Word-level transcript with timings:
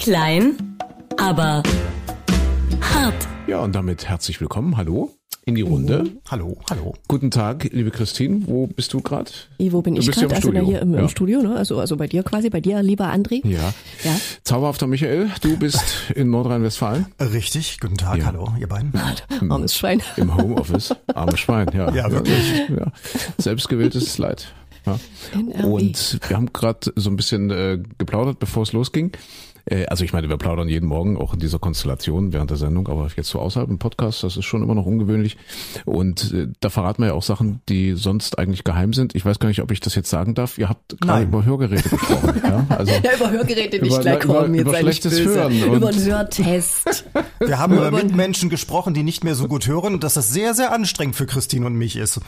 Klein, 0.00 0.76
aber 1.18 1.62
hart. 2.80 3.28
Ja, 3.46 3.58
und 3.60 3.74
damit 3.74 4.08
herzlich 4.08 4.40
willkommen. 4.40 4.76
Hallo 4.76 5.10
in 5.44 5.54
die 5.54 5.62
Runde. 5.62 6.04
Hallo, 6.30 6.58
hallo. 6.70 6.94
Guten 7.08 7.30
Tag, 7.30 7.64
liebe 7.72 7.90
Christine. 7.90 8.42
Wo 8.46 8.66
bist 8.66 8.92
du 8.92 9.00
gerade? 9.00 9.30
Wo 9.58 9.82
bin 9.82 9.94
Du 9.96 10.00
ich 10.00 10.10
gerade? 10.10 10.26
im 10.26 10.32
Also 10.32 10.48
na, 10.52 10.60
Studio. 10.60 10.66
hier 10.70 10.80
im, 10.82 10.94
Ja. 10.94 11.00
im 11.00 11.08
Studio, 11.08 11.42
ne? 11.42 11.56
Also, 11.56 11.78
also 11.80 11.96
bei 11.96 12.06
dir 12.06 12.22
quasi, 12.22 12.48
bei 12.50 12.60
dir, 12.60 12.82
lieber 12.82 13.12
André. 13.12 13.46
Ja. 13.46 13.74
Ja. 14.04 14.16
Zauberhafter 14.44 14.86
Michael, 14.86 15.30
du 15.42 15.56
bist 15.58 15.82
in 16.14 16.30
Nordrhein-Westfalen 16.30 17.06
Richtig, 17.20 17.78
guten 17.80 17.96
Tag, 17.96 18.18
Ja. 18.18 18.26
hallo, 18.26 18.52
ihr 18.58 18.68
beiden. 18.68 18.92
Armes 19.50 19.74
Schwein. 19.74 20.02
im 20.16 20.34
Homeoffice. 20.34 20.94
Armes 21.14 21.40
Schwein, 21.40 21.68
ja. 21.74 21.92
Ja, 21.94 22.10
wirklich. 22.10 22.68
Ja. 22.68 22.92
Selbstgewähltes 23.38 24.16
Leid. 24.18 24.52
Ja. 24.86 24.98
Und 25.64 26.18
wir 26.26 26.36
haben 26.36 26.50
gerade 26.54 26.90
so 26.96 27.10
ein 27.10 27.16
bisschen 27.16 27.50
äh, 27.50 27.78
geplaudert, 27.98 28.38
bevor 28.38 28.62
es 28.62 28.72
losging. 28.72 29.12
Äh, 29.66 29.86
Also 29.86 30.04
ich 30.04 30.12
meine, 30.12 30.28
wir 30.28 30.36
plaudern 30.36 30.68
jeden 30.68 30.86
Morgen 30.86 31.16
auch 31.16 31.34
in 31.34 31.40
dieser 31.40 31.58
Konstellation 31.58 32.32
während 32.32 32.50
der 32.50 32.56
Sendung, 32.56 32.88
aber 32.88 33.08
jetzt 33.16 33.28
so 33.28 33.38
außerhalb 33.40 33.68
im 33.70 33.78
Podcast, 33.78 34.22
das 34.22 34.36
ist 34.36 34.44
schon 34.44 34.62
immer 34.62 34.74
noch 34.74 34.86
ungewöhnlich. 34.86 35.36
Und 35.84 36.32
äh, 36.32 36.48
da 36.60 36.70
verraten 36.70 37.02
wir 37.02 37.08
ja 37.08 37.14
auch 37.14 37.22
Sachen, 37.22 37.60
die 37.68 37.94
sonst 37.94 38.38
eigentlich 38.38 38.64
geheim 38.64 38.92
sind. 38.92 39.14
Ich 39.14 39.24
weiß 39.24 39.38
gar 39.38 39.48
nicht, 39.48 39.62
ob 39.62 39.70
ich 39.70 39.80
das 39.80 39.94
jetzt 39.94 40.10
sagen 40.10 40.34
darf. 40.34 40.58
Ihr 40.58 40.68
habt 40.68 40.98
gerade 41.00 41.20
Nein. 41.20 41.28
über 41.28 41.44
Hörgeräte 41.44 41.88
gesprochen. 41.88 42.40
ja? 42.44 42.66
Also 42.68 42.92
Ja, 43.02 43.14
über 43.16 43.30
Hörgeräte 43.30 43.78
nicht 43.80 43.92
Über- 43.92 44.00
gleich 44.02 44.24
über- 44.24 44.34
kommen, 44.40 44.54
über 44.54 44.70
nicht 44.72 44.80
schlechtes 44.80 45.16
böse. 45.18 45.24
Hören 45.40 45.62
und- 45.62 45.76
Über 45.76 45.88
einen 45.88 46.04
Hörtest. 46.04 47.04
Wir 47.40 47.58
haben 47.58 47.74
über 47.74 47.90
Mitmenschen 47.90 48.50
gesprochen, 48.50 48.94
die 48.94 49.02
nicht 49.02 49.24
mehr 49.24 49.34
so 49.34 49.48
gut 49.48 49.66
hören 49.66 49.94
und 49.94 50.04
dass 50.04 50.14
das 50.14 50.30
sehr, 50.30 50.54
sehr 50.54 50.72
anstrengend 50.72 51.16
für 51.16 51.26
Christine 51.26 51.66
und 51.66 51.74
mich 51.74 51.96
ist. 51.96 52.20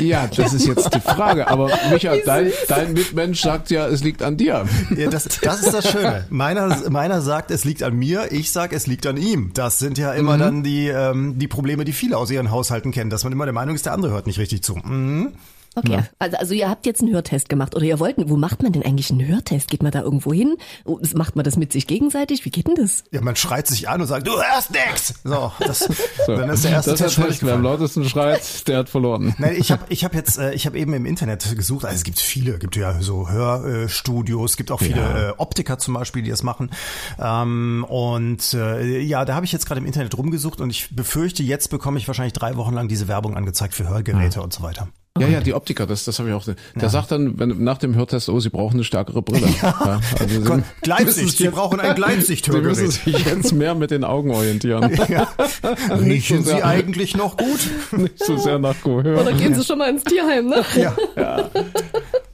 Ja, 0.00 0.26
das 0.26 0.54
ist 0.54 0.66
jetzt 0.66 0.94
die 0.94 1.00
Frage. 1.00 1.48
Aber 1.48 1.70
Micha, 1.90 2.14
dein, 2.24 2.52
dein 2.68 2.92
Mitmensch 2.92 3.40
sagt 3.40 3.70
ja, 3.70 3.86
es 3.86 4.02
liegt 4.02 4.22
an 4.22 4.36
dir. 4.36 4.66
Ja, 4.96 5.10
das, 5.10 5.28
das 5.42 5.62
ist 5.62 5.74
das 5.74 5.90
Schöne. 5.90 6.26
Meiner, 6.30 6.90
meiner 6.90 7.20
sagt, 7.20 7.50
es 7.50 7.64
liegt 7.64 7.82
an 7.82 7.94
mir, 7.94 8.32
ich 8.32 8.52
sag, 8.52 8.72
es 8.72 8.86
liegt 8.86 9.06
an 9.06 9.16
ihm. 9.16 9.50
Das 9.54 9.78
sind 9.78 9.98
ja 9.98 10.12
immer 10.12 10.38
dann 10.38 10.62
die, 10.62 10.88
ähm, 10.88 11.38
die 11.38 11.48
Probleme, 11.48 11.84
die 11.84 11.92
viele 11.92 12.16
aus 12.16 12.30
ihren 12.30 12.50
Haushalten 12.50 12.92
kennen, 12.92 13.10
dass 13.10 13.24
man 13.24 13.32
immer 13.32 13.44
der 13.44 13.52
Meinung 13.52 13.74
ist, 13.74 13.86
der 13.86 13.92
andere 13.92 14.12
hört 14.12 14.26
nicht 14.26 14.38
richtig 14.38 14.62
zu. 14.62 14.76
Mhm. 14.76 15.32
Okay, 15.74 16.02
also, 16.18 16.36
also 16.36 16.54
ihr 16.54 16.68
habt 16.68 16.84
jetzt 16.84 17.00
einen 17.00 17.12
Hörtest 17.12 17.48
gemacht 17.48 17.74
oder 17.74 17.84
ihr 17.84 17.98
wollt, 17.98 18.16
wo 18.18 18.36
macht 18.36 18.62
man 18.62 18.72
denn 18.72 18.82
eigentlich 18.84 19.10
einen 19.10 19.26
Hörtest? 19.26 19.68
Geht 19.70 19.82
man 19.82 19.90
da 19.90 20.02
irgendwo 20.02 20.32
hin? 20.32 20.56
Oh, 20.84 20.98
Macht 21.14 21.34
man 21.34 21.44
das 21.44 21.56
mit 21.56 21.72
sich 21.72 21.86
gegenseitig? 21.86 22.44
Wie 22.44 22.50
geht 22.50 22.66
denn 22.68 22.74
das? 22.74 23.04
Ja, 23.10 23.22
man 23.22 23.36
schreit 23.36 23.66
sich 23.66 23.88
an 23.88 24.00
und 24.02 24.06
sagt, 24.06 24.26
du 24.26 24.32
hörst 24.32 24.70
nix. 24.70 25.14
So, 25.24 25.50
das, 25.60 25.78
So. 26.26 26.36
dann 26.36 26.50
ist 26.50 26.64
der 26.64 26.72
erste 26.72 26.90
das 26.90 27.00
Test 27.00 27.14
schon 27.14 27.26
wer 27.40 27.54
am 27.54 27.62
lautesten 27.62 28.04
schreit, 28.08 28.68
der 28.68 28.78
hat 28.78 28.88
verloren. 28.90 29.34
Nein, 29.38 29.56
ich 29.58 29.70
habe 29.72 29.82
ich 29.88 30.04
hab 30.04 30.14
jetzt, 30.14 30.38
äh, 30.38 30.52
ich 30.52 30.66
habe 30.66 30.78
eben 30.78 30.92
im 30.92 31.06
Internet 31.06 31.56
gesucht, 31.56 31.84
also 31.86 31.96
es 31.96 32.04
gibt 32.04 32.20
viele, 32.20 32.58
gibt 32.58 32.76
ja 32.76 33.00
so 33.00 33.30
Hörstudios, 33.30 34.52
es 34.52 34.56
gibt 34.56 34.70
auch 34.70 34.80
viele 34.80 35.00
Ja. 35.00 35.28
äh, 35.30 35.34
Optiker 35.38 35.78
zum 35.78 35.94
Beispiel, 35.94 36.22
die 36.22 36.30
das 36.30 36.42
machen. 36.42 36.70
Ähm, 37.18 37.86
und 37.88 38.52
äh, 38.54 38.98
ja, 39.00 39.24
da 39.24 39.34
habe 39.34 39.46
ich 39.46 39.52
jetzt 39.52 39.66
gerade 39.66 39.80
im 39.80 39.86
Internet 39.86 40.16
rumgesucht 40.16 40.60
und 40.60 40.70
ich 40.70 40.94
befürchte, 40.94 41.42
jetzt 41.42 41.70
bekomme 41.70 41.98
ich 41.98 42.06
wahrscheinlich 42.06 42.34
drei 42.34 42.56
Wochen 42.56 42.74
lang 42.74 42.88
diese 42.88 43.08
Werbung 43.08 43.36
angezeigt 43.36 43.74
für 43.74 43.88
Hörgeräte 43.88 44.42
und 44.42 44.52
so 44.52 44.62
weiter. 44.62 44.88
Ja, 45.18 45.28
ja, 45.28 45.40
die 45.40 45.52
Optiker, 45.52 45.86
das, 45.86 46.04
das 46.04 46.18
habe 46.18 46.30
ich 46.30 46.34
auch. 46.34 46.44
Der 46.74 46.88
sagt 46.88 47.10
dann, 47.12 47.38
wenn 47.38 47.62
nach 47.62 47.76
dem 47.76 47.94
Hörtest, 47.94 48.30
oh, 48.30 48.40
sie 48.40 48.48
brauchen 48.48 48.74
eine 48.74 48.84
stärkere 48.84 49.20
Brille. 49.20 49.46
Ja. 49.62 50.00
also 50.18 50.40
sie 50.42 50.62
Gleitsicht, 50.80 51.28
sich 51.28 51.36
Sie 51.36 51.48
brauchen 51.48 51.78
ein 51.80 51.94
Sie 51.96 52.00
müssen 52.00 52.14
Gleitsicht-Hörgerät. 52.16 52.92
sich 52.92 53.24
jetzt 53.26 53.52
mehr 53.52 53.74
mit 53.74 53.90
den 53.90 54.04
Augen 54.04 54.30
orientieren. 54.30 54.90
Ja. 55.08 55.28
Riechen 56.00 56.44
so 56.44 56.50
Sie 56.56 56.62
eigentlich 56.62 57.16
noch 57.16 57.36
gut? 57.36 57.60
Nicht 57.92 58.24
so 58.24 58.38
sehr 58.38 58.58
nach 58.58 58.74
Gehör. 58.82 59.20
Oder 59.20 59.32
gehen 59.34 59.54
sie 59.54 59.62
schon 59.64 59.78
mal 59.78 59.90
ins 59.90 60.04
Tierheim, 60.04 60.46
ne? 60.46 60.64
Ja. 60.76 61.50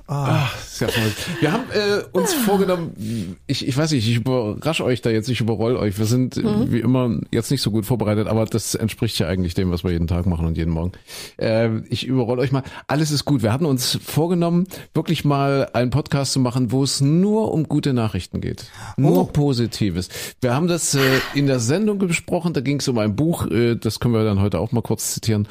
Ach, 0.07 0.55
sehr 0.79 0.89
verrückt. 0.89 1.17
Wir 1.41 1.53
haben 1.53 1.65
äh, 1.73 2.03
uns 2.13 2.33
vorgenommen, 2.35 3.37
ich, 3.47 3.67
ich 3.67 3.77
weiß 3.77 3.93
nicht, 3.93 4.09
ich 4.09 4.17
überrasche 4.17 4.85
euch 4.85 5.03
da 5.03 5.11
jetzt, 5.11 5.29
ich 5.29 5.41
überroll 5.41 5.77
euch. 5.77 5.99
Wir 5.99 6.07
sind 6.07 6.37
äh, 6.37 6.73
wie 6.73 6.81
immer 6.81 7.19
jetzt 7.31 7.51
nicht 7.51 7.63
so 7.63 7.71
gut 7.71 7.87
vorbereitet, 7.87 8.27
aber 8.29 8.45
das 8.47 8.75
entspricht 8.75 9.19
ja 9.19 9.27
eigentlich 9.29 9.55
dem, 9.55 9.71
was 9.71 9.85
wir 9.85 9.91
jeden 9.91 10.07
Tag 10.07 10.27
machen 10.27 10.47
und 10.47 10.57
jeden 10.57 10.73
Morgen. 10.73 10.93
Äh, 11.37 11.79
ich 11.89 12.07
überroll 12.07 12.39
euch 12.39 12.53
mal. 12.53 12.63
Alles 12.87 13.11
ist 13.11 13.25
gut. 13.25 13.43
Wir 13.43 13.53
hatten 13.53 13.67
uns 13.67 13.99
vorgenommen, 14.03 14.67
wirklich 14.95 15.25
mal 15.25 15.69
einen 15.73 15.91
Podcast 15.91 16.33
zu 16.33 16.41
machen, 16.41 16.73
wo 16.73 16.83
es 16.83 17.01
nur 17.01 17.53
um 17.53 17.65
gute 17.69 17.93
Nachrichten 17.93 18.41
geht. 18.41 18.67
Nur 18.97 19.19
Oh. 19.19 19.25
Positives. 19.25 20.09
Wir 20.41 20.55
haben 20.55 20.69
das 20.69 20.95
äh, 20.95 21.01
in 21.35 21.47
der 21.47 21.59
Sendung 21.59 21.99
besprochen, 21.99 22.53
da 22.53 22.61
ging 22.61 22.79
es 22.79 22.87
um 22.89 22.99
ein 22.99 23.17
Buch, 23.17 23.47
äh, 23.51 23.75
das 23.75 23.99
können 23.99 24.15
wir 24.15 24.23
dann 24.23 24.41
heute 24.41 24.61
auch 24.61 24.71
mal 24.71 24.83
kurz 24.83 25.15
zitieren, 25.15 25.49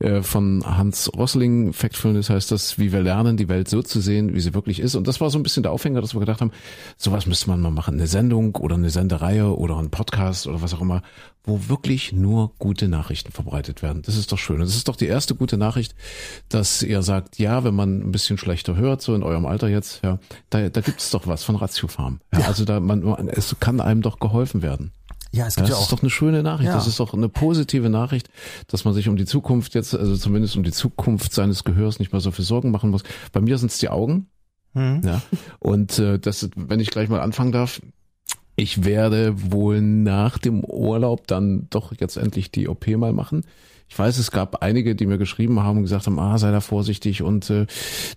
äh, 0.00 0.20
von 0.22 0.62
Hans 0.66 1.10
Rosling, 1.16 1.72
Factfulness 1.72 2.28
heißt 2.28 2.50
das, 2.50 2.78
wie 2.78 2.92
wir 2.92 3.00
lernen, 3.00 3.36
die 3.36 3.48
Welt 3.48 3.68
so 3.68 3.80
zu 3.82 4.00
sehen, 4.00 4.34
wie 4.34 4.40
sie 4.40 4.52
wirklich 4.52 4.65
ist. 4.66 4.94
Und 4.94 5.06
das 5.06 5.20
war 5.20 5.30
so 5.30 5.38
ein 5.38 5.42
bisschen 5.42 5.62
der 5.62 5.72
Aufhänger, 5.72 6.00
dass 6.00 6.14
wir 6.14 6.20
gedacht 6.20 6.40
haben, 6.40 6.50
sowas 6.96 7.26
müsste 7.26 7.48
man 7.48 7.60
mal 7.60 7.70
machen. 7.70 7.94
Eine 7.94 8.06
Sendung 8.06 8.54
oder 8.56 8.74
eine 8.74 8.90
Sendereihe 8.90 9.56
oder 9.56 9.78
ein 9.78 9.90
Podcast 9.90 10.46
oder 10.46 10.60
was 10.62 10.74
auch 10.74 10.80
immer, 10.80 11.02
wo 11.44 11.68
wirklich 11.68 12.12
nur 12.12 12.52
gute 12.58 12.88
Nachrichten 12.88 13.32
verbreitet 13.32 13.82
werden. 13.82 14.02
Das 14.02 14.16
ist 14.16 14.32
doch 14.32 14.38
schön. 14.38 14.56
Und 14.56 14.66
das 14.66 14.76
ist 14.76 14.88
doch 14.88 14.96
die 14.96 15.06
erste 15.06 15.34
gute 15.34 15.56
Nachricht, 15.56 15.94
dass 16.48 16.82
ihr 16.82 17.02
sagt, 17.02 17.38
ja, 17.38 17.64
wenn 17.64 17.74
man 17.74 18.00
ein 18.00 18.12
bisschen 18.12 18.36
schlechter 18.38 18.76
hört, 18.76 19.00
so 19.02 19.14
in 19.14 19.22
eurem 19.22 19.46
Alter 19.46 19.68
jetzt, 19.68 20.02
ja, 20.02 20.18
da, 20.50 20.68
da 20.68 20.80
gibt 20.80 21.00
es 21.00 21.10
doch 21.10 21.26
was 21.26 21.44
von 21.44 21.56
Ratio 21.56 21.88
Farm. 21.88 22.20
Ja, 22.32 22.46
Also 22.46 22.64
da 22.64 22.80
man, 22.80 23.02
man, 23.02 23.28
es 23.28 23.54
kann 23.60 23.80
einem 23.80 24.02
doch 24.02 24.18
geholfen 24.18 24.62
werden. 24.62 24.92
Ja, 25.32 25.46
es 25.46 25.54
Das 25.54 25.56
gibt 25.56 25.68
ja 25.68 25.74
ist 25.74 25.82
auch. 25.82 25.90
doch 25.90 26.02
eine 26.02 26.10
schöne 26.10 26.42
Nachricht. 26.42 26.68
Ja. 26.68 26.74
Das 26.76 26.86
ist 26.86 26.98
doch 26.98 27.12
eine 27.12 27.28
positive 27.28 27.90
Nachricht, 27.90 28.30
dass 28.68 28.84
man 28.84 28.94
sich 28.94 29.08
um 29.08 29.16
die 29.16 29.26
Zukunft 29.26 29.74
jetzt, 29.74 29.94
also 29.94 30.16
zumindest 30.16 30.56
um 30.56 30.62
die 30.62 30.72
Zukunft 30.72 31.34
seines 31.34 31.64
Gehörs 31.64 31.98
nicht 31.98 32.12
mehr 32.12 32.20
so 32.20 32.30
viel 32.30 32.44
Sorgen 32.44 32.70
machen 32.70 32.90
muss. 32.90 33.02
Bei 33.32 33.40
mir 33.40 33.58
sind 33.58 33.70
es 33.70 33.78
die 33.78 33.88
Augen. 33.90 34.28
Hm. 34.76 35.00
Ja. 35.04 35.22
Und 35.58 35.98
äh, 35.98 36.18
das, 36.18 36.48
wenn 36.54 36.80
ich 36.80 36.90
gleich 36.90 37.08
mal 37.08 37.20
anfangen 37.20 37.50
darf, 37.50 37.80
ich 38.56 38.84
werde 38.84 39.34
wohl 39.50 39.80
nach 39.80 40.38
dem 40.38 40.64
Urlaub 40.64 41.26
dann 41.26 41.66
doch 41.70 41.92
jetzt 41.98 42.16
endlich 42.16 42.50
die 42.50 42.68
OP 42.68 42.86
mal 42.88 43.12
machen. 43.12 43.44
Ich 43.88 43.98
weiß, 43.98 44.18
es 44.18 44.30
gab 44.30 44.62
einige, 44.62 44.94
die 44.94 45.06
mir 45.06 45.16
geschrieben 45.16 45.60
haben 45.60 45.78
und 45.78 45.84
gesagt 45.84 46.06
haben, 46.06 46.18
ah, 46.18 46.38
sei 46.38 46.50
da 46.50 46.60
vorsichtig 46.60 47.22
und 47.22 47.48
äh, 47.50 47.66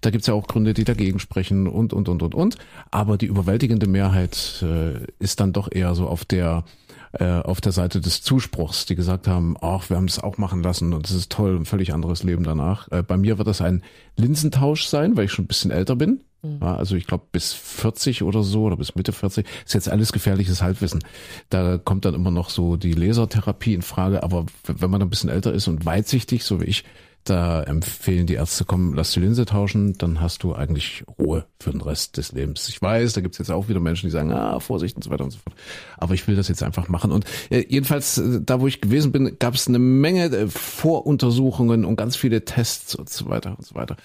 da 0.02 0.10
gibt's 0.10 0.28
ja 0.28 0.34
auch 0.34 0.48
Gründe, 0.48 0.74
die 0.74 0.84
dagegen 0.84 1.20
sprechen 1.20 1.68
und, 1.68 1.94
und, 1.94 2.10
und, 2.10 2.24
und, 2.24 2.36
und. 2.36 2.58
Aber 2.92 3.18
die 3.18 3.28
überwältigende 3.28 3.88
Mehrheit 3.88 4.64
äh, 4.64 5.06
ist 5.20 5.40
dann 5.40 5.54
doch 5.54 5.70
eher 5.72 5.96
so 5.96 6.08
auf 6.08 6.26
der 6.26 6.66
äh, 7.14 7.26
auf 7.26 7.60
der 7.60 7.72
Seite 7.72 8.02
des 8.02 8.22
Zuspruchs, 8.22 8.86
die 8.86 8.96
gesagt 8.96 9.28
haben, 9.28 9.56
ach, 9.62 9.90
wir 9.90 9.98
haben 9.98 10.06
es 10.06 10.20
auch 10.20 10.38
machen 10.38 10.62
lassen 10.62 10.94
und 10.94 11.10
es 11.10 11.16
ist 11.16 11.32
toll, 11.32 11.56
ein 11.56 11.66
völlig 11.66 11.94
anderes 11.94 12.24
Leben 12.24 12.44
danach. 12.44 12.92
Äh, 12.92 13.02
bei 13.04 13.18
mir 13.18 13.38
wird 13.38 13.48
das 13.48 13.62
ein 13.62 13.84
Linsentausch 14.16 14.86
sein, 14.86 15.18
weil 15.18 15.26
ich 15.26 15.32
schon 15.32 15.46
ein 15.46 15.48
bisschen 15.48 15.72
älter 15.72 15.96
bin. 15.96 16.22
Ja, 16.42 16.76
also 16.76 16.96
ich 16.96 17.06
glaube 17.06 17.26
bis 17.32 17.54
40 17.54 18.24
oder 18.24 18.44
so 18.44 18.64
oder 18.64 18.78
bis 18.78 18.96
Mitte 18.96 19.12
40 19.12 19.46
ist 19.66 19.74
jetzt 19.74 19.90
alles 19.90 20.14
gefährliches 20.14 20.62
Halbwissen. 20.62 21.04
Da 21.50 21.78
kommt 21.78 22.06
dann 22.06 22.14
immer 22.14 22.32
noch 22.32 22.50
so 22.50 22.78
die 22.78 22.94
Lasertherapie 22.94 23.74
in 23.74 23.82
Frage, 23.82 24.24
aber 24.24 24.46
wenn 24.66 24.90
man 24.90 25.02
ein 25.02 25.10
bisschen 25.10 25.30
älter 25.30 25.54
ist 25.54 25.68
und 25.68 25.86
weitsichtig, 25.86 26.44
so 26.44 26.62
wie 26.62 26.66
ich, 26.66 26.86
da 27.26 27.62
empfehlen 27.64 28.26
die 28.26 28.36
Ärzte, 28.36 28.66
komm, 28.66 28.94
lass 28.94 29.12
die 29.12 29.20
Linse 29.20 29.46
tauschen, 29.46 29.98
dann 29.98 30.22
hast 30.22 30.44
du 30.44 30.56
eigentlich 30.56 31.04
Ruhe 31.20 31.46
für 31.60 31.72
den 31.72 31.82
Rest 31.82 32.18
des 32.18 32.32
Lebens. 32.32 32.68
Ich 32.70 32.82
weiß, 32.82 33.14
da 33.14 33.22
gibt's 33.22 33.38
jetzt 33.38 33.52
auch 33.52 33.68
wieder 33.68 33.80
Menschen, 33.80 34.08
die 34.08 34.12
sagen, 34.12 34.32
ah, 34.32 34.60
Vorsicht 34.60 34.96
und 34.96 35.04
so 35.04 35.10
weiter 35.10 35.26
und 35.26 35.32
so 35.32 35.40
fort. 35.40 35.56
Aber 35.98 36.14
ich 36.14 36.28
will 36.28 36.36
das 36.36 36.48
jetzt 36.48 36.64
einfach 36.64 36.88
machen. 36.88 37.12
Und 37.12 37.26
äh, 37.50 37.66
jedenfalls, 37.68 38.18
äh, 38.18 38.40
da 38.42 38.62
wo 38.62 38.68
ich 38.68 38.82
gewesen 38.82 39.12
bin, 39.12 39.38
gab 39.38 39.54
es 39.54 39.68
eine 39.68 39.80
Menge 39.80 40.26
äh, 40.26 40.48
Voruntersuchungen 40.48 41.86
und 41.86 41.98
ganz 41.98 42.16
viele 42.16 42.46
Tests 42.46 42.96
und 42.96 43.10
so 43.10 43.30
weiter 43.30 43.56
und 43.58 43.66
so 43.66 43.76
weiter. 43.76 43.98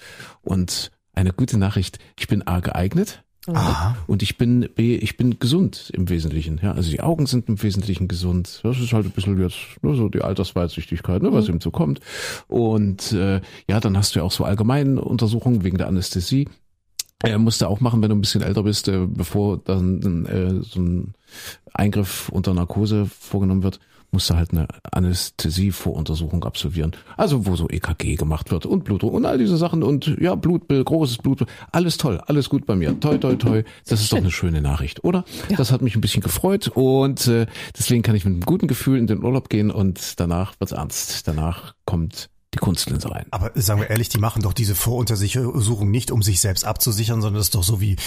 Und 0.43 0.91
eine 1.15 1.33
gute 1.33 1.57
Nachricht, 1.57 1.99
ich 2.19 2.27
bin 2.27 2.45
A 2.47 2.59
geeignet. 2.59 3.23
Aha. 3.47 3.95
Und 4.07 4.23
ich 4.23 4.37
bin, 4.37 4.67
B, 4.73 4.95
ich 4.95 5.17
bin 5.17 5.37
gesund 5.37 5.91
im 5.93 6.09
Wesentlichen. 6.09 6.59
Ja, 6.63 6.71
also 6.71 6.89
die 6.89 7.01
Augen 7.01 7.27
sind 7.27 7.47
im 7.47 7.61
Wesentlichen 7.61 8.07
gesund. 8.07 8.59
Das 8.63 8.79
ist 8.79 8.91
halt 8.91 9.05
ein 9.05 9.11
bisschen 9.11 9.39
jetzt 9.39 9.57
nur 9.81 9.95
so 9.95 10.09
die 10.09 10.21
Altersweitsichtigkeit, 10.21 11.21
ne, 11.21 11.31
was 11.31 11.47
eben 11.47 11.61
so 11.61 11.69
kommt. 11.69 11.99
Und 12.47 13.11
äh, 13.11 13.41
ja, 13.69 13.79
dann 13.79 13.97
hast 13.97 14.15
du 14.15 14.19
ja 14.19 14.25
auch 14.25 14.31
so 14.31 14.45
allgemeine 14.45 14.99
Untersuchungen 14.99 15.63
wegen 15.63 15.77
der 15.77 15.87
Anästhesie. 15.87 16.47
Er 17.21 17.37
musste 17.37 17.69
auch 17.69 17.81
machen, 17.81 18.01
wenn 18.01 18.09
du 18.09 18.15
ein 18.15 18.21
bisschen 18.21 18.41
älter 18.41 18.63
bist, 18.63 18.87
äh, 18.87 19.05
bevor 19.07 19.57
dann 19.57 20.25
äh, 20.25 20.63
so 20.63 20.79
ein 20.79 21.13
Eingriff 21.73 22.29
unter 22.29 22.53
Narkose 22.53 23.05
vorgenommen 23.05 23.63
wird, 23.63 23.79
musste 24.11 24.37
halt 24.37 24.51
eine 24.51 24.67
Anästhesie-Voruntersuchung 24.91 26.43
absolvieren. 26.43 26.93
Also 27.17 27.45
wo 27.45 27.55
so 27.55 27.67
EKG 27.69 28.15
gemacht 28.15 28.51
wird 28.51 28.65
und 28.65 28.83
Blutdruck 28.83 29.13
und 29.13 29.25
all 29.25 29.37
diese 29.37 29.57
Sachen 29.57 29.83
und 29.83 30.15
ja, 30.19 30.35
Blutbild, 30.35 30.85
großes 30.85 31.17
Blutbild, 31.19 31.49
alles 31.71 31.97
toll, 31.97 32.21
alles 32.25 32.49
gut 32.49 32.65
bei 32.65 32.75
mir. 32.75 32.99
Toi, 32.99 33.17
toi, 33.17 33.35
toi. 33.35 33.63
Das 33.87 34.01
ist 34.01 34.11
doch 34.11 34.17
eine 34.17 34.31
schöne 34.31 34.61
Nachricht, 34.61 35.03
oder? 35.03 35.25
Das 35.57 35.71
hat 35.71 35.81
mich 35.81 35.95
ein 35.95 36.01
bisschen 36.01 36.21
gefreut 36.21 36.69
und 36.69 37.27
äh, 37.27 37.45
deswegen 37.77 38.01
kann 38.01 38.15
ich 38.15 38.25
mit 38.25 38.33
einem 38.33 38.41
guten 38.41 38.67
Gefühl 38.67 38.97
in 38.97 39.07
den 39.07 39.23
Urlaub 39.23 39.49
gehen 39.49 39.71
und 39.71 40.19
danach 40.19 40.59
wird's 40.59 40.71
ernst. 40.71 41.27
Danach 41.27 41.75
kommt 41.85 42.29
die 42.53 42.59
Kunstlinse 42.59 43.11
rein. 43.11 43.25
Aber 43.31 43.51
sagen 43.55 43.81
wir 43.81 43.89
ehrlich, 43.89 44.09
die 44.09 44.17
machen 44.17 44.41
doch 44.41 44.53
diese 44.53 44.75
Voruntersuchung 44.75 45.91
nicht, 45.91 46.11
um 46.11 46.23
sich 46.23 46.39
selbst 46.39 46.65
abzusichern, 46.65 47.21
sondern 47.21 47.39
das 47.39 47.47
ist 47.47 47.55
doch 47.55 47.63
so 47.63 47.81
wie 47.81 47.97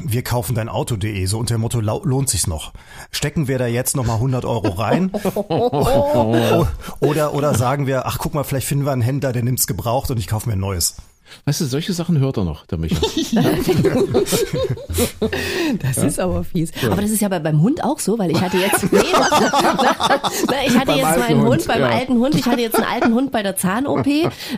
wir 0.00 0.22
kaufen 0.22 0.54
dein 0.54 0.68
Auto.de, 0.68 1.24
so 1.26 1.38
unter 1.38 1.56
dem 1.56 1.62
Motto, 1.62 1.80
lohnt 1.80 2.28
sich's 2.28 2.46
noch? 2.46 2.72
Stecken 3.10 3.48
wir 3.48 3.58
da 3.58 3.66
jetzt 3.66 3.96
nochmal 3.96 4.16
100 4.16 4.44
Euro 4.44 4.68
rein? 4.68 5.10
Oder, 7.00 7.34
oder 7.34 7.54
sagen 7.54 7.86
wir, 7.86 8.06
ach 8.06 8.18
guck 8.18 8.34
mal, 8.34 8.44
vielleicht 8.44 8.66
finden 8.66 8.84
wir 8.84 8.92
einen 8.92 9.02
Händler, 9.02 9.32
der 9.32 9.42
nimmt's 9.42 9.66
gebraucht 9.66 10.10
und 10.10 10.18
ich 10.18 10.26
kaufe 10.28 10.48
mir 10.48 10.54
ein 10.54 10.60
neues. 10.60 10.96
Weißt 11.44 11.60
du, 11.60 11.64
solche 11.66 11.92
Sachen 11.92 12.18
hört 12.18 12.36
er 12.36 12.44
noch, 12.44 12.66
der 12.66 12.78
Micha. 12.78 12.96
Das 15.80 15.98
ist 15.98 16.20
aber 16.20 16.44
fies. 16.44 16.70
Aber 16.84 17.00
das 17.00 17.10
ist 17.10 17.20
ja 17.20 17.28
bei, 17.28 17.38
beim 17.38 17.62
Hund 17.62 17.82
auch 17.84 17.98
so, 17.98 18.18
weil 18.18 18.30
ich 18.30 18.40
hatte 18.40 18.58
jetzt, 18.58 18.82
nee, 18.92 19.00
na, 19.12 20.56
ich 20.66 20.76
hatte 20.76 20.86
Beim 20.86 20.98
jetzt 20.98 21.18
meinen 21.18 21.40
Hund, 21.40 21.50
Hund, 21.50 21.66
beim 21.66 21.80
ja. 21.80 21.88
alten 21.88 22.18
Hund, 22.18 22.34
ich 22.34 22.46
hatte 22.46 22.60
jetzt 22.60 22.76
einen 22.76 22.86
alten 22.86 23.14
Hund 23.14 23.32
bei 23.32 23.42
der 23.42 23.56
Zahn-OP, 23.56 24.06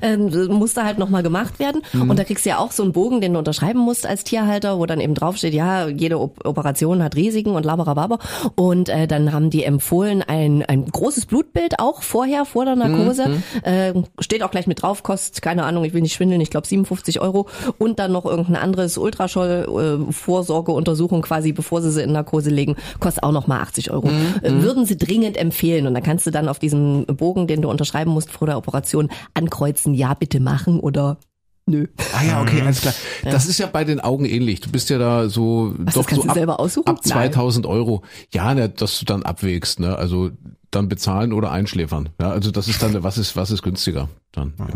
ähm, 0.03 0.49
musste 0.49 0.85
halt 0.85 0.99
nochmal 0.99 1.23
gemacht 1.23 1.59
werden. 1.59 1.83
Mhm. 1.93 2.11
Und 2.11 2.19
da 2.19 2.25
kriegst 2.25 2.45
du 2.45 2.51
ja 2.51 2.59
auch 2.59 2.73
so 2.73 2.83
einen 2.83 2.93
Bogen, 2.93 3.21
den 3.21 3.33
du 3.33 3.39
unterschreiben 3.39 3.81
musst 3.81 4.07
als 4.07 4.25
Tierhalter, 4.25 4.79
wo 4.79 4.87
dann 4.87 5.01
eben 5.01 5.15
draufsteht, 5.15 5.55
ja, 5.55 5.89
jede 5.89 6.19
Op 6.21 6.45
Operation 6.45 7.03
hat 7.03 7.17
Risiken 7.17 7.55
und 7.55 7.65
laberababer. 7.65 8.19
Und 8.55 8.89
äh, 8.89 9.07
dann 9.07 9.33
haben 9.33 9.51
die 9.51 9.65
empfohlen, 9.65 10.23
ein, 10.23 10.63
ein 10.63 10.87
großes 10.87 11.27
Blutbild 11.27 11.79
auch 11.79 12.03
vorher, 12.03 12.45
vor 12.45 12.65
der 12.65 12.77
Narkose. 12.77 13.29
Mhm. 13.29 13.43
Äh, 13.63 13.93
steht 14.21 14.43
auch 14.43 14.51
gleich 14.51 14.67
mit 14.67 14.83
drauf, 14.83 15.03
kostet, 15.03 15.43
keine 15.43 15.65
Ahnung, 15.65 15.85
ich 15.85 15.95
will 15.95 16.03
nicht 16.03 16.15
schwindeln, 16.15 16.41
ich 16.41 16.51
glaube 16.51 16.64
57 16.67 17.21
Euro. 17.21 17.49
Und 17.79 17.99
dann 17.99 18.13
noch 18.13 18.25
irgendein 18.25 18.57
anderes 18.57 18.99
Ultraschall-Vorsorgeuntersuchung 18.99 21.23
quasi, 21.23 21.53
bevor 21.53 21.83
sie 21.83 21.91
sie 21.91 22.03
in 22.03 22.13
Narkose 22.13 22.51
legen, 22.51 22.77
kostet 23.01 23.23
auch 23.23 23.33
noch 23.33 23.47
mal 23.47 23.61
80 23.61 23.91
Euro. 23.91 24.09
Äh, 24.43 24.53
Würden 24.63 24.87
sie 24.87 24.97
dringend 24.97 25.37
empfehlen. 25.37 25.87
Und 25.87 25.95
dann 25.95 26.03
kannst 26.03 26.27
du 26.27 26.31
dann 26.31 26.49
auf 26.49 26.59
diesem 26.59 27.07
Bogen, 27.07 27.47
den 27.47 27.63
du 27.63 27.71
unterschreiben 27.71 28.11
musst 28.11 28.31
vor 28.31 28.47
der 28.47 28.57
Operation, 28.57 29.11
ankreuzen, 29.35 29.95
ja, 29.95 30.15
bitte 30.15 30.41
machen 30.41 30.81
oder 30.81 31.19
nö. 31.67 31.87
Ah 32.13 32.25
ja, 32.25 32.43
okay, 32.43 32.61
alles 32.63 32.83
klar. 32.83 32.95
Das 33.23 33.47
ist 33.47 33.59
ja 33.59 33.67
bei 33.67 33.85
den 33.85 34.01
Augen 34.01 34.25
ähnlich. 34.25 34.61
Du 34.61 34.71
bist 34.71 34.91
ja 34.91 34.99
da 34.99 35.29
so 35.29 35.75
Was, 35.79 35.95
doch 35.95 36.03
das 36.03 36.07
kannst 36.09 36.23
so 36.23 36.23
du 36.23 36.29
ab, 36.31 36.35
selber 36.35 36.61
aussuchen? 36.61 36.89
ab 36.89 37.01
Nein. 37.05 37.33
2000 37.33 37.67
Euro. 37.67 38.03
Ja, 38.33 38.55
ne, 38.55 38.69
dass 38.69 38.99
du 38.99 39.05
dann 39.05 39.23
abwägst, 39.23 39.81
ne? 39.81 39.97
Also 39.97 40.31
dann 40.71 40.89
bezahlen 40.89 41.33
oder 41.33 41.53
einschläfern. 41.53 42.11
Ja, 42.21 42.31
also 42.31 42.51
das 42.51 42.69
ist 42.69 42.83
dann, 42.83 43.03
was 43.03 43.17
ist, 43.17 43.37
was 43.37 43.51
ist 43.51 43.63
günstiger 43.63 44.09
dann? 44.33 44.55
Ja. 44.59 44.67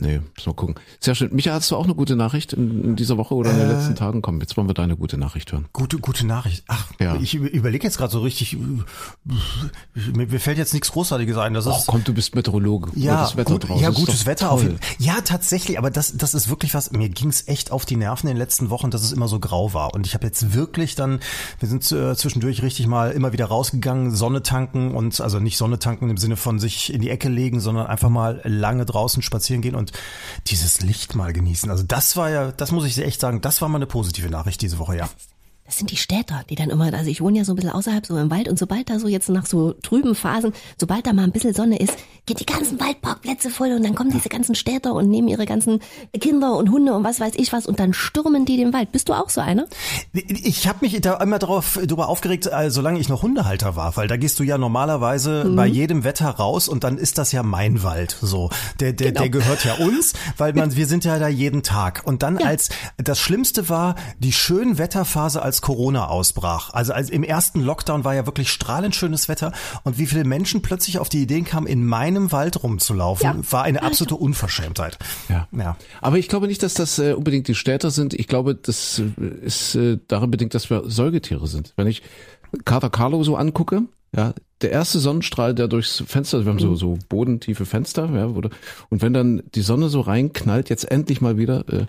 Nee, 0.00 0.18
müssen 0.34 0.46
wir 0.46 0.54
gucken. 0.54 0.74
Sehr 0.98 1.14
schön. 1.14 1.32
Micha, 1.34 1.52
hast 1.52 1.70
du 1.70 1.76
auch 1.76 1.84
eine 1.84 1.94
gute 1.94 2.16
Nachricht 2.16 2.52
in, 2.52 2.82
in 2.84 2.96
dieser 2.96 3.16
Woche 3.16 3.34
oder 3.34 3.50
in 3.52 3.58
den 3.58 3.68
letzten 3.68 3.94
Tagen? 3.94 4.22
Komm, 4.22 4.40
jetzt 4.40 4.56
wollen 4.56 4.68
wir 4.68 4.74
deine 4.74 4.96
gute 4.96 5.16
Nachricht 5.18 5.52
hören. 5.52 5.66
Gute, 5.72 5.98
gute 5.98 6.26
Nachricht. 6.26 6.64
Ach, 6.66 6.90
Ja. 7.00 7.14
ich 7.16 7.34
überlege 7.34 7.84
jetzt 7.84 7.96
gerade 7.98 8.10
so 8.12 8.20
richtig, 8.20 8.56
mir, 9.94 10.26
mir 10.26 10.40
fällt 10.40 10.58
jetzt 10.58 10.72
nichts 10.74 10.90
Großartiges 10.92 11.36
ein. 11.38 11.54
Das 11.54 11.66
ist, 11.66 11.72
Ach 11.72 11.84
komm, 11.86 12.04
du 12.04 12.12
bist 12.12 12.34
Meteorologe. 12.34 12.90
Ja, 12.96 13.20
Gutes 13.22 13.36
Wetter 13.36 13.52
gut, 13.52 13.68
draußen. 13.68 13.82
ja 13.82 13.90
gutes 13.90 14.26
Wetter 14.26 14.50
auf 14.50 14.60
toll. 14.62 14.70
jeden 14.70 14.80
Ja, 14.98 15.20
tatsächlich, 15.24 15.78
aber 15.78 15.90
das, 15.90 16.16
das 16.16 16.34
ist 16.34 16.48
wirklich 16.48 16.74
was, 16.74 16.90
mir 16.90 17.08
ging's 17.08 17.44
echt 17.46 17.70
auf 17.70 17.84
die 17.84 17.96
Nerven 17.96 18.28
in 18.28 18.34
den 18.34 18.38
letzten 18.38 18.70
Wochen, 18.70 18.90
dass 18.90 19.02
es 19.02 19.12
immer 19.12 19.28
so 19.28 19.38
grau 19.38 19.74
war. 19.74 19.94
Und 19.94 20.06
ich 20.06 20.14
habe 20.14 20.26
jetzt 20.26 20.54
wirklich 20.54 20.94
dann, 20.94 21.20
wir 21.60 21.68
sind 21.68 21.90
äh, 21.92 22.16
zwischendurch 22.16 22.62
richtig 22.62 22.86
mal 22.86 23.12
immer 23.12 23.32
wieder 23.32 23.46
rausgegangen, 23.46 24.14
Sonne 24.14 24.42
tanken 24.42 24.94
und 24.94 25.20
also 25.20 25.38
nicht 25.38 25.56
Sonne 25.56 25.78
tanken 25.78 26.10
im 26.10 26.16
Sinne 26.16 26.36
von 26.36 26.58
sich 26.58 26.92
in 26.92 27.00
die 27.00 27.10
Ecke 27.10 27.28
legen, 27.28 27.60
sondern 27.60 27.86
einfach 27.86 28.08
mal 28.10 28.40
lange 28.44 28.84
draußen 28.84 29.22
spazieren 29.22 29.62
gehen 29.62 29.74
und 29.74 29.83
dieses 30.46 30.80
Licht 30.80 31.14
mal 31.14 31.32
genießen. 31.32 31.70
Also 31.70 31.82
das 31.82 32.16
war 32.16 32.30
ja, 32.30 32.52
das 32.52 32.70
muss 32.72 32.84
ich 32.84 32.98
echt 32.98 33.20
sagen, 33.20 33.40
das 33.40 33.60
war 33.60 33.68
mal 33.68 33.78
eine 33.78 33.86
positive 33.86 34.28
Nachricht 34.30 34.60
diese 34.60 34.78
Woche, 34.78 34.96
ja. 34.96 35.08
Das 35.74 35.80
sind 35.80 35.90
die 35.90 35.96
Städter, 35.96 36.44
die 36.48 36.54
dann 36.54 36.70
immer, 36.70 36.94
also 36.94 37.10
ich 37.10 37.20
wohne 37.20 37.38
ja 37.38 37.44
so 37.44 37.50
ein 37.52 37.56
bisschen 37.56 37.72
außerhalb, 37.72 38.06
so 38.06 38.16
im 38.16 38.30
Wald 38.30 38.46
und 38.46 38.60
sobald 38.60 38.88
da 38.88 39.00
so 39.00 39.08
jetzt 39.08 39.28
nach 39.28 39.44
so 39.44 39.72
trüben 39.72 40.14
Phasen, 40.14 40.52
sobald 40.78 41.04
da 41.04 41.12
mal 41.12 41.24
ein 41.24 41.32
bisschen 41.32 41.52
Sonne 41.52 41.80
ist, 41.80 41.94
geht 42.26 42.38
die 42.38 42.46
ganzen 42.46 42.78
Waldparkplätze 42.78 43.50
voll 43.50 43.72
und 43.72 43.82
dann 43.84 43.96
kommen 43.96 44.12
diese 44.12 44.28
ganzen 44.28 44.54
Städter 44.54 44.94
und 44.94 45.08
nehmen 45.08 45.26
ihre 45.26 45.46
ganzen 45.46 45.80
Kinder 46.20 46.54
und 46.54 46.70
Hunde 46.70 46.94
und 46.94 47.02
was 47.02 47.18
weiß 47.18 47.32
ich 47.38 47.52
was 47.52 47.66
und 47.66 47.80
dann 47.80 47.92
stürmen 47.92 48.44
die 48.44 48.56
den 48.56 48.72
Wald. 48.72 48.92
Bist 48.92 49.08
du 49.08 49.14
auch 49.14 49.28
so 49.30 49.40
einer? 49.40 49.66
Ich 50.12 50.68
habe 50.68 50.78
mich 50.82 51.00
da 51.00 51.16
immer 51.16 51.40
darauf 51.40 51.76
drüber 51.84 52.08
aufgeregt, 52.08 52.46
äh, 52.46 52.70
solange 52.70 53.00
ich 53.00 53.08
noch 53.08 53.22
Hundehalter 53.22 53.74
war, 53.74 53.96
weil 53.96 54.06
da 54.06 54.16
gehst 54.16 54.38
du 54.38 54.44
ja 54.44 54.58
normalerweise 54.58 55.52
bei 55.56 55.66
jedem 55.66 56.04
Wetter 56.04 56.30
raus 56.30 56.68
und 56.68 56.84
dann 56.84 56.98
ist 56.98 57.18
das 57.18 57.32
ja 57.32 57.42
mein 57.42 57.82
Wald. 57.82 58.16
So, 58.22 58.48
der 58.78 58.92
der 58.92 59.08
Genau. 59.08 59.22
der 59.22 59.30
gehört 59.30 59.64
ja 59.64 59.74
uns, 59.74 60.12
weil 60.38 60.52
man 60.52 60.76
wir 60.76 60.86
sind 60.86 61.04
ja 61.04 61.18
da 61.18 61.26
jeden 61.26 61.64
Tag. 61.64 62.02
Und 62.04 62.22
dann 62.22 62.38
als 62.38 62.68
das 62.96 63.18
Schlimmste 63.18 63.68
war 63.68 63.96
die 64.20 64.32
schönen 64.32 64.78
Wetterphase, 64.78 65.42
als 65.42 65.63
Corona 65.64 66.08
ausbrach. 66.08 66.74
Also 66.74 66.92
als 66.92 67.08
im 67.08 67.22
ersten 67.22 67.60
Lockdown 67.62 68.04
war 68.04 68.14
ja 68.14 68.26
wirklich 68.26 68.50
strahlend 68.50 68.94
schönes 68.94 69.30
Wetter 69.30 69.50
und 69.82 69.96
wie 69.96 70.04
viele 70.04 70.24
Menschen 70.24 70.60
plötzlich 70.60 70.98
auf 70.98 71.08
die 71.08 71.22
Ideen 71.22 71.46
kamen, 71.46 71.66
in 71.66 71.86
meinem 71.86 72.32
Wald 72.32 72.62
rumzulaufen, 72.62 73.24
Ja. 73.24 73.52
war 73.52 73.62
eine 73.62 73.82
absolute 73.82 74.16
Unverschämtheit. 74.16 74.98
Ja. 75.30 75.48
Ja. 75.52 75.76
Aber 76.02 76.18
ich 76.18 76.28
glaube 76.28 76.48
nicht, 76.48 76.62
dass 76.62 76.74
das 76.74 76.98
äh, 76.98 77.14
unbedingt 77.14 77.48
die 77.48 77.54
Städter 77.54 77.90
sind. 77.90 78.12
Ich 78.12 78.28
glaube, 78.28 78.54
das 78.54 78.98
äh, 78.98 79.24
ist 79.42 79.74
äh, 79.74 79.98
darin 80.06 80.30
bedingt, 80.30 80.52
dass 80.52 80.68
wir 80.68 80.82
Säugetiere 80.90 81.46
sind. 81.46 81.72
Wenn 81.76 81.86
ich 81.86 82.02
Kater 82.66 82.90
Carlo 82.90 83.24
so 83.24 83.34
angucke, 83.36 83.84
ja, 84.14 84.34
der 84.60 84.70
erste 84.70 84.98
Sonnenstrahl, 84.98 85.54
der 85.54 85.66
durchs 85.66 86.04
Fenster, 86.06 86.44
wir 86.44 86.52
haben 86.52 86.58
so, 86.58 86.74
so 86.76 86.98
bodentiefe 87.08 87.64
Fenster, 87.64 88.10
ja, 88.14 88.26
oder, 88.26 88.50
und 88.90 89.00
wenn 89.02 89.14
dann 89.14 89.42
die 89.54 89.62
Sonne 89.62 89.88
so 89.88 90.00
reinknallt, 90.02 90.68
jetzt 90.68 90.90
endlich 90.90 91.20
mal 91.22 91.36
wieder, 91.38 91.64
äh, 91.68 91.86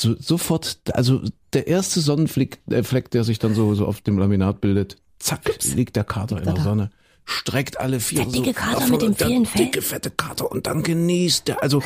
so, 0.00 0.16
sofort, 0.18 0.78
also 0.92 1.20
der 1.52 1.66
erste 1.66 2.00
Sonnenfleck, 2.00 2.58
äh, 2.70 2.82
Fleck, 2.82 3.10
der 3.10 3.24
sich 3.24 3.38
dann 3.38 3.54
so, 3.54 3.74
so 3.74 3.86
auf 3.86 4.00
dem 4.00 4.18
Laminat 4.18 4.60
bildet, 4.60 4.96
zack, 5.18 5.40
liegt 5.74 5.96
der 5.96 6.04
Kater 6.04 6.38
in 6.38 6.44
der 6.44 6.54
da. 6.54 6.62
Sonne. 6.62 6.90
Streckt 7.24 7.78
alle 7.78 8.00
vier 8.00 8.24
Der 8.24 8.32
dicke 8.32 8.46
so 8.46 8.52
Kater 8.54 8.80
davon 8.80 8.90
mit 8.90 9.02
dem 9.02 9.14
vielen 9.14 9.46
Fell. 9.46 9.66
Dicke, 9.66 9.82
fette 9.82 10.10
Kater 10.10 10.50
und 10.50 10.66
dann 10.66 10.82
genießt 10.82 11.48
der. 11.48 11.62
Also 11.62 11.82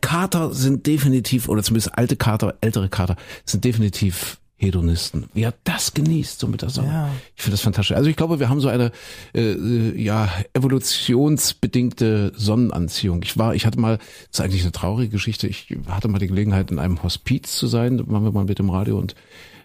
Kater 0.00 0.52
sind 0.52 0.86
definitiv, 0.86 1.48
oder 1.48 1.62
zumindest 1.62 1.96
alte 1.96 2.16
Kater, 2.16 2.56
ältere 2.60 2.88
Kater, 2.88 3.16
sind 3.46 3.64
definitiv 3.64 4.38
Hedonisten. 4.56 5.26
Wie 5.34 5.42
er 5.42 5.54
das 5.64 5.94
genießt, 5.94 6.38
so 6.38 6.46
mit 6.46 6.62
der 6.62 6.70
Sonne. 6.70 6.88
Ja. 6.88 7.10
Ich 7.36 7.42
finde 7.42 7.54
das 7.54 7.60
fantastisch. 7.60 7.96
Also 7.96 8.08
ich 8.08 8.16
glaube, 8.16 8.38
wir 8.38 8.48
haben 8.48 8.60
so 8.60 8.68
eine 8.68 8.92
äh, 9.34 9.52
äh, 9.52 10.00
ja 10.00 10.28
evolutionsbedingte 10.52 12.32
Sonnenanziehung. 12.36 13.22
Ich 13.22 13.36
war, 13.36 13.54
ich 13.54 13.66
hatte 13.66 13.80
mal, 13.80 13.98
das 13.98 14.06
ist 14.32 14.40
eigentlich 14.40 14.62
eine 14.62 14.72
traurige 14.72 15.10
Geschichte. 15.10 15.48
Ich 15.48 15.76
hatte 15.88 16.08
mal 16.08 16.18
die 16.18 16.28
Gelegenheit, 16.28 16.70
in 16.70 16.78
einem 16.78 17.02
Hospiz 17.02 17.56
zu 17.56 17.66
sein. 17.66 17.98
Da 17.98 18.04
waren 18.06 18.24
wir 18.24 18.32
mal 18.32 18.44
mit 18.44 18.58
dem 18.58 18.70
Radio 18.70 18.98
und 18.98 19.14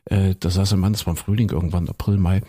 äh, 0.06 0.36
da 0.40 0.50
saß 0.50 0.74
ein 0.74 0.80
Mann, 0.80 0.94
das 0.94 1.06
war 1.06 1.12
im 1.12 1.18
Frühling 1.18 1.50
irgendwann, 1.50 1.88
April, 1.88 2.18
Mai. 2.18 2.42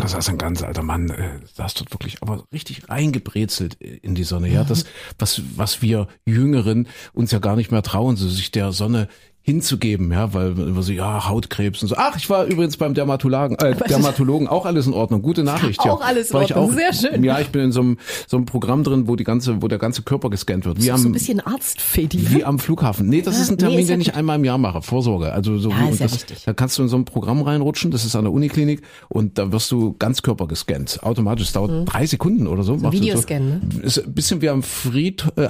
Da 0.00 0.08
saß 0.08 0.30
ein 0.30 0.38
ganz 0.38 0.62
alter 0.62 0.82
Mann, 0.82 1.10
äh, 1.10 1.40
saß 1.54 1.74
dort 1.74 1.92
wirklich, 1.92 2.22
aber 2.22 2.44
richtig 2.54 2.88
reingebrezelt 2.88 3.74
in 3.74 4.14
die 4.14 4.24
Sonne. 4.24 4.48
Ja, 4.48 4.64
das, 4.64 4.86
was, 5.18 5.42
was 5.56 5.82
wir 5.82 6.08
Jüngeren 6.24 6.88
uns 7.12 7.32
ja 7.32 7.38
gar 7.38 7.54
nicht 7.54 7.70
mehr 7.70 7.82
trauen, 7.82 8.16
so 8.16 8.26
sich 8.28 8.50
der 8.50 8.72
Sonne 8.72 9.08
hinzugeben, 9.50 10.12
ja, 10.12 10.32
weil 10.32 10.52
immer 10.58 10.82
so, 10.82 10.92
ja, 10.92 11.28
Hautkrebs 11.28 11.82
und 11.82 11.88
so. 11.88 11.96
Ach, 11.98 12.16
ich 12.16 12.30
war 12.30 12.44
übrigens 12.44 12.76
beim 12.76 12.94
Dermatologen, 12.94 13.58
äh, 13.58 13.74
Dermatologen, 13.88 14.46
auch 14.48 14.64
alles 14.66 14.86
in 14.86 14.92
Ordnung, 14.92 15.22
gute 15.22 15.42
Nachricht, 15.42 15.84
ja. 15.84 15.92
Auch 15.92 16.00
alles 16.00 16.28
in 16.28 16.34
War 16.34 16.42
ich 16.42 16.54
Ordnung, 16.54 16.76
sehr 16.76 16.92
schön. 16.92 17.24
Ja, 17.24 17.40
ich 17.40 17.48
bin 17.48 17.62
in 17.62 17.72
so 17.72 17.80
einem, 17.80 17.98
so 18.28 18.36
einem 18.36 18.46
Programm 18.46 18.84
drin, 18.84 19.08
wo 19.08 19.16
die 19.16 19.24
ganze, 19.24 19.60
wo 19.62 19.68
der 19.68 19.78
ganze 19.78 20.02
Körper 20.02 20.30
gescannt 20.30 20.64
wird. 20.64 20.78
Wie 20.78 20.82
So, 20.82 20.96
so 20.96 21.02
ein 21.02 21.06
am, 21.06 21.12
bisschen 21.12 21.40
Arztfedi. 21.40 22.30
wie 22.34 22.44
am 22.44 22.58
Flughafen. 22.58 23.08
Nee, 23.08 23.22
das 23.22 23.36
Ja, 23.36 23.42
ist 23.42 23.50
ein 23.50 23.54
nee, 23.56 23.60
Termin, 23.60 23.80
ja 23.80 23.86
den 23.94 24.00
ich 24.00 24.14
einmal 24.14 24.36
im 24.36 24.44
Jahr 24.44 24.58
mache. 24.58 24.82
Vorsorge. 24.82 25.32
Also 25.32 25.58
so 25.58 25.70
Ja, 25.70 25.88
ja 25.90 25.96
das, 26.06 26.24
da 26.44 26.52
kannst 26.52 26.78
du 26.78 26.82
in 26.82 26.88
so 26.88 26.96
ein 26.96 27.04
Programm 27.04 27.42
reinrutschen. 27.42 27.90
Das 27.90 28.04
ist 28.04 28.14
an 28.16 28.24
der 28.24 28.32
Uniklinik 28.32 28.82
und 29.08 29.38
da 29.38 29.50
wirst 29.52 29.70
du 29.72 29.94
ganz 29.98 30.22
Körper 30.22 30.46
gescannt. 30.46 31.00
Automatisch. 31.02 31.46
Das 31.46 31.52
dauert 31.54 31.92
drei 31.92 32.06
Sekunden 32.06 32.46
oder 32.46 32.62
so. 32.62 32.76
Mhm. 32.76 32.92
Videoscan, 32.92 33.48
ne? 33.48 33.60
Ist 33.82 33.98
ein 34.04 34.12
bisschen 34.14 34.40
wie 34.42 34.48
am 34.48 34.62
Friedhof. 34.62 35.30
Äh, 35.36 35.48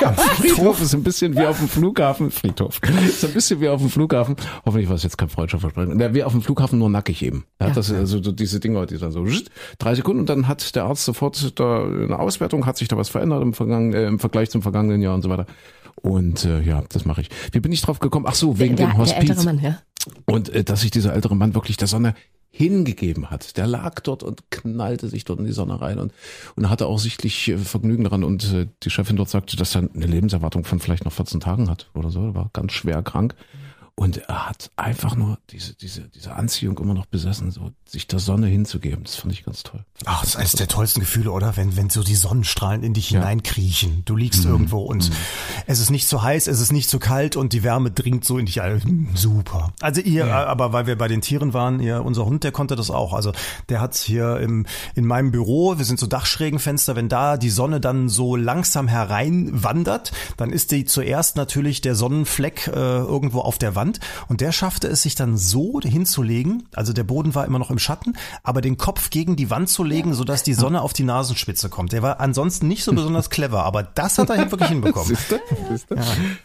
wie 0.00 0.04
am 0.04 0.14
Friedhof 0.16 0.80
ist 0.80 0.94
ein 0.94 1.02
bisschen 1.02 1.36
wie 1.36 1.44
auf 1.46 1.58
dem 1.58 1.68
Flughafen. 1.68 2.30
Friedhof. 2.30 2.80
Ein 3.28 3.34
bisschen 3.34 3.60
wie 3.60 3.68
auf 3.68 3.80
dem 3.80 3.90
Flughafen. 3.90 4.36
Hoffentlich 4.64 4.88
war 4.88 4.96
es 4.96 5.02
jetzt 5.02 5.18
kein 5.18 5.28
freudscher 5.28 5.58
Versprechen. 5.58 5.98
Ja, 6.00 6.14
wie 6.14 6.24
auf 6.24 6.32
dem 6.32 6.42
Flughafen 6.42 6.78
nur 6.78 6.90
nackig 6.90 7.22
eben. 7.22 7.44
Ja, 7.60 7.70
das 7.70 7.92
also 7.92 8.22
so 8.22 8.32
diese 8.32 8.60
Dinger, 8.60 8.86
die 8.86 8.98
dann 8.98 9.12
so 9.12 9.26
drei 9.78 9.94
Sekunden 9.94 10.20
und 10.20 10.28
dann 10.28 10.48
hat 10.48 10.74
der 10.74 10.84
Arzt 10.84 11.04
sofort 11.04 11.58
da 11.58 11.84
eine 11.84 12.18
Auswertung, 12.18 12.66
hat 12.66 12.76
sich 12.76 12.88
da 12.88 12.96
was 12.96 13.08
verändert 13.08 13.42
im, 13.42 13.54
Vergangen, 13.54 13.92
äh, 13.92 14.06
im 14.06 14.18
Vergleich 14.18 14.50
zum 14.50 14.62
vergangenen 14.62 15.02
Jahr 15.02 15.14
und 15.14 15.22
so 15.22 15.28
weiter. 15.28 15.46
Und 15.96 16.44
äh, 16.44 16.60
ja, 16.60 16.82
das 16.88 17.04
mache 17.04 17.22
ich. 17.22 17.28
Wie 17.52 17.60
bin 17.60 17.72
ich 17.72 17.80
drauf 17.80 17.98
gekommen? 17.98 18.26
Ach 18.28 18.34
so, 18.34 18.58
wegen 18.58 18.76
der, 18.76 18.86
dem 18.86 18.92
der 18.92 18.98
Hospiz. 18.98 19.30
ältere 19.30 19.44
Mann, 19.44 19.60
ja. 19.60 19.78
Und 20.26 20.48
äh, 20.50 20.64
dass 20.64 20.82
sich 20.82 20.90
dieser 20.90 21.12
ältere 21.12 21.36
Mann 21.36 21.54
wirklich 21.54 21.76
der 21.76 21.88
Sonne 21.88 22.14
hingegeben 22.50 23.30
hat. 23.30 23.56
Der 23.56 23.66
lag 23.66 24.00
dort 24.00 24.22
und 24.22 24.50
knallte 24.50 25.08
sich 25.08 25.24
dort 25.24 25.38
in 25.38 25.44
die 25.44 25.52
Sonne 25.52 25.80
rein 25.80 25.98
und, 25.98 26.12
und 26.56 26.70
hatte 26.70 26.86
auch 26.86 26.98
sichtlich 26.98 27.48
äh, 27.48 27.58
Vergnügen 27.58 28.04
daran. 28.04 28.24
Und 28.24 28.52
äh, 28.52 28.66
die 28.82 28.90
Chefin 28.90 29.16
dort 29.16 29.28
sagte, 29.28 29.56
dass 29.56 29.74
er 29.74 29.88
eine 29.94 30.06
Lebenserwartung 30.06 30.64
von 30.64 30.80
vielleicht 30.80 31.04
noch 31.04 31.12
14 31.12 31.40
Tagen 31.40 31.70
hat 31.70 31.90
oder 31.94 32.10
so. 32.10 32.20
Er 32.20 32.34
war 32.34 32.50
ganz 32.52 32.72
schwer 32.72 33.02
krank. 33.02 33.34
Und 33.98 34.18
er 34.28 34.48
hat 34.48 34.70
einfach 34.76 35.16
nur 35.16 35.38
diese, 35.50 35.74
diese, 35.74 36.02
diese 36.02 36.32
Anziehung 36.32 36.78
immer 36.78 36.94
noch 36.94 37.06
besessen, 37.06 37.50
so 37.50 37.72
sich 37.84 38.06
der 38.06 38.20
Sonne 38.20 38.46
hinzugeben. 38.46 39.02
Das 39.02 39.16
fand 39.16 39.32
ich 39.32 39.44
ganz 39.44 39.64
toll. 39.64 39.84
Ach, 40.04 40.20
das 40.20 40.30
ist 40.30 40.36
eines 40.36 40.52
der 40.52 40.68
tollsten 40.68 41.00
Gefühle, 41.00 41.32
oder? 41.32 41.56
Wenn, 41.56 41.76
wenn 41.76 41.90
so 41.90 42.04
die 42.04 42.14
Sonnenstrahlen 42.14 42.84
in 42.84 42.94
dich 42.94 43.08
hineinkriechen. 43.08 44.04
Du 44.04 44.14
liegst 44.14 44.44
irgendwo 44.44 44.82
und 44.82 45.10
es 45.66 45.80
ist 45.80 45.90
nicht 45.90 46.06
zu 46.06 46.22
heiß, 46.22 46.46
es 46.46 46.60
ist 46.60 46.70
nicht 46.70 46.88
zu 46.88 47.00
kalt 47.00 47.34
und 47.34 47.52
die 47.52 47.64
Wärme 47.64 47.90
dringt 47.90 48.24
so 48.24 48.38
in 48.38 48.46
dich 48.46 48.62
ein. 48.62 49.08
Super. 49.14 49.72
Also 49.80 50.00
ihr, 50.00 50.32
aber 50.32 50.72
weil 50.72 50.86
wir 50.86 50.96
bei 50.96 51.08
den 51.08 51.20
Tieren 51.20 51.52
waren, 51.52 51.80
ihr, 51.80 52.04
unser 52.04 52.24
Hund, 52.24 52.44
der 52.44 52.52
konnte 52.52 52.76
das 52.76 52.92
auch. 52.92 53.14
Also 53.14 53.32
der 53.68 53.80
hat 53.80 53.96
hier 53.96 54.38
im, 54.38 54.64
in 54.94 55.06
meinem 55.06 55.32
Büro, 55.32 55.76
wir 55.76 55.84
sind 55.84 55.98
so 55.98 56.06
Dachschrägenfenster, 56.06 56.94
wenn 56.94 57.08
da 57.08 57.36
die 57.36 57.50
Sonne 57.50 57.80
dann 57.80 58.08
so 58.08 58.36
langsam 58.36 58.86
hereinwandert, 58.86 60.12
dann 60.36 60.50
ist 60.50 60.70
die 60.70 60.84
zuerst 60.84 61.34
natürlich 61.34 61.80
der 61.80 61.96
Sonnenfleck 61.96 62.68
äh, 62.68 62.70
irgendwo 62.70 63.40
auf 63.40 63.58
der 63.58 63.74
Wand 63.74 63.87
Wand 63.88 64.00
und 64.28 64.40
der 64.40 64.52
schaffte 64.52 64.88
es 64.88 65.02
sich 65.02 65.14
dann 65.14 65.36
so 65.36 65.80
hinzulegen, 65.80 66.64
also 66.74 66.92
der 66.92 67.04
Boden 67.04 67.34
war 67.34 67.46
immer 67.46 67.58
noch 67.58 67.70
im 67.70 67.78
Schatten, 67.78 68.14
aber 68.42 68.60
den 68.60 68.76
Kopf 68.76 69.10
gegen 69.10 69.36
die 69.36 69.50
Wand 69.50 69.68
zu 69.68 69.82
legen, 69.84 70.14
sodass 70.14 70.42
die 70.42 70.54
Sonne 70.54 70.82
auf 70.82 70.92
die 70.92 71.04
Nasenspitze 71.04 71.68
kommt. 71.68 71.92
Der 71.92 72.02
war 72.02 72.20
ansonsten 72.20 72.68
nicht 72.68 72.84
so 72.84 72.92
besonders 72.92 73.30
clever, 73.30 73.64
aber 73.64 73.82
das 73.82 74.18
hat 74.18 74.30
er 74.30 74.50
wirklich 74.50 74.68
hinbekommen. 74.68 75.08
Siehste? 75.08 75.40
Siehste? 75.70 75.96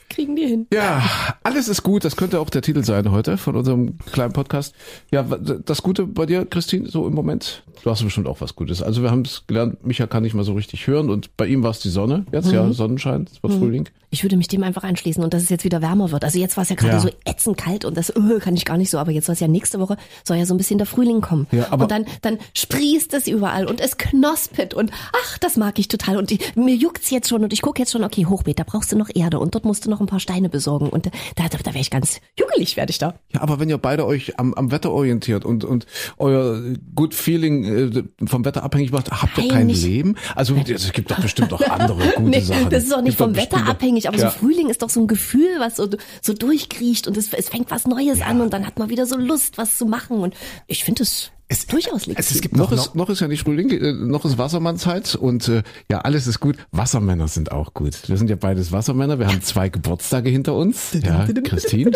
Kriegen 0.09 0.35
die 0.35 0.45
hin. 0.47 0.67
Ja, 0.73 1.03
alles 1.43 1.67
ist 1.67 1.83
gut. 1.83 2.05
Das 2.05 2.15
könnte 2.15 2.39
auch 2.39 2.49
der 2.49 2.61
Titel 2.61 2.83
sein 2.83 3.11
heute 3.11 3.37
von 3.37 3.55
unserem 3.55 3.97
kleinen 4.11 4.33
Podcast. 4.33 4.73
Ja, 5.11 5.23
das 5.23 5.81
Gute 5.81 6.05
bei 6.05 6.25
dir, 6.25 6.45
Christine, 6.45 6.89
so 6.89 7.07
im 7.07 7.13
Moment? 7.13 7.63
Du 7.83 7.89
hast 7.89 8.03
bestimmt 8.03 8.27
auch 8.27 8.39
was 8.41 8.55
Gutes. 8.55 8.81
Also 8.81 9.01
wir 9.03 9.11
haben 9.11 9.23
es 9.23 9.43
gelernt, 9.47 9.85
Micha 9.85 10.07
kann 10.07 10.23
nicht 10.23 10.33
mal 10.33 10.43
so 10.45 10.53
richtig 10.53 10.87
hören 10.87 11.09
und 11.09 11.35
bei 11.35 11.47
ihm 11.47 11.63
war 11.63 11.71
es 11.71 11.79
die 11.79 11.89
Sonne. 11.89 12.25
Jetzt 12.31 12.51
ja, 12.51 12.71
Sonnenschein, 12.71 13.27
es 13.31 13.41
wird 13.43 13.53
Frühling. 13.53 13.89
Ich 14.09 14.23
würde 14.23 14.37
mich 14.37 14.47
dem 14.47 14.63
einfach 14.63 14.83
anschließen 14.83 15.23
und 15.23 15.33
dass 15.33 15.41
es 15.41 15.49
jetzt 15.49 15.63
wieder 15.65 15.81
wärmer 15.81 16.11
wird. 16.11 16.23
Also 16.23 16.37
jetzt 16.37 16.55
war 16.55 16.61
es 16.61 16.69
ja 16.69 16.75
gerade 16.75 16.93
Ja. 16.93 16.99
so 16.99 17.09
ätzend 17.33 17.57
kalt 17.57 17.85
und 17.85 17.97
das 17.97 18.15
öh, 18.15 18.39
kann 18.39 18.55
ich 18.55 18.65
gar 18.65 18.77
nicht 18.77 18.89
so, 18.89 18.97
aber 18.99 19.11
jetzt 19.11 19.25
soll 19.25 19.33
es 19.33 19.39
ja 19.39 19.47
nächste 19.47 19.79
Woche, 19.79 19.97
soll 20.23 20.37
ja 20.37 20.45
so 20.45 20.53
ein 20.53 20.57
bisschen 20.57 20.77
der 20.77 20.87
Frühling 20.87 21.21
kommen. 21.21 21.47
Ja, 21.51 21.67
aber- 21.71 21.83
und 21.83 21.91
dann, 21.91 22.05
dann 22.21 22.37
sprießt 22.55 23.13
es 23.13 23.27
überall 23.27 23.65
und 23.65 23.79
es 23.81 23.97
knospet 23.97 24.73
und 24.73 24.91
ach, 25.25 25.37
das 25.39 25.57
mag 25.57 25.79
ich 25.79 25.87
total. 25.87 26.17
Und 26.17 26.31
ich, 26.31 26.55
mir 26.55 26.75
juckt's 26.75 27.09
jetzt 27.09 27.29
schon 27.29 27.43
und 27.43 27.51
ich 27.53 27.61
gucke 27.61 27.79
jetzt 27.81 27.91
schon, 27.91 28.03
okay, 28.03 28.25
Hochbeet, 28.25 28.59
da 28.59 28.63
brauchst 28.65 28.91
du 28.91 28.97
noch 28.97 29.09
Erde 29.13 29.39
und 29.39 29.55
dort 29.55 29.65
musst 29.65 29.85
du 29.85 29.89
noch 29.89 29.99
ein 29.99 30.05
paar 30.07 30.19
Steine 30.19 30.49
besorgen. 30.49 30.89
Und 30.89 31.07
da, 31.07 31.11
da, 31.35 31.57
da 31.57 31.65
wäre 31.71 31.79
ich 31.79 31.89
ganz 31.89 32.19
juckelig, 32.39 32.77
werde 32.77 32.91
ich 32.91 32.97
da. 32.99 33.15
Ja, 33.33 33.41
aber 33.41 33.59
wenn 33.59 33.69
ihr 33.69 33.77
beide 33.77 34.05
euch 34.05 34.39
am, 34.39 34.53
am 34.53 34.71
Wetter 34.71 34.91
orientiert 34.91 35.45
und, 35.45 35.63
und 35.65 35.85
euer 36.17 36.61
Good 36.95 37.13
Feeling 37.13 37.63
äh, 37.65 38.03
vom 38.27 38.45
Wetter 38.45 38.63
abhängig 38.63 38.91
macht, 38.91 39.11
habt 39.11 39.37
ihr 39.37 39.45
Nein, 39.45 39.51
kein 39.53 39.67
nicht. 39.67 39.83
Leben? 39.83 40.15
Also 40.35 40.55
es 40.55 40.91
gibt 40.93 41.11
doch 41.11 41.19
bestimmt 41.19 41.51
auch 41.53 41.61
andere 41.61 41.97
gute 42.15 42.29
Nee, 42.29 42.39
Sachen. 42.41 42.69
das 42.69 42.83
ist 42.83 42.93
auch 42.93 43.01
nicht 43.01 43.17
Gibt 43.17 43.29
vom 43.29 43.35
Wetter 43.35 43.65
abhängig, 43.67 44.07
aber 44.07 44.17
ja. 44.17 44.29
so 44.31 44.37
Frühling 44.39 44.69
ist 44.69 44.81
doch 44.81 44.89
so 44.89 44.99
ein 45.01 45.07
Gefühl, 45.07 45.49
was 45.59 45.75
so, 45.77 45.87
so 46.21 46.33
durchkriecht 46.33 47.07
und 47.07 47.17
es, 47.27 47.33
es 47.33 47.49
fängt 47.49 47.71
was 47.71 47.85
Neues 47.87 48.21
an 48.21 48.41
und 48.41 48.51
dann 48.53 48.65
hat 48.67 48.77
man 48.79 48.89
wieder 48.89 49.05
so 49.05 49.17
Lust, 49.17 49.57
was 49.57 49.77
zu 49.77 49.85
machen 49.85 50.17
und 50.19 50.35
ich 50.67 50.83
finde 50.83 51.03
es 51.03 51.31
Es- 51.47 51.65
durchaus 51.67 52.05
legitim. 52.05 52.15
Es, 52.19 52.31
es 52.31 52.41
gibt 52.41 52.55
Noch 52.57 52.71
noch, 52.71 52.77
ist, 52.77 52.95
noch 52.95 53.09
ist 53.09 53.19
ja 53.19 53.27
nicht 53.27 53.43
Frühling, 53.43 53.69
äh, 53.71 53.93
noch 53.93 54.25
ist 54.25 54.37
Wassermannzeit 54.37 55.15
und 55.15 55.47
äh, 55.49 55.63
ja, 55.91 55.99
alles 55.99 56.25
ist 56.27 56.39
gut. 56.39 56.57
Wassermänner 56.71 57.27
sind 57.27 57.51
auch 57.51 57.73
gut. 57.73 58.07
Wir 58.09 58.17
sind 58.17 58.29
ja 58.29 58.35
beides 58.35 58.71
Wassermänner. 58.71 59.19
Wir 59.19 59.27
haben 59.27 59.41
zwei 59.41 59.69
Geburtstage 59.69 60.29
hinter 60.29 60.55
uns. 60.55 60.93
Ja, 61.03 61.27
Christine. 61.43 61.91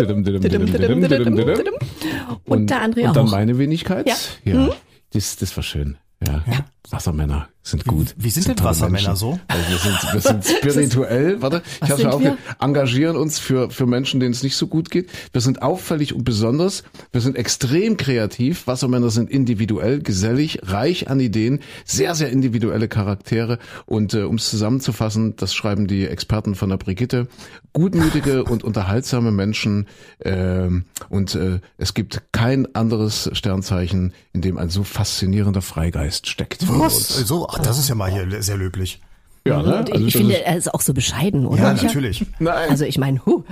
Und 2.46 2.70
der 2.70 2.82
André 2.84 3.08
Und 3.08 3.16
dann 3.16 3.28
auch. 3.28 3.32
meine 3.32 3.58
Wenigkeit. 3.58 4.08
Ja. 4.08 4.16
ja. 4.44 4.70
Das, 5.14 5.36
das 5.38 5.56
war 5.56 5.64
schön. 5.64 5.98
Ja. 6.26 6.44
Wassermänner 6.90 7.48
sind 7.70 7.86
gut. 7.86 8.16
wie 8.18 8.30
sind 8.30 8.48
denn 8.48 8.56
tolle 8.56 8.70
Wassermänner 8.70 9.10
Menschen. 9.10 9.16
so? 9.16 9.40
Also 9.48 9.70
wir 9.70 9.78
sind, 9.78 10.14
wir 10.14 10.22
sind 10.22 10.46
spirituell, 10.46 11.42
warte, 11.42 11.62
ich 11.84 11.90
habe 11.90 11.92
ja 11.92 11.98
sind 11.98 12.08
auch 12.08 12.20
wir? 12.22 12.38
engagieren 12.60 13.18
uns 13.18 13.40
für, 13.40 13.70
für 13.70 13.86
Menschen, 13.86 14.20
denen 14.20 14.32
es 14.32 14.44
nicht 14.44 14.56
so 14.56 14.68
gut 14.68 14.90
geht. 14.90 15.10
Wir 15.32 15.42
sind 15.42 15.62
auffällig 15.62 16.14
und 16.14 16.24
besonders. 16.24 16.84
Wir 17.12 17.22
sind 17.22 17.36
extrem 17.36 17.98
kreativ. 17.98 18.68
Wassermänner 18.68 19.10
sind 19.10 19.30
individuell, 19.30 20.02
gesellig, 20.02 20.60
reich 20.64 21.10
an 21.10 21.20
Ideen, 21.20 21.60
sehr, 21.86 22.16
sehr 22.16 22.30
individuelle 22.30 22.88
Charaktere. 22.88 23.60
Und 23.86 24.14
äh, 24.14 24.24
um 24.24 24.36
es 24.36 24.50
zusammenzufassen, 24.50 25.36
das 25.36 25.54
schreiben 25.54 25.88
die 25.88 26.08
Experten 26.08 26.56
von 26.56 26.70
der 26.70 26.78
Brigitte, 26.78 27.28
gutmütige 27.74 28.44
und 28.46 28.64
unterhaltsame 28.64 29.32
Menschen. 29.32 29.88
ähm, 30.24 30.86
und 31.10 31.36
äh, 31.36 31.60
es 31.78 31.94
gibt 31.94 32.22
kein 32.32 32.74
anderes 32.76 33.30
Sternzeichen, 33.34 34.14
in 34.34 34.42
dem 34.42 34.58
ein 34.58 34.70
so 34.70 34.84
faszinierender 34.84 35.62
Freigeist 35.62 36.28
steckt. 36.28 36.68
wie 36.68 36.80
Was? 36.80 37.08
So, 37.08 37.48
ach, 37.58 37.64
das 37.64 37.78
ist 37.80 37.90
ja 37.90 37.96
mal 37.96 38.12
hier 38.12 38.42
sehr 38.42 38.58
löblich. 38.58 39.00
Ja, 39.46 39.62
ne? 39.62 39.78
Und 39.80 39.88
ich, 39.90 39.94
Also 39.94 40.06
ich 40.08 40.14
das 40.14 40.22
finde, 40.22 40.36
ist- 40.36 40.46
er 40.46 40.58
ist 40.58 40.74
auch 40.74 40.82
so 40.82 40.94
bescheiden, 40.94 41.46
oder? 41.46 41.62
Ja, 41.64 41.74
natürlich. 41.74 42.26
Nein. 42.40 42.70
Also 42.70 42.84
ich 42.84 42.98
meine, 42.98 43.26
huh. 43.26 43.44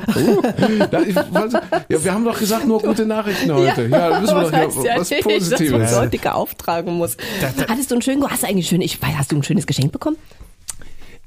Ja, 0.92 1.00
ich 1.02 1.16
wollte, 1.16 1.62
ja, 1.88 2.04
wir 2.04 2.14
haben 2.14 2.26
doch 2.26 2.38
gesagt, 2.38 2.68
nur 2.68 2.82
gute 2.82 3.06
Nachrichten 3.06 3.54
heute. 3.54 3.88
Ja, 3.88 4.10
da 4.10 4.20
müssen 4.20 4.36
wir 4.36 4.42
das 4.42 4.52
doch 4.52 4.58
heißt 4.58 4.78
hier 4.82 4.86
ja 4.94 5.00
was 5.00 5.10
nicht, 5.10 5.26
dass 5.26 5.26
man 5.26 5.80
Positives. 5.82 6.22
so 6.24 6.30
auftragen 6.32 6.94
muss. 6.96 7.16
Hattest 7.70 7.92
du 7.92 7.96
ein 7.96 8.02
schön, 8.02 8.22
hast 8.30 8.44
du 8.44 8.48
eigentlich 8.48 8.68
schön, 8.68 8.82
ich 8.82 9.02
weiß, 9.02 9.14
hast 9.18 9.32
du 9.32 9.38
ein 9.38 9.44
schönes 9.44 9.66
Geschenk 9.68 9.94
bekommen? 9.94 10.18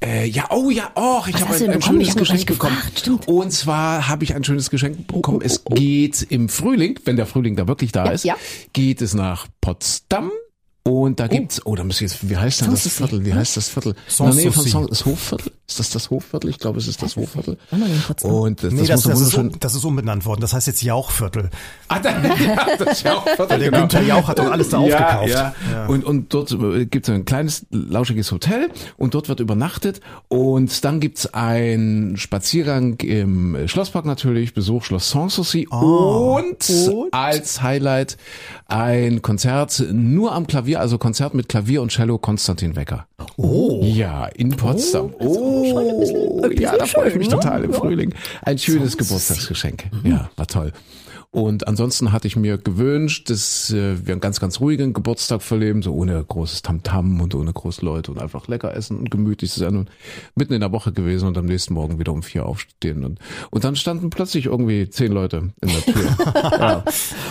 Äh, 0.04 0.26
ja, 0.28 0.44
oh 0.50 0.70
ja, 0.70 0.90
oh, 0.94 1.23
ich 1.26 1.35
Was 1.35 1.40
habe 1.42 1.54
ein, 1.54 1.70
ein? 1.70 1.78
Ich 1.78 1.85
schönes 1.87 2.14
Geschenk 2.14 2.38
nicht 2.38 2.47
bekommen. 2.47 2.76
gefragt, 2.76 2.99
stimmt. 3.00 3.26
Und 3.26 3.50
zwar 3.52 4.06
habe 4.06 4.23
ich 4.23 4.35
ein 4.35 4.44
schönes 4.44 4.70
Geschenk 4.70 5.06
bekommen. 5.08 5.40
Es 5.42 5.64
geht 5.64 6.23
im 6.30 6.49
Frühling, 6.49 7.00
wenn 7.04 7.16
der 7.16 7.26
Frühling 7.26 7.56
da 7.56 7.66
wirklich 7.66 7.90
da 7.90 8.04
Ja, 8.04 8.11
ist, 8.12 8.25
ja. 8.25 8.37
geht 8.75 9.00
es 9.02 9.14
nach 9.14 9.47
Potsdam. 9.61 10.30
Und 10.88 11.21
da 11.21 11.26
gibt's, 11.26 11.64
oh, 11.66 11.75
da 11.75 11.85
muss 11.85 11.97
ich 11.97 12.11
jetzt, 12.11 12.28
wie 12.30 12.37
heißt 12.37 12.62
denn 12.62 12.71
das. 12.71 12.88
Viertel? 12.88 13.25
Wie 13.25 13.35
heißt 13.35 13.57
das 13.57 13.68
Viertel? 13.68 13.95
In 14.18 14.25
der 14.25 14.35
Nähe 14.35 14.52
von. 14.52 14.62
Sanssouci. 14.64 14.90
das 14.90 15.04
Hofviertel? 15.04 15.48
Ist 15.68 15.78
das 15.78 15.90
das 15.90 16.08
Hofviertel? 16.08 16.48
Ich 16.48 16.58
glaube, 16.58 16.78
es 16.78 16.88
ist 16.88 17.02
das 17.02 17.14
Hofviertel. 17.14 17.58
Und 18.22 18.62
das, 18.62 18.72
Nee, 18.72 18.87
das, 18.87 19.02
das, 19.02 19.20
das, 19.20 19.34
ist, 19.34 19.50
das 19.60 19.75
ist 19.75 19.84
umbenannt 19.84 20.25
worden. 20.25 20.40
Das 20.40 20.54
heißt 20.54 20.66
jetzt 20.66 20.82
Jauchviertel. 20.82 21.50
Ah, 21.88 21.98
da, 21.98 22.10
ja, 22.22 22.76
das 22.78 23.02
Jauchviertel, 23.02 23.58
Der 23.58 23.58
genau. 23.58 23.80
Günther 23.80 24.02
Jauch 24.02 24.28
hat 24.28 24.38
doch 24.38 24.50
alles 24.50 24.70
da 24.70 24.78
aufgekauft. 24.78 25.28
Ja, 25.28 25.54
ja. 25.70 25.87
Und, 25.87 26.04
und 26.06 26.32
dort 26.32 26.52
äh, 26.52 26.87
gibt's 26.87 27.10
ein 27.10 27.26
kleines, 27.26 27.66
lauschiges 27.70 28.32
Hotel 28.32 28.70
und 28.96 29.12
dort 29.12 29.28
wird 29.28 29.40
übernachtet 29.40 30.00
und 30.28 30.84
dann 30.87 31.00
gibt's 31.00 31.34
einen 31.34 32.16
Spaziergang 32.16 32.98
im 33.00 33.68
Schlosspark 33.68 34.06
natürlich, 34.06 34.54
Besuch 34.54 34.84
Schloss 34.84 35.10
Sanssouci 35.10 35.68
und, 35.68 36.56
als 37.12 37.60
Highlight 37.60 38.16
ein 38.68 39.20
Konzert 39.20 39.84
nur 39.92 40.32
am 40.32 40.46
Klavier, 40.46 40.80
also 40.80 40.96
Konzert 40.96 41.34
mit 41.34 41.50
Klavier 41.50 41.82
und 41.82 41.92
Cello 41.92 42.16
Konstantin 42.16 42.75
Wecker. 42.75 43.06
Oh. 43.37 43.80
Ja, 43.82 44.26
in 44.26 44.50
Potsdam. 44.50 45.12
Oh, 45.18 45.57
ja, 46.58 46.76
da 46.76 46.86
freue 46.86 47.08
ich 47.08 47.16
mich 47.16 47.28
total 47.28 47.64
im 47.64 47.72
Frühling. 47.72 48.14
Ein 48.42 48.58
schönes 48.58 48.96
Geburtstagsgeschenk. 48.96 49.84
Ja, 50.04 50.30
war 50.36 50.46
toll. 50.46 50.72
Und 51.30 51.68
ansonsten 51.68 52.11
hatte 52.11 52.26
ich 52.26 52.37
mir 52.37 52.56
gewünscht, 52.56 53.28
dass 53.28 53.70
äh, 53.70 54.06
wir 54.06 54.12
einen 54.14 54.20
ganz, 54.23 54.40
ganz 54.40 54.61
ruhigen 54.61 54.94
Geburtstag 54.94 55.42
verleben, 55.42 55.82
so 55.82 55.92
ohne 55.92 56.25
großes 56.25 56.62
Tamtam 56.62 57.20
und 57.20 57.35
ohne 57.35 57.52
große 57.52 57.85
Leute 57.85 58.11
und 58.12 58.18
einfach 58.20 58.49
lecker 58.49 58.75
essen 58.75 58.97
und 58.99 59.11
gemütlich 59.11 59.52
sein 59.52 59.76
und 59.76 59.90
mitten 60.35 60.54
in 60.54 60.61
der 60.61 60.73
Woche 60.73 60.90
gewesen 60.90 61.28
und 61.28 61.37
am 61.37 61.44
nächsten 61.44 61.75
Morgen 61.75 61.99
wieder 61.99 62.12
um 62.12 62.23
vier 62.23 62.47
aufstehen. 62.47 63.04
Und, 63.04 63.18
und 63.50 63.62
dann 63.62 63.76
standen 63.76 64.08
plötzlich 64.08 64.47
irgendwie 64.47 64.88
zehn 64.88 65.12
Leute 65.12 65.50
in 65.61 65.68
der 65.68 65.82
Tür. 65.82 66.16
ja. 66.58 66.85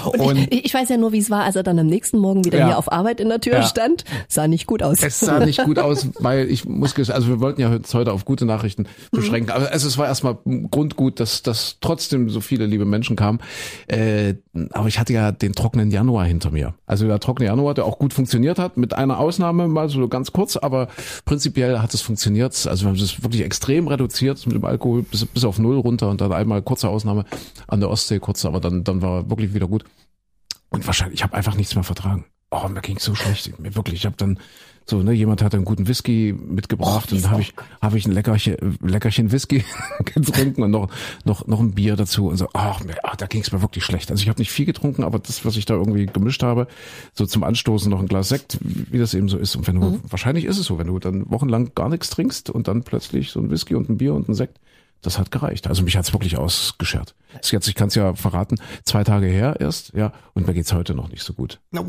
Und, 0.05 0.37
ich, 0.53 0.65
ich 0.65 0.73
weiß 0.75 0.89
ja 0.89 0.97
nur, 0.97 1.11
wie 1.11 1.17
es 1.19 1.31
war, 1.31 1.43
als 1.45 1.55
er 1.55 1.63
dann 1.63 1.79
am 1.79 1.87
nächsten 1.87 2.19
Morgen 2.19 2.45
wieder 2.45 2.59
Ja. 2.59 2.67
hier 2.67 2.77
auf 2.77 2.91
Arbeit 2.91 3.19
in 3.19 3.29
der 3.29 3.41
Tür 3.41 3.53
Ja. 3.55 3.63
stand. 3.63 4.05
Sah 4.27 4.47
nicht 4.47 4.67
gut 4.67 4.83
aus. 4.83 5.01
Es 5.01 5.19
sah 5.19 5.43
nicht 5.43 5.63
gut 5.63 5.79
aus, 5.79 6.07
weil 6.19 6.51
ich 6.51 6.65
muss, 6.65 6.95
also 7.09 7.29
wir 7.29 7.39
wollten 7.39 7.61
ja 7.61 7.71
heute 7.93 8.11
auf 8.13 8.25
gute 8.25 8.45
Nachrichten 8.45 8.85
beschränken, 9.11 9.49
aber 9.51 9.71
also 9.71 9.87
es 9.87 9.97
war 9.97 10.05
erstmal 10.05 10.37
Grundgut, 10.69 11.19
dass, 11.19 11.41
dass 11.41 11.77
trotzdem 11.81 12.29
so 12.29 12.41
viele 12.41 12.67
liebe 12.67 12.85
Menschen 12.85 13.15
kamen. 13.15 13.39
Äh, 13.87 14.35
aber 14.71 14.87
ich 14.89 14.99
hatte 14.99 15.13
ja 15.13 15.31
den 15.31 15.53
trockenen 15.53 15.91
Januar 15.91 16.25
hinter 16.25 16.51
mir. 16.51 16.73
Also 16.85 17.07
der 17.07 17.19
trockene 17.19 17.47
Januar, 17.47 17.73
der 17.73 17.85
auch 17.85 17.99
gut 17.99 18.13
funktioniert 18.13 18.59
hat, 18.59 18.75
mit 18.75 18.93
einer 18.93 19.17
Ausnahme 19.17 19.69
mal 19.69 19.87
so 19.87 20.07
ganz 20.09 20.33
kurz, 20.33 20.57
aber 20.57 20.89
prinzipiell 21.23 21.79
hat 21.79 21.93
es 21.93 22.01
funktioniert. 22.01 22.67
Also 22.67 22.83
wir 22.83 22.89
haben 22.89 22.97
es 22.97 23.23
wirklich 23.23 23.43
extrem 23.43 23.87
reduziert 23.87 24.45
mit 24.45 24.55
dem 24.55 24.65
Alkohol 24.65 25.03
bis, 25.03 25.25
bis 25.25 25.45
auf 25.45 25.57
null 25.57 25.77
runter 25.77 26.09
und 26.09 26.19
dann 26.19 26.33
einmal 26.33 26.61
kurze 26.61 26.89
Ausnahme 26.89 27.23
an 27.67 27.79
der 27.79 27.89
Ostsee, 27.89 28.19
kurz, 28.19 28.43
aber 28.43 28.59
dann, 28.59 28.83
dann 28.83 29.01
war 29.01 29.29
wirklich 29.29 29.53
wieder 29.53 29.67
gut. 29.67 29.85
Und 30.69 30.85
wahrscheinlich, 30.85 31.19
ich 31.19 31.23
habe 31.23 31.35
einfach 31.35 31.55
nichts 31.55 31.75
mehr 31.75 31.83
vertragen. 31.85 32.25
Oh, 32.51 32.67
mir 32.67 32.81
ging 32.81 32.99
so 32.99 33.15
schlecht. 33.15 33.57
Mir 33.59 33.75
wirklich, 33.75 33.95
ich 33.95 34.05
habe 34.05 34.17
dann 34.17 34.39
so, 34.89 35.03
ne, 35.03 35.11
jemand 35.11 35.41
hat 35.41 35.53
einen 35.53 35.65
guten 35.65 35.87
Whisky 35.87 36.33
mitgebracht 36.33 37.11
und 37.11 37.21
dann 37.23 37.31
habe 37.31 37.41
ich 37.41 37.53
habe 37.81 37.97
ich 37.97 38.05
ein 38.05 38.13
Leckerchen, 38.13 38.77
Leckerchen 38.81 39.31
Whisky 39.33 39.65
getrunken 40.05 40.63
und 40.63 40.71
noch 40.71 40.89
noch 41.25 41.45
noch 41.45 41.59
ein 41.59 41.73
Bier 41.73 41.97
dazu 41.97 42.27
und 42.27 42.37
so. 42.37 42.47
Ach, 42.53 42.81
da 43.17 43.25
ging 43.25 43.41
es 43.41 43.51
mir 43.51 43.61
wirklich 43.61 43.83
schlecht. 43.83 44.09
Also 44.11 44.23
ich 44.23 44.29
habe 44.29 44.39
nicht 44.39 44.51
viel 44.51 44.65
getrunken, 44.65 45.03
aber 45.03 45.19
das, 45.19 45.43
was 45.43 45.57
ich 45.57 45.65
da 45.65 45.73
irgendwie 45.73 46.05
gemischt 46.05 46.41
habe, 46.41 46.67
so 47.13 47.25
zum 47.25 47.43
Anstoßen 47.43 47.89
noch 47.89 47.99
ein 47.99 48.07
Glas 48.07 48.29
Sekt, 48.29 48.59
wie 48.61 48.97
das 48.97 49.13
eben 49.13 49.27
so 49.29 49.37
ist. 49.37 49.55
Und 49.55 49.67
wenn 49.67 49.79
du, 49.79 49.99
wahrscheinlich 50.07 50.45
ist 50.45 50.57
es 50.57 50.65
so, 50.65 50.77
wenn 50.77 50.87
du 50.87 50.99
dann 50.99 51.29
wochenlang 51.29 51.71
gar 51.75 51.89
nichts 51.89 52.09
trinkst 52.09 52.49
und 52.49 52.67
dann 52.67 52.83
plötzlich 52.83 53.31
so 53.31 53.39
ein 53.39 53.49
Whisky 53.49 53.75
und 53.75 53.89
ein 53.89 53.97
Bier 53.97 54.13
und 54.13 54.29
ein 54.29 54.35
Sekt, 54.35 54.59
das 55.01 55.19
hat 55.19 55.31
gereicht. 55.31 55.67
Also 55.67 55.83
mich 55.83 55.97
hat's 55.97 56.13
wirklich 56.13 56.37
ausgeschert. 56.37 57.15
Ist 57.41 57.51
jetzt, 57.51 57.67
ich 57.67 57.75
kann 57.75 57.89
es 57.89 57.95
ja 57.95 58.15
verraten, 58.15 58.57
zwei 58.83 59.03
Tage 59.03 59.27
her 59.27 59.57
erst, 59.59 59.93
ja, 59.93 60.13
und 60.33 60.47
mir 60.47 60.53
geht's 60.53 60.73
heute 60.73 60.95
noch 60.95 61.09
nicht 61.09 61.23
so 61.23 61.33
gut. 61.33 61.59
Na, 61.71 61.83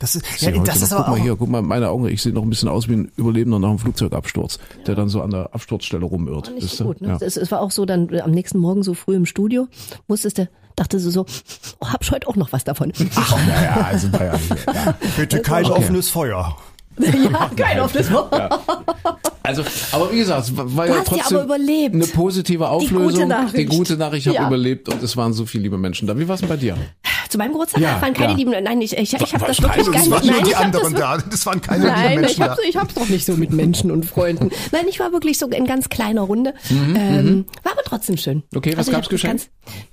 Das 0.00 0.14
ist, 0.14 0.24
ja, 0.40 0.50
das 0.50 0.58
noch, 0.58 0.74
ist 0.82 0.88
guck 0.88 0.98
aber 0.98 1.08
mal 1.10 1.18
auch, 1.18 1.22
hier, 1.22 1.36
guck 1.36 1.48
mal 1.50 1.60
meine 1.62 1.88
Augen, 1.90 2.08
ich 2.08 2.22
sehe 2.22 2.32
noch 2.32 2.42
ein 2.42 2.48
bisschen 2.50 2.68
aus 2.70 2.88
wie 2.88 2.94
ein 2.94 3.12
Überlebender 3.16 3.58
nach 3.58 3.68
einem 3.68 3.78
Flugzeugabsturz, 3.78 4.58
der 4.86 4.94
dann 4.94 5.08
so 5.10 5.20
an 5.20 5.30
der 5.30 5.54
Absturzstelle 5.54 6.04
rumirrt. 6.04 6.50
Nicht 6.54 6.70
so 6.74 6.84
ihr? 6.84 6.86
gut, 6.88 7.00
ne? 7.02 7.08
ja. 7.08 7.18
es, 7.20 7.36
es 7.36 7.50
war 7.52 7.60
auch 7.60 7.70
so, 7.70 7.84
dann 7.84 8.08
am 8.20 8.30
nächsten 8.30 8.58
Morgen 8.58 8.82
so 8.82 8.94
früh 8.94 9.14
im 9.14 9.26
Studio, 9.26 9.68
musstest 10.08 10.38
du, 10.38 10.48
dachte 10.74 10.98
sie 10.98 11.10
so, 11.10 11.26
oh, 11.80 11.86
hab 11.86 12.02
ich 12.02 12.10
heute 12.10 12.26
auch 12.28 12.36
noch 12.36 12.50
was 12.52 12.64
davon. 12.64 12.92
Ach, 13.14 13.38
ja, 13.46 13.62
ja, 13.62 13.86
also 13.90 14.08
Bayern. 14.08 14.40
Ja. 14.74 14.94
bitte 15.18 15.42
kein 15.42 15.66
offenes 15.66 16.08
Feuer. 16.08 16.56
ja, 16.98 17.50
kein 17.56 17.80
offenes 17.80 18.10
Wort. 18.10 18.32
Also, 19.42 19.62
aber 19.92 20.10
wie 20.12 20.18
gesagt, 20.18 20.44
es 20.48 20.56
war 20.56 20.64
Du 20.86 20.92
ja 20.92 20.98
ja 20.98 21.04
trotzdem 21.04 21.36
aber 21.38 21.44
überlebt. 21.56 21.94
eine 21.94 22.06
positive 22.06 22.68
Auflösung. 22.68 23.28
Nachricht. 23.28 23.56
Die 23.70 23.76
gute 23.76 23.96
Nachricht, 23.98 24.26
ich 24.26 24.28
habe 24.28 24.36
Ja. 24.42 24.46
überlebt 24.46 24.88
und 24.88 25.02
es 25.02 25.16
waren 25.18 25.34
so 25.34 25.44
viele 25.44 25.64
liebe 25.64 25.76
Menschen 25.78 26.08
da. 26.08 26.18
Wie 26.18 26.26
war's 26.26 26.40
denn 26.40 26.48
bei 26.48 26.56
dir? 26.56 26.76
Zu 27.30 27.38
meinem 27.38 27.52
Geburtstag 27.52 27.80
Ja, 27.80 28.02
waren 28.02 28.12
keine 28.12 28.32
ja. 28.32 28.36
lieben. 28.38 28.50
Nein, 28.62 28.80
ich, 28.82 28.96
ich, 28.96 29.14
ich 29.14 29.34
habe 29.34 29.46
das 29.46 29.62
wirklich 29.62 29.86
gar 29.86 29.92
Das 29.94 30.02
nicht. 30.02 30.10
waren 30.10 30.26
nur 30.26 30.34
Nein, 30.36 30.44
die 30.44 30.54
anderen 30.56 30.92
das, 30.92 31.00
da. 31.00 31.18
Das 31.30 31.46
waren 31.46 31.60
keine 31.62 31.84
lieben 31.84 31.94
Nein, 31.96 32.14
Menschen 32.20 32.30
ich 32.32 32.36
da. 32.38 32.44
hab's, 32.50 32.60
ich 32.68 32.76
hab's 32.76 32.94
doch 32.94 33.08
nicht 33.08 33.24
so 33.24 33.34
mit 33.36 33.52
Menschen 33.52 33.90
und 33.90 34.04
Freunden. 34.04 34.50
Nein, 34.72 34.86
ich 34.88 35.00
war 35.00 35.12
wirklich 35.12 35.38
so 35.38 35.46
in 35.46 35.64
ganz 35.66 35.88
kleiner 35.88 36.22
Runde. 36.22 36.54
Mhm, 36.68 36.96
ähm, 36.96 37.44
war 37.62 37.72
aber 37.72 37.82
trotzdem 37.84 38.16
schön. 38.16 38.42
Also 38.50 38.58
Okay, 38.58 38.76
was 38.76 38.86
ich 38.88 38.92
gab's 38.92 39.04
hab 39.06 39.10
das 39.10 39.20
Geschenk? 39.20 39.32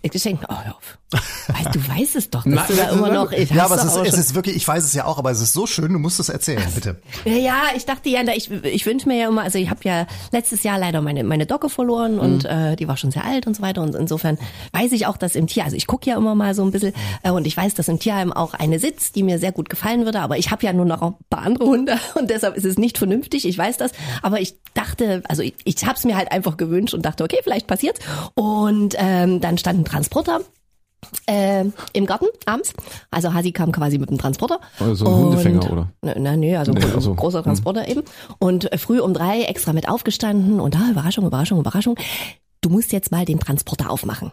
ganz- 0.01 0.11
Geschenk, 0.13 0.39
oh, 0.49 0.55
hör 0.63 0.75
auf. 0.75 0.97
Weißt, 1.47 1.75
du 1.75 1.87
weißt 1.87 2.15
es 2.15 2.29
doch, 2.31 2.43
dass 2.43 2.53
Nein, 2.53 2.65
du 2.67 2.75
da 2.75 2.83
das 2.85 2.93
immer 2.95 3.07
ist- 3.07 3.13
noch... 3.13 3.55
Ja, 3.55 3.65
aber 3.65 3.75
es 3.75 3.83
ist, 3.83 3.95
es 3.95 4.17
ist 4.17 4.35
wirklich, 4.35 4.55
ich 4.55 4.67
weiß 4.67 4.83
es 4.83 4.93
ja 4.93 5.05
auch, 5.05 5.17
aber 5.19 5.29
es 5.31 5.39
ist 5.39 5.53
so 5.53 5.67
schön, 5.67 5.93
du 5.93 5.99
musst 5.99 6.19
es 6.19 6.29
erzählen, 6.29 6.63
bitte. 6.73 6.99
Ja, 7.25 7.61
ich 7.75 7.85
dachte 7.85 8.09
ja, 8.09 8.21
ich, 8.35 8.49
ich 8.51 8.85
wünsche 8.85 9.07
mir 9.07 9.17
ja 9.19 9.27
immer, 9.27 9.43
also 9.43 9.57
ich 9.59 9.69
habe 9.69 9.79
ja 9.83 10.07
letztes 10.31 10.63
Jahr 10.63 10.79
leider 10.79 11.01
meine, 11.01 11.23
meine 11.23 11.45
Docke 11.45 11.69
verloren 11.69 12.19
und 12.19 12.43
Mhm. 12.43 12.49
äh, 12.49 12.75
die 12.75 12.87
war 12.87 12.97
schon 12.97 13.11
sehr 13.11 13.23
alt 13.25 13.45
und 13.47 13.55
so 13.55 13.61
weiter. 13.61 13.81
Und 13.81 13.95
insofern 13.95 14.37
weiß 14.73 14.91
ich 14.93 15.05
auch, 15.05 15.17
dass 15.17 15.35
im 15.35 15.47
Tier, 15.47 15.63
also 15.65 15.75
ich 15.75 15.85
gucke 15.87 16.09
ja 16.09 16.17
immer 16.17 16.33
mal 16.35 16.53
so 16.55 16.63
ein 16.63 16.71
bisschen 16.71 16.93
und 17.33 17.47
ich 17.47 17.55
weiß, 17.57 17.73
dass 17.75 17.87
im 17.87 17.99
Tierheim 17.99 18.31
auch 18.33 18.53
eine 18.53 18.79
sitzt, 18.79 19.15
die 19.15 19.23
mir 19.23 19.39
sehr 19.39 19.51
gut 19.51 19.69
gefallen 19.69 20.05
würde, 20.05 20.19
aber 20.21 20.37
ich 20.37 20.51
habe 20.51 20.65
ja 20.65 20.73
nur 20.73 20.85
noch 20.85 21.01
ein 21.01 21.15
paar 21.29 21.41
andere 21.43 21.65
Hunde 21.65 21.97
und 22.15 22.29
deshalb 22.29 22.55
ist 22.55 22.65
es 22.65 22.77
nicht 22.77 22.97
vernünftig, 22.97 23.47
ich 23.47 23.57
weiß 23.57 23.77
das. 23.77 23.91
Aber 24.21 24.39
ich 24.41 24.55
dachte, 24.73 25.23
also 25.27 25.41
ich, 25.41 25.55
ich 25.63 25.83
habe 25.85 25.95
es 25.95 26.05
mir 26.05 26.15
halt 26.17 26.31
einfach 26.31 26.57
gewünscht 26.57 26.93
und 26.93 27.05
dachte, 27.05 27.23
okay, 27.23 27.39
vielleicht 27.43 27.67
passiert's. 27.67 27.99
Und 28.35 28.95
ähm, 28.97 29.41
dann 29.41 29.57
stand 29.57 29.79
ein 29.79 29.85
Transporter 29.85 30.41
äh, 31.27 31.65
im 31.93 32.05
Garten 32.05 32.25
abends. 32.45 32.73
Also 33.11 33.33
Hasi 33.33 33.51
kam 33.51 33.71
quasi 33.71 33.97
mit 33.97 34.09
dem 34.09 34.17
Transporter. 34.17 34.59
Also 34.79 35.05
ein 35.05 35.13
Und- 35.13 35.23
Hundefänger, 35.25 35.71
oder? 35.71 35.87
Na 36.01 36.35
nee, 36.35 36.55
also 36.55 36.71
Nee, 36.71 36.83
also, 36.95 37.13
großer 37.15 37.43
Transporter 37.43 37.87
eben. 37.87 38.03
Und 38.39 38.71
äh, 38.71 38.77
früh 38.77 38.99
um 38.99 39.13
drei 39.13 39.43
extra 39.43 39.73
mit 39.73 39.87
aufgestanden 39.89 40.59
und 40.59 40.75
da, 40.75 40.89
Überraschung, 40.91 41.25
Überraschung, 41.25 41.59
Überraschung. 41.59 41.95
Du 42.61 42.69
musst 42.69 42.91
jetzt 42.91 43.11
mal 43.11 43.23
den 43.25 43.39
Transporter 43.39 43.89
aufmachen. 43.91 44.31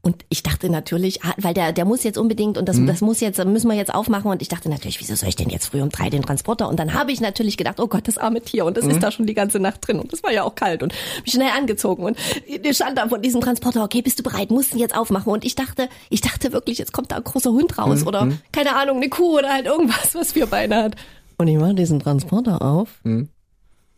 Und 0.00 0.24
ich 0.30 0.42
dachte 0.42 0.68
natürlich, 0.70 1.22
ah, 1.22 1.32
weil 1.36 1.54
der, 1.54 1.72
der 1.72 1.84
muss 1.84 2.02
jetzt 2.02 2.18
unbedingt 2.18 2.58
und 2.58 2.68
das, 2.68 2.76
Mhm. 2.78 2.86
das 2.88 3.00
muss 3.02 3.20
jetzt, 3.20 3.44
müssen 3.44 3.68
wir 3.68 3.76
jetzt 3.76 3.94
aufmachen. 3.94 4.30
Und 4.30 4.42
ich 4.42 4.48
dachte 4.48 4.68
natürlich, 4.68 5.00
wieso 5.00 5.14
soll 5.14 5.28
ich 5.28 5.36
denn 5.36 5.48
jetzt 5.50 5.66
früh 5.66 5.80
um 5.82 5.90
drei 5.90 6.10
den 6.10 6.22
Transporter? 6.22 6.68
Und 6.68 6.78
dann 6.80 6.94
habe 6.94 7.12
ich 7.12 7.20
natürlich 7.20 7.56
gedacht, 7.56 7.78
oh 7.78 7.86
Gott, 7.86 8.08
das 8.08 8.18
arme 8.18 8.40
Tier. 8.40 8.64
Und 8.64 8.76
das 8.76 8.84
Mhm. 8.84 8.90
ist 8.92 9.02
da 9.02 9.12
schon 9.12 9.26
die 9.26 9.34
ganze 9.34 9.60
Nacht 9.60 9.86
drin. 9.86 10.00
Und 10.00 10.12
das 10.12 10.22
war 10.24 10.32
ja 10.32 10.42
auch 10.42 10.54
kalt. 10.54 10.82
Und 10.82 10.92
mich 11.24 11.32
schnell 11.34 11.50
angezogen. 11.56 12.02
Und 12.04 12.16
ich 12.46 12.74
stand 12.76 12.98
da 12.98 13.08
von 13.08 13.22
diesem 13.22 13.40
Transporter, 13.40 13.84
okay, 13.84 14.02
bist 14.02 14.18
du 14.18 14.22
bereit? 14.22 14.50
Mussten 14.50 14.78
jetzt 14.78 14.96
aufmachen. 14.96 15.32
Und 15.32 15.44
ich 15.44 15.54
dachte, 15.54 15.88
ich 16.10 16.20
dachte 16.20 16.52
wirklich, 16.52 16.78
jetzt 16.78 16.92
kommt 16.92 17.12
da 17.12 17.16
ein 17.16 17.24
großer 17.24 17.50
Hund 17.50 17.78
raus. 17.78 18.00
Mhm. 18.00 18.06
Oder 18.06 18.28
keine 18.50 18.74
Ahnung, 18.76 18.96
eine 18.96 19.08
Kuh 19.08 19.38
oder 19.38 19.52
halt 19.52 19.66
irgendwas, 19.66 20.14
was 20.14 20.32
vier 20.32 20.46
Beine 20.46 20.76
hat. 20.82 20.96
Und 21.38 21.48
ich 21.48 21.58
mache 21.58 21.74
diesen 21.74 22.00
Transporter 22.00 22.62
auf. 22.62 22.88
Mhm. 23.04 23.28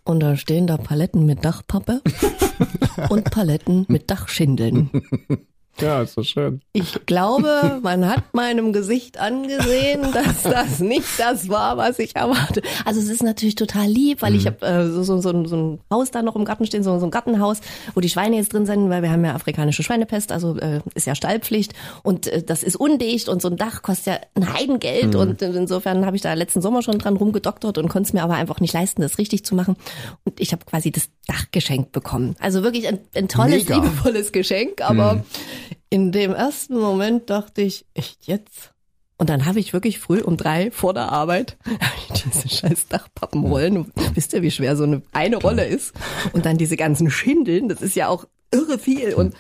Und 0.05 0.21
da 0.21 0.37
stehen 0.37 0.67
da 0.67 0.77
Paletten 0.77 1.25
mit 1.25 1.45
Dachpappe 1.47 2.03
und 3.09 3.31
Paletten 3.31 3.87
mit 3.89 4.11
Dachschindeln. 4.11 4.91
Ja, 5.81 6.03
ist 6.03 6.15
so 6.15 6.23
schön. 6.23 6.61
Ich 6.73 7.05
glaube, 7.07 7.81
man 7.83 8.09
hat 8.09 8.33
meinem 8.33 8.73
Gesicht 8.73 9.19
angesehen, 9.19 10.03
dass 10.15 10.43
das 10.45 10.79
nicht 10.81 11.07
das 11.19 11.49
war, 11.49 11.77
was 11.77 11.99
ich 11.99 12.15
erwarte. 12.15 12.63
Also 12.85 13.01
es 13.01 13.09
ist 13.09 13.23
natürlich 13.23 13.57
total 13.57 13.87
lieb, 13.87 14.23
weil 14.23 14.35
ich 14.37 14.47
habe 14.47 14.65
äh, 14.65 14.87
so, 14.89 15.03
so, 15.03 15.21
so, 15.21 15.31
ein- 15.31 15.47
so 15.47 15.57
ein 15.57 15.81
Haus 15.91 16.11
da 16.13 16.23
noch 16.23 16.37
im 16.37 16.45
Garten 16.45 16.65
stehen, 16.67 16.83
so, 16.85 16.99
so 16.99 17.07
ein 17.07 17.11
Gartenhaus, 17.11 17.61
wo 17.95 18.01
die 18.01 18.09
Schweine 18.09 18.37
jetzt 18.37 18.53
drin 18.53 18.67
sind, 18.67 18.89
weil 18.89 19.03
wir 19.03 19.11
haben 19.11 19.25
ja 19.25 19.35
afrikanische 19.35 19.83
Schweinepest, 19.83 20.31
also 20.31 20.57
äh, 20.59 20.81
ist 20.95 21.07
ja 21.07 21.15
Stallpflicht 21.15 21.73
und 22.05 22.29
äh, 22.29 22.43
das 22.43 22.63
ist 22.63 22.77
undicht 22.77 23.29
und 23.29 23.43
so 23.43 23.49
ein 23.49 23.57
Dach 23.57 23.83
kostet 23.83 24.07
ja 24.07 24.19
ein 24.35 24.53
Heidengeld 24.55 25.15
und 25.17 25.43
äh, 25.43 25.51
insofern 25.51 26.07
habe 26.07 26.15
ich 26.17 26.23
da 26.23 26.33
letzten 26.35 26.63
Sommer 26.63 26.83
schon 26.83 26.99
dran 26.99 27.17
rumgedoktert 27.17 27.79
und 27.79 27.89
konnte 27.89 28.07
es 28.07 28.13
mir 28.13 28.23
aber 28.23 28.35
einfach 28.35 28.61
nicht 28.61 28.73
leisten, 28.73 29.03
das 29.03 29.19
richtig 29.19 29.45
zu 29.45 29.55
machen 29.57 29.77
und 30.25 30.41
ich 30.41 30.53
habe 30.53 30.65
quasi 30.65 30.91
das 30.93 31.09
Dach 31.27 31.47
geschenkt 31.53 31.91
bekommen. 31.93 32.37
Also 32.39 32.63
wirklich 32.63 32.87
ein, 32.87 32.99
ein 33.17 33.29
tolles, 33.29 33.65
Mega. 33.69 33.77
liebevolles 33.77 34.31
Geschenk, 34.31 34.83
aber 34.83 35.25
in 35.91 36.13
dem 36.13 36.33
ersten 36.33 36.79
Moment 36.79 37.31
dachte 37.31 37.63
ich, 37.63 37.87
echt 37.95 38.27
jetzt? 38.27 38.73
Und 39.17 39.31
dann 39.31 39.47
habe 39.47 39.61
ich 39.61 39.73
wirklich 39.73 40.01
früh 40.01 40.21
um 40.21 40.37
drei 40.37 40.71
vor 40.71 40.93
der 40.93 41.11
Arbeit 41.11 41.57
diese 42.25 42.49
scheiß 42.49 42.89
Dachpappenrollen. 42.89 43.93
Wisst 44.15 44.33
ihr, 44.33 44.43
wie 44.43 44.51
schwer 44.51 44.77
so 44.77 44.85
eine, 44.85 45.03
eine 45.13 45.37
Rolle 45.37 45.65
ist? 45.65 45.95
Und 46.33 46.47
dann 46.47 46.59
diese 46.59 46.77
ganzen 46.77 47.11
Schindeln, 47.11 47.69
das 47.69 47.81
ist 47.81 47.95
ja 47.95 48.09
auch 48.09 48.27
irre 48.51 48.79
viel. 48.79 49.15
Und 49.15 49.35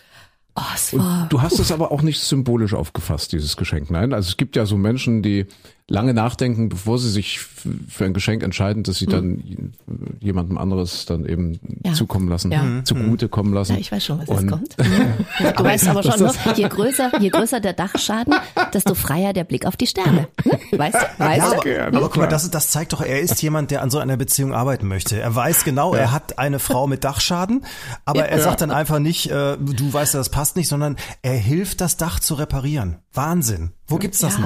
oh, 0.55 0.99
war. 0.99 1.27
Du 1.29 1.43
hast 1.43 1.59
es 1.59 1.73
aber 1.73 1.91
auch 1.91 2.03
nicht 2.03 2.21
symbolisch 2.21 2.75
aufgefasst, 2.75 3.33
dieses 3.33 3.57
Geschenk. 3.57 3.91
Nein, 3.91 4.13
also 4.13 4.29
es 4.29 4.37
gibt 4.37 4.55
ja 4.55 4.65
so 4.65 4.77
Menschen, 4.77 5.23
die 5.23 5.47
lange 5.87 6.15
nachdenken, 6.15 6.71
bevor 6.71 6.99
sie 6.99 7.11
sich 7.11 7.41
für 7.41 8.07
ein 8.07 8.15
Geschenk 8.15 8.43
entscheiden, 8.43 8.85
dass 8.85 8.97
sie 8.99 9.05
dann 9.07 9.73
jemandem 10.19 10.57
anderes 10.57 11.05
dann 11.05 11.27
eben 11.27 11.55
Hm. 11.55 11.61
Ja. 11.85 11.93
zukommen 11.93 12.29
lassen, 12.29 12.51
Ja. 12.53 12.65
zugute 12.85 13.29
kommen 13.29 13.53
lassen. 13.53 13.73
Ja, 13.75 13.79
ich 13.79 13.93
weiß 13.93 14.03
schon, 14.05 14.19
was 14.19 14.29
Und- 14.29 14.41
jetzt 14.43 14.51
kommt. 14.51 15.59
Du 15.59 15.65
weißt 15.65 15.89
aber 15.89 16.03
schon, 16.03 16.21
ne? 16.21 16.33
je 16.57 16.69
größer, 16.69 17.21
je 17.21 17.29
größer 17.29 17.61
der 17.61 17.75
Dachschaden, 17.75 18.35
desto 18.73 18.95
freier 18.95 19.35
der 19.35 19.45
Blick 19.45 19.67
auf 19.67 19.77
die 19.77 19.87
Sterne. 19.87 20.29
Ne? 20.45 20.59
Weißt 20.79 20.95
du? 20.97 21.23
Weißt 21.25 21.39
Ja, 21.39 21.51
du? 21.51 21.57
aber, 21.59 21.69
Ja, 21.71 21.87
aber 21.87 22.01
guck 22.01 22.17
mal, 22.17 22.27
das, 22.29 22.51
das 22.51 22.71
zeigt 22.71 22.93
doch, 22.95 23.01
er 23.03 23.21
ist 23.21 23.41
jemand, 23.43 23.71
der 23.71 23.83
an 23.83 23.91
so 23.91 23.99
einer 23.99 24.17
Beziehung 24.17 24.53
arbeiten 24.55 24.89
möchte. 24.89 25.21
Er 25.21 25.35
weiß 25.35 25.65
genau, 25.65 25.95
er 25.95 26.11
hat 26.13 26.39
eine 26.39 26.59
Frau 26.59 26.87
mit 26.87 27.05
Dachschaden, 27.05 27.65
aber 28.07 28.25
er 28.27 28.41
sagt 28.41 28.61
dann 28.63 28.71
einfach 28.71 28.99
nicht, 28.99 29.31
äh, 29.31 29.57
du 29.59 29.93
weißt, 29.93 30.15
das 30.15 30.31
passt 30.31 30.57
nicht, 30.57 30.69
sondern 30.69 30.97
er 31.23 31.37
hilft, 31.37 31.81
das 31.83 31.97
Dach 31.99 32.19
zu 32.21 32.35
reparieren. 32.35 32.97
Wahnsinn. 33.13 33.71
Wo 33.87 33.99
gibt's 33.99 34.19
das 34.19 34.39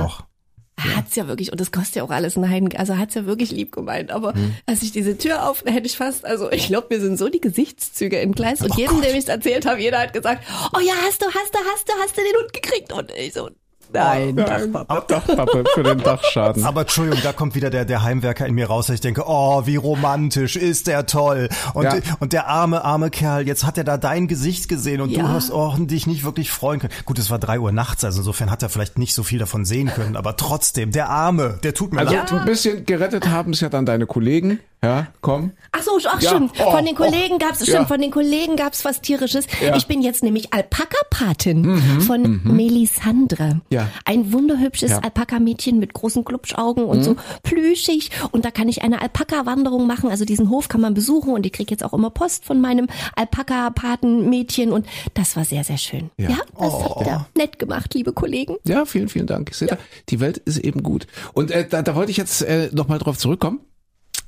Ja. 0.85 0.97
Hat's 0.97 1.17
ja 1.17 1.27
wirklich, 1.27 1.53
und 1.53 1.61
das 1.61 1.73
kostet 1.73 1.97
ja 1.97 2.03
auch 2.05 2.11
alles 2.11 2.37
einen 2.37 2.49
Heiden, 2.49 2.75
also 2.77 2.97
hat's 2.97 3.15
ja 3.15 3.27
wirklich 3.27 3.51
lieb 3.51 3.73
gemeint. 3.73 4.11
Aber 4.11 4.35
als 4.67 4.83
ich 4.83 4.93
diese 4.93 5.19
Tür 5.19 5.49
auf, 5.49 5.65
hätte 5.65 5.87
ich 5.87 5.97
fast, 5.97 6.25
also 6.25 6.51
ich 6.51 6.69
glaube, 6.69 6.89
mir 6.91 7.01
sind 7.01 7.19
so 7.19 7.29
die 7.29 7.41
Gesichtszüge 7.41 8.19
entgleist. 8.21 8.63
Und 8.63 8.77
jedem, 8.77 9.01
dem 9.01 9.17
ich 9.17 9.29
erzählt 9.29 9.67
habe, 9.67 9.81
jeder 9.81 10.01
hat 10.01 10.13
gesagt, 10.13 10.45
oh 10.75 10.81
ja, 10.81 10.95
hast 11.07 11.23
du, 11.23 11.27
hast 11.27 11.55
du, 11.55 11.59
hast 11.73 11.89
du, 11.89 11.93
hast 12.01 12.17
du 12.17 12.23
den 12.23 12.41
Hund 12.41 12.53
gekriegt? 12.53 12.93
Und 12.93 13.13
ich 13.13 13.33
so, 13.33 13.51
nein, 13.93 14.37
Dachpapa. 14.37 15.01
Dachpappe 15.01 15.65
für 15.75 15.83
den 15.83 15.99
Dachschaden. 15.99 16.65
Aber 16.65 16.83
Entschuldigung, 16.83 17.21
da 17.23 17.33
kommt 17.33 17.55
wieder 17.55 17.71
der, 17.71 17.85
der 17.85 18.03
Heimwerker 18.03 18.47
in 18.47 18.55
mir 18.55 18.67
raus. 18.69 18.89
Ich 18.91 19.01
denke, 19.01 19.25
oh, 19.27 19.63
wie 19.67 19.77
romantisch, 19.77 20.57
ist 20.57 20.87
der 20.87 21.07
toll. 21.07 21.49
Und, 21.75 21.85
Ja. 21.85 21.95
und 22.21 22.33
der 22.33 22.47
arme, 22.49 22.85
arme 22.85 23.11
Kerl, 23.11 23.47
jetzt 23.47 23.65
hat 23.65 23.79
er 23.79 23.85
da 23.85 23.97
dein 23.97 24.29
Gesicht 24.29 24.69
gesehen 24.69 25.01
und 25.01 25.11
du 25.15 25.21
Ja. 25.21 25.29
hast 25.29 25.51
oh, 25.53 25.75
dich 25.79 26.07
nicht 26.07 26.25
wirklich 26.25 26.51
freuen 26.51 26.81
können. 26.81 26.93
Gut, 27.05 27.19
es 27.19 27.31
war 27.31 27.39
drei 27.39 27.59
Uhr 27.61 27.73
nachts, 27.73 28.05
also 28.05 28.19
insofern 28.21 28.51
hat 28.51 28.63
er 28.63 28.69
vielleicht 28.69 28.99
nicht 28.99 29.15
so 29.15 29.23
viel 29.23 29.39
davon 29.39 29.65
sehen 29.65 29.89
können, 29.95 30.17
aber 30.17 30.37
trotzdem, 30.37 30.91
der 30.93 31.09
Arme, 31.11 31.59
der 31.63 31.75
tut 31.75 31.93
mir 31.93 32.01
Also 32.01 32.15
leid. 32.15 32.33
ein 32.33 32.45
bisschen 32.45 32.85
gerettet 32.85 33.29
haben 33.29 33.53
es 33.53 33.61
ja 33.61 33.69
dann 33.69 33.87
deine 33.87 34.07
Kollegen. 34.07 34.61
Ja, 34.83 35.09
komm. 35.23 35.53
Ach 35.73 35.83
so, 35.83 35.99
ach 36.07 36.23
Ja, 36.23 36.31
stimmt. 36.31 36.53
oh, 36.65 36.71
von 36.71 36.85
den 36.85 36.95
Kollegen 36.95 37.35
oh, 37.35 37.39
gab's, 37.39 37.61
ja. 37.61 37.67
stimmt, 37.67 37.89
von 37.89 38.01
den 38.01 38.13
Kollegen 38.13 38.55
gab's 38.55 38.85
was 38.85 39.01
tierisches. 39.01 39.47
Ja. 39.61 39.75
Ich 39.77 39.87
bin 39.89 40.03
jetzt 40.03 40.23
nämlich 40.23 40.53
Alpaka-Patin 40.55 42.01
von 42.07 42.41
Melisandre. 42.45 43.61
Ja. 43.71 43.89
Ein 44.05 44.33
wunderhübsches 44.33 44.91
Ja. 44.93 44.99
Alpaka-Mädchen 44.99 45.81
mit 45.81 45.95
großen 45.95 46.25
Glubschaugen 46.25 46.85
und 46.85 47.03
so 47.03 47.17
plüschig. 47.43 48.11
Und 48.31 48.45
da 48.45 48.51
kann 48.53 48.69
ich 48.69 48.83
eine 48.83 49.03
Alpaka-Wanderung 49.03 49.87
machen. 49.87 50.11
Also 50.11 50.25
diesen 50.25 50.49
Hof 50.49 50.69
kann 50.69 50.81
man 50.81 50.95
besuchen 50.95 51.33
und 51.33 51.45
ich 51.45 51.53
krieg 51.53 51.71
jetzt 51.73 51.85
auch 51.85 51.93
immer 51.93 52.11
Post 52.11 52.45
von 52.45 52.61
meinem 52.61 52.87
Alpaka-Paten-Mädchen 53.17 54.73
und 54.73 54.87
das 55.15 55.37
war 55.37 55.45
sehr, 55.45 55.65
sehr 55.65 55.79
schön. 55.79 56.11
Ja. 56.17 56.31
Ja, 56.31 56.37
das 56.59 56.73
habt 56.73 57.07
ihr 57.07 57.27
nett 57.37 57.59
gemacht, 57.59 57.95
liebe 57.95 58.13
Kollegen. 58.13 58.57
Ja, 58.65 58.85
vielen, 58.85 59.09
vielen 59.09 59.27
Dank. 59.27 59.51
Ich 59.51 59.57
sehe, 59.57 59.69
da, 59.69 59.79
die 60.09 60.21
Welt 60.21 60.39
ist 60.39 60.59
eben 60.59 60.83
gut. 60.83 61.07
Und 61.33 61.51
äh, 61.51 61.67
da, 61.69 61.83
da 61.83 61.95
wollte 61.95 62.11
ich 62.11 62.17
jetzt 62.17 62.43
äh, 62.43 62.69
nochmal 62.73 62.99
drauf 62.99 63.19
zurückkommen. 63.19 63.61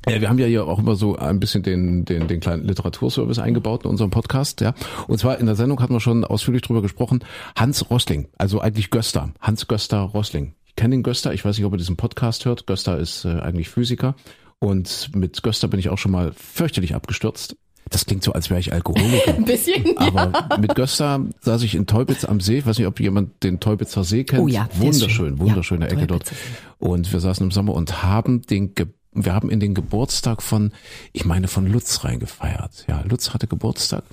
Ja, 0.08 0.20
wir 0.20 0.28
haben 0.28 0.38
ja 0.38 0.46
hier 0.46 0.66
auch 0.66 0.78
immer 0.78 0.96
so 0.96 1.16
ein 1.16 1.40
bisschen 1.40 1.62
den, 1.62 2.04
den, 2.06 2.26
den 2.26 2.40
kleinen 2.40 2.64
Literaturservice 2.64 3.38
eingebaut 3.38 3.84
in 3.84 3.90
unserem 3.90 4.10
Podcast, 4.10 4.60
ja. 4.62 4.74
Und 5.08 5.18
zwar 5.18 5.38
in 5.38 5.46
der 5.46 5.56
Sendung 5.56 5.80
hatten 5.80 5.92
wir 5.92 6.00
schon 6.00 6.24
ausführlich 6.24 6.62
drüber 6.62 6.80
gesprochen. 6.80 7.22
Hans 7.54 7.90
Rossling, 7.90 8.28
also 8.38 8.60
eigentlich 8.60 8.90
Göster, 8.90 9.30
Hans 9.40 9.68
Göster 9.68 10.00
Rossling. 10.00 10.54
Ich 10.66 10.76
kenne 10.76 10.94
den 10.94 11.02
Göster, 11.02 11.34
ich 11.34 11.44
weiß 11.44 11.58
nicht, 11.58 11.66
ob 11.66 11.74
er 11.74 11.78
diesen 11.78 11.96
Podcast 11.96 12.46
hört. 12.46 12.66
Göster 12.66 12.98
ist 12.98 13.24
äh, 13.26 13.40
eigentlich 13.40 13.68
Physiker. 13.68 14.14
Und 14.58 15.10
mit 15.14 15.42
Göster 15.42 15.68
bin 15.68 15.80
ich 15.80 15.88
auch 15.90 15.98
schon 15.98 16.12
mal 16.12 16.32
fürchterlich 16.34 16.94
abgestürzt. 16.94 17.56
Das 17.90 18.06
klingt 18.06 18.22
so, 18.22 18.32
als 18.32 18.50
wäre 18.50 18.60
ich 18.60 18.72
Alkoholiker. 18.72 19.34
Ein 19.36 19.44
bisschen, 19.44 19.98
Aber 19.98 20.48
mit 20.60 20.74
Gösta 20.74 21.20
saß 21.40 21.62
ich 21.62 21.74
in 21.74 21.86
Teubitz 21.86 22.24
am 22.24 22.40
See. 22.40 22.58
Ich 22.58 22.66
weiß 22.66 22.78
nicht, 22.78 22.86
ob 22.86 23.00
jemand 23.00 23.42
den 23.42 23.58
Teubitzer 23.58 24.04
See 24.04 24.24
kennt. 24.24 24.42
Oh 24.42 24.48
ja, 24.48 24.68
wunderschön, 24.74 25.10
schön. 25.10 25.38
wunderschöne 25.38 25.86
Ja, 25.86 25.92
Ecke 25.92 26.06
dort. 26.06 26.26
Teubitzer 26.26 26.46
Und 26.78 27.12
wir 27.12 27.20
saßen 27.20 27.44
im 27.44 27.50
Sommer 27.50 27.74
und 27.74 28.02
haben 28.02 28.42
den 28.42 28.74
Ge 28.74 28.86
wir 29.12 29.34
haben 29.34 29.50
in 29.50 29.60
den 29.60 29.74
Geburtstag 29.74 30.42
von, 30.42 30.72
ich 31.12 31.24
meine, 31.24 31.48
von 31.48 31.66
Lutz 31.66 32.04
reingefeiert. 32.04 32.84
Ja, 32.88 33.02
Lutz 33.02 33.30
hatte 33.30 33.46
Geburtstag. 33.46 34.04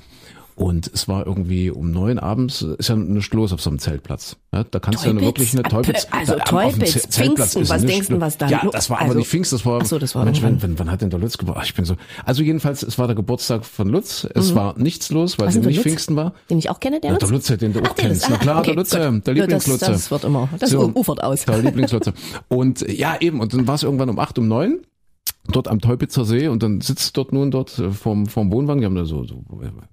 Und 0.57 0.89
es 0.91 1.07
war 1.07 1.27
irgendwie 1.27 1.69
um 1.69 1.91
neun 1.91 2.17
abends, 2.17 2.63
ist 2.63 2.89
ja 2.89 2.95
nicht 2.95 3.31
los 3.31 3.53
auf 3.53 3.61
so 3.61 3.69
einem 3.69 3.77
Zeltplatz. 3.77 4.37
Ja, 4.51 4.63
da 4.63 4.79
kannst 4.79 5.03
du 5.05 5.09
ja 5.09 5.13
Teubitz? 5.13 5.27
wirklich 5.27 5.53
eine 5.53 5.61
Teubitz. 5.61 6.07
Also 6.09 6.33
da- 6.35 6.43
Teubitz, 6.45 6.93
Zeltplatz 7.09 7.15
Pfingsten, 7.51 7.61
ist 7.61 7.69
was 7.69 7.85
denkst 7.85 8.07
du, 8.07 8.19
was 8.19 8.37
da 8.39 8.47
Ja, 8.47 8.67
das 8.71 8.89
war 8.89 8.97
aber 8.97 9.05
also- 9.09 9.19
nicht 9.19 9.27
Pfingst, 9.29 9.53
das 9.53 9.63
war, 9.67 9.81
Ach 9.83 9.85
so, 9.85 9.99
das 9.99 10.15
war 10.15 10.25
Mensch, 10.25 10.41
wann, 10.41 10.53
irgendwann. 10.53 10.71
wann, 10.71 10.79
wann 10.87 10.91
hat 10.91 11.01
denn 11.01 11.11
der 11.11 11.19
Lutz 11.19 11.37
Geburtstag? 11.37 11.67
Ich 11.67 11.75
bin 11.75 11.85
so, 11.85 11.95
also 12.25 12.41
jedenfalls, 12.41 12.81
es 12.81 12.97
war 12.97 13.05
der 13.05 13.15
Geburtstag 13.15 13.65
von 13.65 13.87
Lutz. 13.87 14.27
Es 14.33 14.55
war 14.55 14.73
nichts 14.79 15.11
los, 15.11 15.37
weil 15.37 15.45
Mhm. 15.45 15.49
Es 15.49 15.55
ist 15.57 15.65
nicht 15.67 15.75
Lutz? 15.75 15.83
Pfingsten 15.83 16.15
war. 16.15 16.33
Den 16.49 16.57
ich 16.57 16.71
auch 16.71 16.79
kenne, 16.79 17.01
der 17.01 17.09
Ja, 17.11 17.13
Lutz? 17.13 17.19
der 17.25 17.29
Lutze, 17.29 17.57
den 17.59 17.73
du 17.73 17.81
Ach, 17.85 17.91
auch 17.91 17.95
kennst. 17.95 18.21
Lutz. 18.23 18.29
Na 18.31 18.37
klar, 18.39 18.57
okay, 18.57 18.65
der 18.71 18.75
Lutze, 18.77 19.11
gut. 19.11 19.27
der 19.27 19.35
Ja, 19.35 19.41
Lieblingslutze. 19.43 19.85
Das, 19.85 19.89
das 19.95 20.09
wird 20.11 20.23
immer, 20.23 20.49
das 20.57 20.71
So. 20.71 20.91
ufert 20.95 21.23
aus. 21.23 21.45
Der 21.45 21.57
Lieblingslutze. 21.61 22.13
Und 22.47 22.81
ja, 22.91 23.15
eben, 23.19 23.41
und 23.41 23.53
dann 23.53 23.67
war 23.67 23.75
es 23.75 23.83
irgendwann 23.83 24.09
um 24.09 24.17
acht, 24.17 24.39
um 24.39 24.47
neun. 24.47 24.79
Dort 25.51 25.67
am 25.67 25.79
Teupitzer 25.79 26.25
See 26.25 26.47
und 26.47 26.63
dann 26.63 26.81
sitzt 26.81 27.15
dort 27.17 27.33
nun 27.33 27.51
dort 27.51 27.77
äh, 27.79 27.91
vom, 27.91 28.27
vom 28.27 28.51
Wohnwagen, 28.51 28.81
die 28.81 28.85
haben 28.85 28.95
da 28.95 29.05
so, 29.05 29.23
so, 29.23 29.43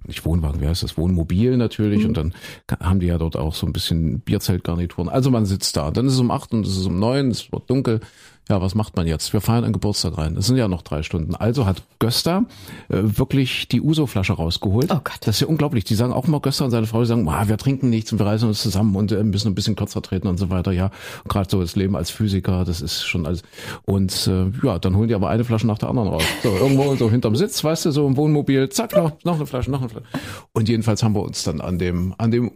nicht 0.06 0.24
Wohnwagen, 0.24 0.60
wie 0.60 0.66
heißt 0.66 0.82
das, 0.82 0.96
Wohnmobil 0.96 1.56
natürlich. 1.56 2.00
Mhm. 2.00 2.08
und 2.08 2.16
dann 2.16 2.34
haben 2.80 3.00
die 3.00 3.06
ja 3.06 3.18
dort 3.18 3.36
auch 3.36 3.54
so 3.54 3.66
ein 3.66 3.72
bisschen 3.72 4.20
Bierzeltgarnituren. 4.20 5.08
Also 5.08 5.30
man 5.30 5.46
sitzt 5.46 5.76
da, 5.76 5.90
dann 5.90 6.06
ist 6.06 6.14
es 6.14 6.20
um 6.20 6.30
acht 6.30 6.52
und 6.52 6.66
es 6.66 6.76
ist 6.76 6.86
um 6.86 6.98
neun, 6.98 7.30
es 7.30 7.52
wird 7.52 7.70
dunkel 7.70 8.00
ja, 8.48 8.60
was 8.60 8.74
macht 8.74 8.94
man 8.96 9.06
jetzt? 9.06 9.32
Wir 9.32 9.40
feiern 9.40 9.64
einen 9.64 9.72
Geburtstag 9.72 10.18
rein. 10.18 10.34
Das 10.34 10.46
sind 10.46 10.58
ja 10.58 10.68
noch 10.68 10.82
drei 10.82 11.02
Stunden. 11.02 11.34
Also 11.34 11.64
hat 11.64 11.82
Göster 11.98 12.44
äh, 12.90 12.98
wirklich 13.02 13.68
die 13.68 13.80
Uso-Flasche 13.80 14.34
rausgeholt. 14.34 14.90
Oh 14.90 15.00
Gott. 15.02 15.18
Das 15.22 15.36
ist 15.36 15.40
ja 15.40 15.46
unglaublich. 15.46 15.84
Die 15.84 15.94
sagen 15.94 16.12
auch 16.12 16.26
immer, 16.26 16.40
Göster 16.40 16.66
und 16.66 16.70
seine 16.70 16.86
Frau, 16.86 17.00
die 17.00 17.06
sagen, 17.06 17.26
ah, 17.28 17.48
wir 17.48 17.56
trinken 17.56 17.88
nichts 17.88 18.12
und 18.12 18.18
wir 18.18 18.26
reisen 18.26 18.48
uns 18.48 18.60
zusammen 18.60 18.96
und 18.96 19.12
äh, 19.12 19.24
müssen 19.24 19.48
ein 19.48 19.54
bisschen 19.54 19.76
kürzer 19.76 20.02
treten 20.02 20.28
und 20.28 20.36
so 20.36 20.50
weiter. 20.50 20.72
Ja, 20.72 20.90
gerade 21.26 21.48
so 21.50 21.60
das 21.62 21.74
Leben 21.74 21.96
als 21.96 22.10
Physiker, 22.10 22.66
das 22.66 22.82
ist 22.82 23.04
schon 23.04 23.24
alles. 23.24 23.42
Und 23.86 24.26
äh, 24.26 24.50
ja, 24.62 24.78
dann 24.78 24.94
holen 24.96 25.08
die 25.08 25.14
aber 25.14 25.30
eine 25.30 25.44
Flasche 25.44 25.66
nach 25.66 25.78
der 25.78 25.88
anderen 25.88 26.10
raus. 26.10 26.24
So, 26.42 26.50
irgendwo 26.50 26.94
so 26.96 27.10
hinterm 27.10 27.36
Sitz, 27.36 27.64
weißt 27.64 27.86
du, 27.86 27.92
so 27.92 28.06
im 28.06 28.16
Wohnmobil, 28.18 28.68
zack, 28.68 28.94
noch, 28.94 29.12
noch 29.24 29.36
eine 29.36 29.46
Flasche, 29.46 29.70
noch 29.70 29.80
eine 29.80 29.88
Flasche. 29.88 30.06
Und 30.52 30.68
jedenfalls 30.68 31.02
haben 31.02 31.14
wir 31.14 31.22
uns 31.22 31.44
dann 31.44 31.62
an 31.62 31.78
dem, 31.78 32.14
an 32.18 32.30
dem 32.30 32.52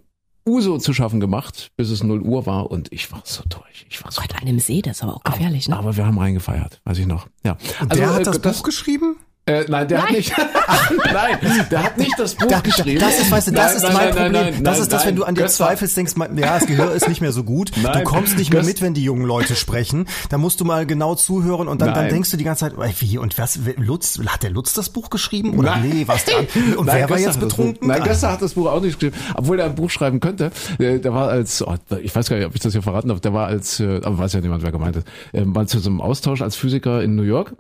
Uso 0.49 0.79
zu 0.79 0.93
schaffen 0.93 1.21
gemacht, 1.21 1.71
bis 1.77 1.91
es 1.91 2.03
0 2.03 2.23
Uhr 2.23 2.47
war 2.47 2.71
und 2.71 2.93
ich 2.93 3.13
war 3.13 3.23
so 3.25 3.43
durch. 3.49 3.87
Ich 3.89 4.03
war 4.03 4.11
so 4.11 4.21
Gott, 4.21 4.35
an 4.35 4.49
einem 4.49 4.59
See, 4.59 4.83
das 4.83 4.99
ist 4.99 5.03
aber 5.03 5.17
auch 5.17 5.25
gefährlich, 5.25 5.67
aber, 5.67 5.77
ne? 5.77 5.81
Aber 5.81 5.97
wir 5.97 6.07
haben 6.07 6.19
reingefeiert, 6.19 6.81
weiß 6.85 6.99
ich 6.99 7.07
noch. 7.07 7.27
Ja. 7.45 7.53
Und 7.81 7.91
also, 7.91 8.03
der 8.03 8.15
hat 8.15 8.21
äh, 8.23 8.41
das, 8.41 8.59
Buch 8.59 8.65
geschrieben? 8.65 9.17
Äh, 9.49 9.65
nein, 9.69 9.89
der 9.89 9.99
nein. 9.99 10.07
hat 10.07 10.13
nicht. 10.15 10.33
nein, 11.13 11.39
der 11.71 11.83
hat 11.83 11.97
nicht 11.97 12.19
das 12.19 12.35
Buch 12.35 12.49
da, 12.49 12.61
geschrieben. 12.61 13.01
Das 13.01 13.19
ist, 13.19 13.31
weißt 13.31 13.49
du, 13.49 13.53
das 13.53 13.67
nein, 13.67 13.77
ist 13.77 13.83
nein, 13.83 13.93
mein 13.95 14.11
Problem. 14.11 14.33
Nein, 14.33 14.65
das 14.65 14.79
ist 14.79 14.93
das, 14.93 15.07
wenn 15.07 15.17
du 15.17 15.25
an 15.25 15.35
dir 15.35 15.43
Göster. 15.43 15.65
zweifelst, 15.65 15.97
denkst, 15.97 16.13
ja, 16.19 16.59
das 16.59 16.67
Gehör 16.67 16.93
ist 16.93 17.09
nicht 17.09 17.21
mehr 17.21 17.33
so 17.33 17.45
gut. 17.45 17.73
Du 17.77 18.03
kommst 18.05 18.37
nicht 18.37 18.53
mehr 18.53 18.63
mit, 18.63 18.83
wenn 18.83 18.93
die 18.95 19.03
jungen 19.03 19.25
Leute 19.25 19.57
sprechen. 19.57 20.07
Da 20.29 20.37
musst 20.37 20.61
du 20.61 20.65
mal 20.65 20.85
genau 20.87 21.15
zuhören 21.15 21.67
und 21.67 21.81
dann, 21.81 21.95
dann 21.95 22.09
denkst 22.09 22.31
du 22.31 22.37
die 22.37 22.45
ganze 22.45 22.71
Zeit, 22.71 22.75
wie 23.01 23.19
und 23.19 23.39
was? 23.39 23.59
Lutz, 23.77 24.21
hat 24.27 24.43
der 24.43 24.51
Lutz 24.51 24.75
das 24.75 24.91
Buch 24.91 25.09
geschrieben 25.09 25.59
oder 25.59 25.77
nee, 25.77 26.05
was 26.07 26.25
dran? 26.27 26.47
Und 26.77 26.87
wer 26.87 27.09
war 27.09 27.19
jetzt 27.19 27.41
betrunken? 27.41 27.89
Nein, 27.89 28.03
Göster 28.03 28.33
hat 28.33 28.43
das 28.43 28.55
Buch 28.55 28.67
auch 28.67 28.83
nicht 28.83 29.01
geschrieben, 29.01 29.17
obwohl 29.35 29.59
er 29.59 29.67
ein 29.67 29.75
Buch 29.75 29.91
schreiben 29.91 30.21
könnte. 30.21 30.51
Der, 30.79 30.99
der 30.99 31.15
war 31.15 31.29
als, 31.29 31.67
oh, 31.67 31.75
ich 32.03 32.15
weiß 32.15 32.29
gar 32.29 32.37
nicht, 32.37 32.47
ob 32.47 32.55
ich 32.55 32.61
das 32.61 32.73
hier 32.73 32.83
verraten 32.83 33.09
darf. 33.09 33.21
Der 33.21 33.33
war 33.33 33.47
als, 33.47 33.81
äh, 33.81 34.01
aber 34.03 34.19
weiß 34.19 34.35
ja 34.35 34.41
niemand, 34.41 34.63
wer 34.63 34.73
gemeint 34.73 34.97
ist, 34.97 35.07
äh, 35.33 35.45
mal 35.45 35.67
zu 35.67 35.79
so 35.79 35.89
einem 35.89 36.01
Austausch 36.01 36.43
als 36.43 36.57
Physiker 36.57 37.03
in 37.03 37.17
New 37.17 37.23
York 37.23 37.55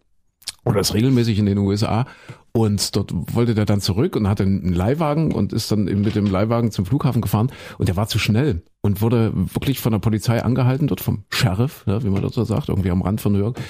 oder 0.64 0.80
ist 0.80 0.94
regelmäßig 0.94 1.38
in 1.38 1.46
den 1.46 1.58
USA 1.58 2.06
und 2.52 2.96
dort 2.96 3.12
wollte 3.34 3.54
der 3.54 3.64
dann 3.64 3.80
zurück 3.80 4.16
und 4.16 4.28
hatte 4.28 4.42
einen 4.42 4.72
Leihwagen 4.72 5.32
und 5.32 5.52
ist 5.52 5.70
dann 5.70 5.88
eben 5.88 6.02
mit 6.02 6.14
dem 6.14 6.26
Leihwagen 6.26 6.70
zum 6.70 6.86
Flughafen 6.86 7.22
gefahren 7.22 7.52
und 7.78 7.88
der 7.88 7.96
war 7.96 8.08
zu 8.08 8.18
schnell 8.18 8.62
und 8.80 9.00
wurde 9.00 9.32
wirklich 9.34 9.80
von 9.80 9.92
der 9.92 9.98
Polizei 9.98 10.42
angehalten, 10.42 10.86
dort 10.86 11.00
vom 11.00 11.24
Sheriff, 11.30 11.84
ja, 11.86 12.02
wie 12.02 12.10
man 12.10 12.22
dort 12.22 12.34
so 12.34 12.44
sagt, 12.44 12.68
irgendwie 12.68 12.90
am 12.90 13.02
Rand 13.02 13.20
von 13.20 13.32
New 13.32 13.40
York. 13.40 13.60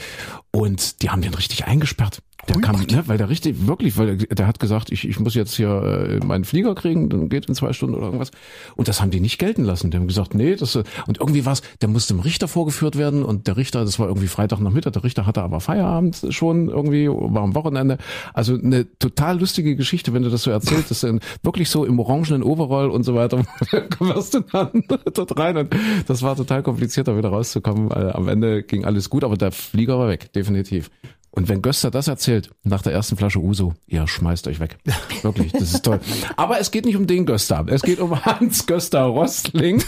Und 0.50 1.02
die 1.02 1.10
haben 1.10 1.22
den 1.22 1.34
richtig 1.34 1.66
eingesperrt. 1.66 2.22
Der 2.48 2.56
oh 2.56 2.60
kam, 2.60 2.80
ne, 2.80 3.02
weil 3.06 3.18
der 3.18 3.28
richtig, 3.28 3.66
wirklich, 3.66 3.98
weil 3.98 4.16
der, 4.16 4.34
der 4.34 4.46
hat 4.46 4.60
gesagt, 4.60 4.90
ich, 4.90 5.06
ich 5.06 5.18
muss 5.20 5.34
jetzt 5.34 5.54
hier 5.54 5.68
äh, 5.68 6.24
meinen 6.24 6.44
Flieger 6.44 6.74
kriegen, 6.74 7.08
dann 7.08 7.28
geht 7.28 7.46
in 7.46 7.54
zwei 7.54 7.72
Stunden 7.72 7.94
oder 7.94 8.06
irgendwas. 8.06 8.30
Und 8.76 8.88
das 8.88 9.02
haben 9.02 9.10
die 9.10 9.20
nicht 9.20 9.38
gelten 9.38 9.64
lassen. 9.64 9.90
Die 9.90 9.96
haben 9.98 10.06
gesagt, 10.06 10.34
nee, 10.34 10.54
das 10.54 10.76
und 10.76 11.18
irgendwie 11.18 11.44
was, 11.44 11.62
der 11.82 11.88
musste 11.88 12.14
dem 12.14 12.20
Richter 12.20 12.48
vorgeführt 12.48 12.96
werden 12.96 13.24
und 13.24 13.48
der 13.48 13.56
Richter, 13.56 13.84
das 13.84 13.98
war 13.98 14.08
irgendwie 14.08 14.28
Freitag 14.28 14.60
nach 14.60 14.70
Mittag, 14.70 14.94
der 14.94 15.04
Richter 15.04 15.26
hatte 15.26 15.42
aber 15.42 15.60
Feierabend 15.60 16.26
schon 16.30 16.68
irgendwie, 16.68 17.08
war 17.08 17.42
am 17.42 17.54
Wochenende. 17.54 17.98
Also 18.32 18.54
eine 18.54 18.86
total 18.98 19.38
lustige 19.40 19.76
Geschichte, 19.76 20.14
wenn 20.14 20.22
du 20.22 20.30
das 20.30 20.42
so 20.42 20.50
erzählst, 20.50 20.90
das 20.90 21.02
ist 21.02 21.20
wirklich 21.42 21.68
so 21.68 21.84
im 21.84 21.98
orangenen 21.98 22.42
Overall 22.42 22.90
und 22.90 23.02
so 23.02 23.14
weiter, 23.14 23.44
wirst 23.98 24.34
du 24.34 24.40
dann 24.40 24.84
dort 25.14 25.38
rein 25.38 25.56
und 25.56 25.74
das 26.06 26.22
war 26.22 26.36
total 26.36 26.62
kompliziert, 26.62 27.08
da 27.08 27.16
wieder 27.16 27.30
rauszukommen. 27.30 27.92
Am 27.92 28.28
Ende 28.28 28.62
ging 28.62 28.84
alles 28.84 29.10
gut, 29.10 29.24
aber 29.24 29.36
der 29.36 29.52
Flieger 29.52 29.98
war 29.98 30.08
weg, 30.08 30.32
definitiv. 30.32 30.90
Und 31.30 31.48
wenn 31.48 31.62
Göster 31.62 31.90
das 31.90 32.08
erzählt, 32.08 32.50
nach 32.64 32.82
der 32.82 32.92
ersten 32.92 33.16
Flasche 33.16 33.38
Uso, 33.38 33.74
ihr 33.86 34.06
schmeißt 34.06 34.48
euch 34.48 34.60
weg. 34.60 34.78
Wirklich, 35.22 35.52
das 35.52 35.74
ist 35.74 35.84
toll. 35.84 36.00
Aber 36.36 36.58
es 36.58 36.70
geht 36.70 36.84
nicht 36.84 36.96
um 36.96 37.06
den 37.06 37.26
Göster. 37.26 37.64
Es 37.68 37.82
geht 37.82 38.00
um 38.00 38.24
Hans 38.24 38.66
Göster 38.66 39.02
Rostling, 39.02 39.82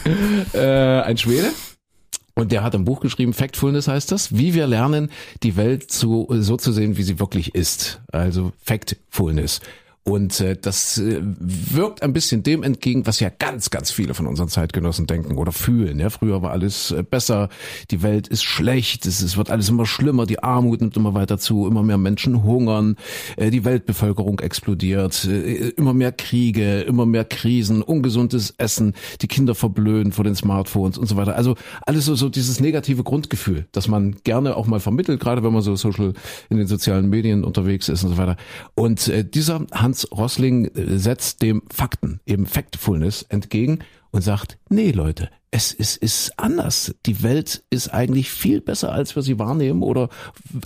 äh, 0.53 1.01
ein 1.01 1.16
Schwede. 1.16 1.49
Und 2.35 2.53
der 2.53 2.62
hat 2.62 2.75
ein 2.75 2.85
Buch 2.85 3.01
geschrieben, 3.01 3.33
Factfulness 3.33 3.88
heißt 3.88 4.12
das, 4.12 4.37
wie 4.37 4.55
wir 4.55 4.66
lernen, 4.66 5.11
die 5.42 5.57
Welt 5.57 5.90
zu, 5.90 6.29
so 6.31 6.57
zu 6.57 6.73
sehen, 6.73 6.96
wie 6.96 7.03
sie 7.03 7.18
wirklich 7.18 7.55
ist. 7.55 8.01
Also 8.12 8.53
Factfulness. 8.62 9.61
Und 10.02 10.40
äh, 10.40 10.56
das 10.60 10.96
äh, 10.96 11.20
wirkt 11.22 12.02
ein 12.02 12.14
bisschen 12.14 12.42
dem 12.42 12.62
entgegen, 12.62 13.06
was 13.06 13.20
ja 13.20 13.28
ganz, 13.28 13.68
ganz 13.68 13.90
viele 13.90 14.14
von 14.14 14.26
unseren 14.26 14.48
Zeitgenossen 14.48 15.06
denken 15.06 15.36
oder 15.36 15.52
fühlen. 15.52 16.00
Ja, 16.00 16.08
früher 16.08 16.40
war 16.40 16.52
alles 16.52 16.90
äh, 16.90 17.02
besser, 17.02 17.50
die 17.90 18.02
Welt 18.02 18.26
ist 18.26 18.42
schlecht, 18.42 19.04
es, 19.04 19.20
es 19.20 19.36
wird 19.36 19.50
alles 19.50 19.68
immer 19.68 19.84
schlimmer, 19.84 20.24
die 20.24 20.42
Armut 20.42 20.80
nimmt 20.80 20.96
immer 20.96 21.12
weiter 21.12 21.36
zu, 21.36 21.66
immer 21.66 21.82
mehr 21.82 21.98
Menschen 21.98 22.42
hungern, 22.44 22.96
äh, 23.36 23.50
die 23.50 23.66
Weltbevölkerung 23.66 24.40
explodiert, 24.40 25.26
äh, 25.26 25.68
immer 25.76 25.92
mehr 25.92 26.12
Kriege, 26.12 26.80
immer 26.80 27.04
mehr 27.04 27.26
Krisen, 27.26 27.82
ungesundes 27.82 28.54
Essen, 28.56 28.94
die 29.20 29.28
Kinder 29.28 29.54
verblöden 29.54 30.12
vor 30.12 30.24
den 30.24 30.34
Smartphones 30.34 30.96
und 30.96 31.08
so 31.08 31.16
weiter. 31.16 31.36
Also 31.36 31.56
alles 31.82 32.06
so, 32.06 32.14
so 32.14 32.30
dieses 32.30 32.58
negative 32.58 33.02
Grundgefühl, 33.02 33.66
das 33.72 33.86
man 33.86 34.16
gerne 34.24 34.56
auch 34.56 34.66
mal 34.66 34.80
vermittelt, 34.80 35.20
gerade 35.20 35.42
wenn 35.42 35.52
man 35.52 35.60
so 35.60 35.76
social 35.76 36.14
in 36.48 36.56
den 36.56 36.66
sozialen 36.66 37.10
Medien 37.10 37.44
unterwegs 37.44 37.90
ist 37.90 38.02
und 38.02 38.10
so 38.10 38.16
weiter. 38.16 38.36
Und 38.74 39.06
äh, 39.08 39.24
dieser 39.24 39.66
Hans 39.90 40.07
Rosling 40.12 40.66
äh, 40.66 40.98
setzt 41.00 41.42
dem 41.42 41.62
Fakten, 41.68 42.20
eben 42.24 42.46
Factfulness 42.46 43.24
entgegen 43.24 43.81
und 44.12 44.22
sagt, 44.22 44.57
nee 44.68 44.92
Leute, 44.92 45.31
es 45.52 45.72
ist, 45.72 45.96
ist 45.96 46.38
anders. 46.38 46.94
Die 47.06 47.24
Welt 47.24 47.64
ist 47.70 47.88
eigentlich 47.88 48.30
viel 48.30 48.60
besser, 48.60 48.92
als 48.92 49.16
wir 49.16 49.22
sie 49.22 49.40
wahrnehmen 49.40 49.82
oder 49.82 50.08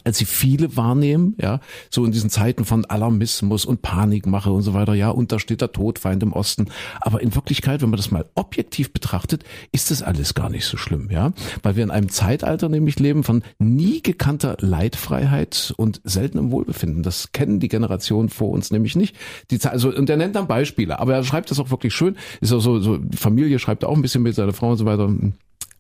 als 0.05 0.19
sie 0.19 0.27
viele 0.27 0.77
wahrnehmen, 0.77 1.37
ja. 1.41 1.61
So 1.89 2.05
in 2.05 2.13
diesen 2.13 2.29
Zeiten 2.29 2.67
von 2.67 2.85
Alarmismus 2.85 3.65
und 3.65 3.81
Panikmache 3.81 4.53
und 4.53 4.61
so 4.61 4.75
weiter, 4.75 4.93
ja. 4.93 5.09
Und 5.09 5.33
da 5.33 5.39
steht 5.39 5.63
der 5.63 5.73
Todfeind 5.73 6.23
im 6.23 6.35
Osten. 6.35 6.67
Aber 7.01 7.23
in 7.23 7.35
Wirklichkeit, 7.35 7.81
wenn 7.81 7.89
man 7.89 7.97
das 7.97 8.11
mal 8.11 8.27
objektiv 8.35 8.93
betrachtet, 8.93 9.45
ist 9.73 9.91
das 9.91 10.03
alles 10.03 10.35
gar 10.35 10.51
nicht 10.51 10.67
so 10.67 10.77
schlimm, 10.77 11.09
ja. 11.11 11.33
Weil 11.63 11.77
wir 11.77 11.83
in 11.83 11.91
einem 11.91 12.11
Zeitalter 12.11 12.69
nämlich 12.69 12.99
leben 12.99 13.25
von 13.25 13.43
nie 13.59 14.03
gekannter 14.03 14.59
Leidfreiheit 14.61 15.73
und 15.79 16.03
seltenem 16.05 16.51
Wohlbefinden. 16.51 17.03
Das 17.03 17.33
kennen 17.33 17.59
die 17.59 17.69
Generationen 17.69 18.29
vor 18.29 18.51
uns 18.51 18.71
nämlich 18.71 18.97
nicht. 18.97 19.17
Die, 19.51 19.59
also, 19.65 19.89
und 19.89 20.11
er 20.11 20.19
nennt 20.19 20.37
dann 20.37 20.47
Beispiele, 20.47 20.99
aber 20.99 21.15
er 21.15 21.25
schreibt 21.25 21.51
das 21.51 21.59
auch 21.59 21.71
wirklich 21.71 21.95
schön. 21.95 22.17
Ist 22.43 22.53
auch 22.53 22.61
so, 22.61 22.81
so, 22.81 22.99
Familie 23.17 23.59
schreibt 23.59 23.87
auch 23.87 23.97
ein 23.97 24.03
bisschen 24.03 24.23
mit 24.23 24.35
seiner 24.35 24.53
Frau 24.53 24.74
und 24.75 24.79
so 24.79 24.87
weiter. 24.87 25.09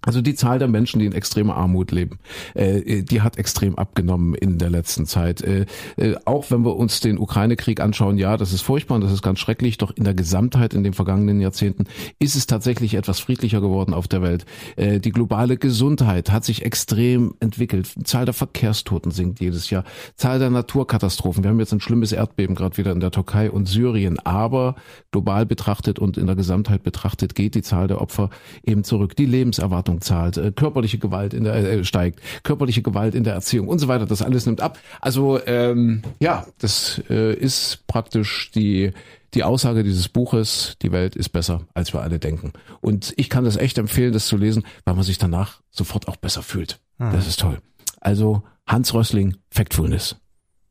Also 0.07 0.21
die 0.21 0.35
Zahl 0.35 0.59
der 0.59 0.69
Menschen, 0.69 1.01
die 1.01 1.07
in 1.07 1.13
extremer 1.13 1.57
Armut 1.57 1.91
leben, 1.91 2.19
äh, 2.55 3.03
die 3.03 3.23
hat 3.23 3.39
extrem 3.39 3.77
abgenommen 3.77 4.35
in 4.35 4.59
der 4.59 4.71
letzten 4.71 5.07
Zeit. 5.07 5.41
Äh, 5.43 5.67
äh, 5.97 6.17
auch 6.25 6.51
wenn 6.51 6.65
wir 6.65 6.77
uns 6.77 7.01
den 7.01 7.19
Ukraine-Krieg 7.19 7.81
anschauen, 7.81 8.19
ja, 8.19 8.37
das 8.37 8.53
ist 8.53 8.63
furchtbar 8.63 8.97
und 8.97 9.01
das 9.03 9.13
ist 9.13 9.23
ganz 9.23 9.39
schrecklich, 9.39 9.79
doch 9.79 9.91
in 9.91 10.05
der 10.05 10.15
Gesamtheit 10.15 10.75
in 10.75 10.85
den 10.85 10.93
vergangenen 10.93 11.41
Jahrzehnten 11.41 11.85
ist 12.19 12.37
es 12.37 12.47
tatsächlich 12.47 12.95
etwas 12.95 13.21
friedlicher 13.21 13.61
geworden 13.61 13.95
auf 13.95 14.09
der 14.09 14.23
Welt. 14.23 14.45
Äh, 14.77 15.01
die 15.01 15.13
globale 15.13 15.57
Gesundheit 15.57 16.31
hat 16.31 16.45
sich 16.45 16.65
extrem 16.65 17.35
entwickelt. 17.41 17.95
Die 17.97 18.05
Zahl 18.05 18.25
der 18.25 18.35
Verkehrstoten 18.35 19.11
sinkt 19.11 19.41
jedes 19.41 19.71
Jahr. 19.71 19.85
Zahl 20.17 20.39
der 20.39 20.51
Naturkatastrophen. 20.51 21.43
Wir 21.43 21.51
haben 21.51 21.61
jetzt 21.61 21.73
ein 21.73 21.81
schlimmes 21.81 22.13
Erdbeben 22.13 22.55
gerade 22.55 22.77
wieder 22.77 22.93
in 22.93 23.01
der 23.01 23.11
Türkei 23.11 23.51
und 23.51 23.67
Syrien, 23.69 24.19
aber 24.21 24.77
global 25.13 25.47
betrachtet 25.47 25.99
und 25.99 26.19
in 26.19 26.27
der 26.27 26.37
Gesamtheit 26.37 26.83
betrachtet 26.83 27.35
geht 27.35 27.55
die 27.55 27.63
Zahl 27.63 27.89
der 27.89 28.01
Opfer 28.01 28.31
eben 28.65 28.85
zurück. 28.85 29.17
Die 29.17 29.27
Lebenserwartung 29.27 29.94
Leistung 29.95 30.01
zahlt, 30.01 30.37
äh, 30.37 30.53
körperliche 30.53 30.99
Gewalt 30.99 31.35
in 31.35 31.45
der, 31.45 31.55
äh, 31.55 31.85
steigt, 31.85 32.21
körperliche 32.43 32.83
Gewalt 32.83 33.15
in 33.15 33.25
der 33.25 33.35
Erziehung 33.35 33.69
und 33.69 33.79
so 33.79 33.89
weiter, 33.89 34.07
das 34.07 34.23
alles 34.23 34.47
nimmt 34.47 34.61
ab. 34.61 34.79
Also 35.01 35.41
ähm, 35.47 36.03
ja, 36.21 36.47
das 36.59 37.03
äh, 37.11 37.35
ist 37.35 37.87
praktisch 37.87 38.51
die 38.55 38.93
die 39.35 39.43
Aussage 39.43 39.83
dieses 39.83 40.09
Buches, 40.09 40.77
die 40.81 40.93
Welt 40.93 41.17
ist 41.17 41.31
besser, 41.31 41.63
als 41.75 41.93
wir 41.93 42.03
alle 42.03 42.21
denken. 42.21 42.53
Und 42.81 43.13
ich 43.17 43.29
kann 43.29 43.45
das 43.45 43.57
echt 43.57 43.79
empfehlen, 43.79 44.13
das 44.13 44.29
zu 44.29 44.37
lesen, 44.37 44.63
weil 44.85 44.95
man 44.95 45.03
sich 45.03 45.19
danach 45.19 45.61
sofort 45.73 46.07
auch 46.07 46.15
besser 46.15 46.45
fühlt. 46.45 46.79
Hm. 46.99 47.11
Das 47.11 47.27
ist 47.27 47.41
toll. 47.41 47.59
Also 48.01 48.45
Hans 48.65 48.95
Rössling, 48.95 49.37
Factfulness. 49.51 50.17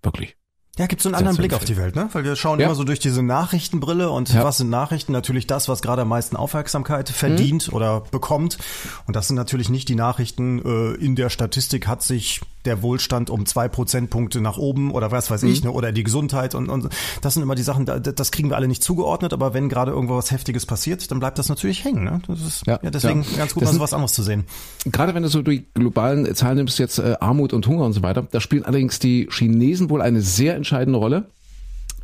Wirklich. 0.02 0.38
Ja, 0.80 0.88
gibt 0.88 1.04
so 1.04 1.10
einen 1.10 1.16
anderen 1.16 1.38
Blick 1.38 1.54
auf 1.54 1.66
die 1.66 1.78
Welt, 1.78 1.96
ne? 1.96 2.10
Weil 2.14 2.24
wir 2.24 2.36
schauen 2.36 2.60
ja. 2.60 2.66
immer 2.66 2.74
so 2.74 2.84
durch 2.84 2.98
diese 2.98 3.22
Nachrichtenbrille 3.22 4.10
und 4.10 4.34
ja. 4.34 4.44
was 4.44 4.58
sind 4.58 4.72
Nachrichten? 4.72 5.12
Natürlich 5.12 5.46
das, 5.46 5.70
was 5.70 5.84
gerade 5.84 6.02
am 6.02 6.08
meisten 6.08 6.36
Aufmerksamkeit 6.36 7.10
verdient 7.10 7.68
mhm. 7.68 7.76
oder 7.76 8.02
bekommt. 8.10 8.58
Und 9.06 9.16
das 9.16 9.28
sind 9.28 9.36
natürlich 9.36 9.70
nicht 9.70 9.88
die 9.88 9.94
Nachrichten, 9.94 10.66
äh, 10.66 10.96
in 10.96 11.16
der 11.16 11.30
Statistik 11.30 11.86
hat 11.86 12.02
sich 12.02 12.42
der 12.66 12.82
Wohlstand 12.82 13.30
um 13.30 13.46
zwei 13.46 13.68
Prozentpunkte 13.68 14.42
nach 14.42 14.58
oben 14.58 14.92
oder 14.92 15.12
was 15.12 15.30
weiß 15.30 15.44
mhm. 15.44 15.52
ich, 15.52 15.64
ne? 15.64 15.72
oder 15.72 15.92
die 15.92 16.04
Gesundheit 16.04 16.56
und, 16.56 16.70
und 16.70 16.90
das 17.22 17.34
sind 17.34 17.44
immer 17.44 17.56
die 17.56 17.64
Sachen, 17.64 17.86
das 17.86 18.32
kriegen 18.32 18.50
wir 18.50 18.56
alle 18.56 18.68
nicht 18.68 18.84
zugeordnet, 18.84 19.34
aber 19.34 19.54
wenn 19.54 19.70
gerade 19.70 19.92
irgendwo 19.92 20.16
was 20.16 20.32
Heftiges 20.32 20.66
passiert, 20.66 21.12
dann 21.12 21.20
bleibt 21.20 21.38
das 21.38 21.50
natürlich 21.50 21.84
hängen. 21.84 22.06
Ne? 22.06 22.22
Das 22.28 22.42
ist 22.42 22.66
ja, 22.66 22.80
ja 22.82 22.90
deswegen 22.90 23.26
ganz 23.38 23.54
gut, 23.54 23.64
das 23.64 23.70
mal 23.70 23.76
so 23.76 23.80
was 23.82 23.94
anderes 23.94 24.14
zu 24.14 24.24
sehen. 24.24 24.46
Gerade 24.86 25.14
wenn 25.14 25.24
du 25.24 25.30
so 25.30 25.42
die 25.42 25.66
globalen 25.74 26.34
Zahlen 26.36 26.58
nimmst, 26.58 26.80
jetzt 26.80 27.00
äh, 27.00 27.16
Armut 27.20 27.54
und 27.54 27.68
Hunger 27.68 27.86
und 27.86 27.94
so 27.94 28.02
weiter, 28.02 28.26
da 28.32 28.40
spielen 28.40 28.64
allerdings 28.64 29.00
die 29.00 29.28
Chinesen 29.30 29.90
wohl 29.90 30.02
eine 30.02 30.22
sehr 30.22 30.56
entscheidende 30.64 31.00
Rolle. 31.00 31.26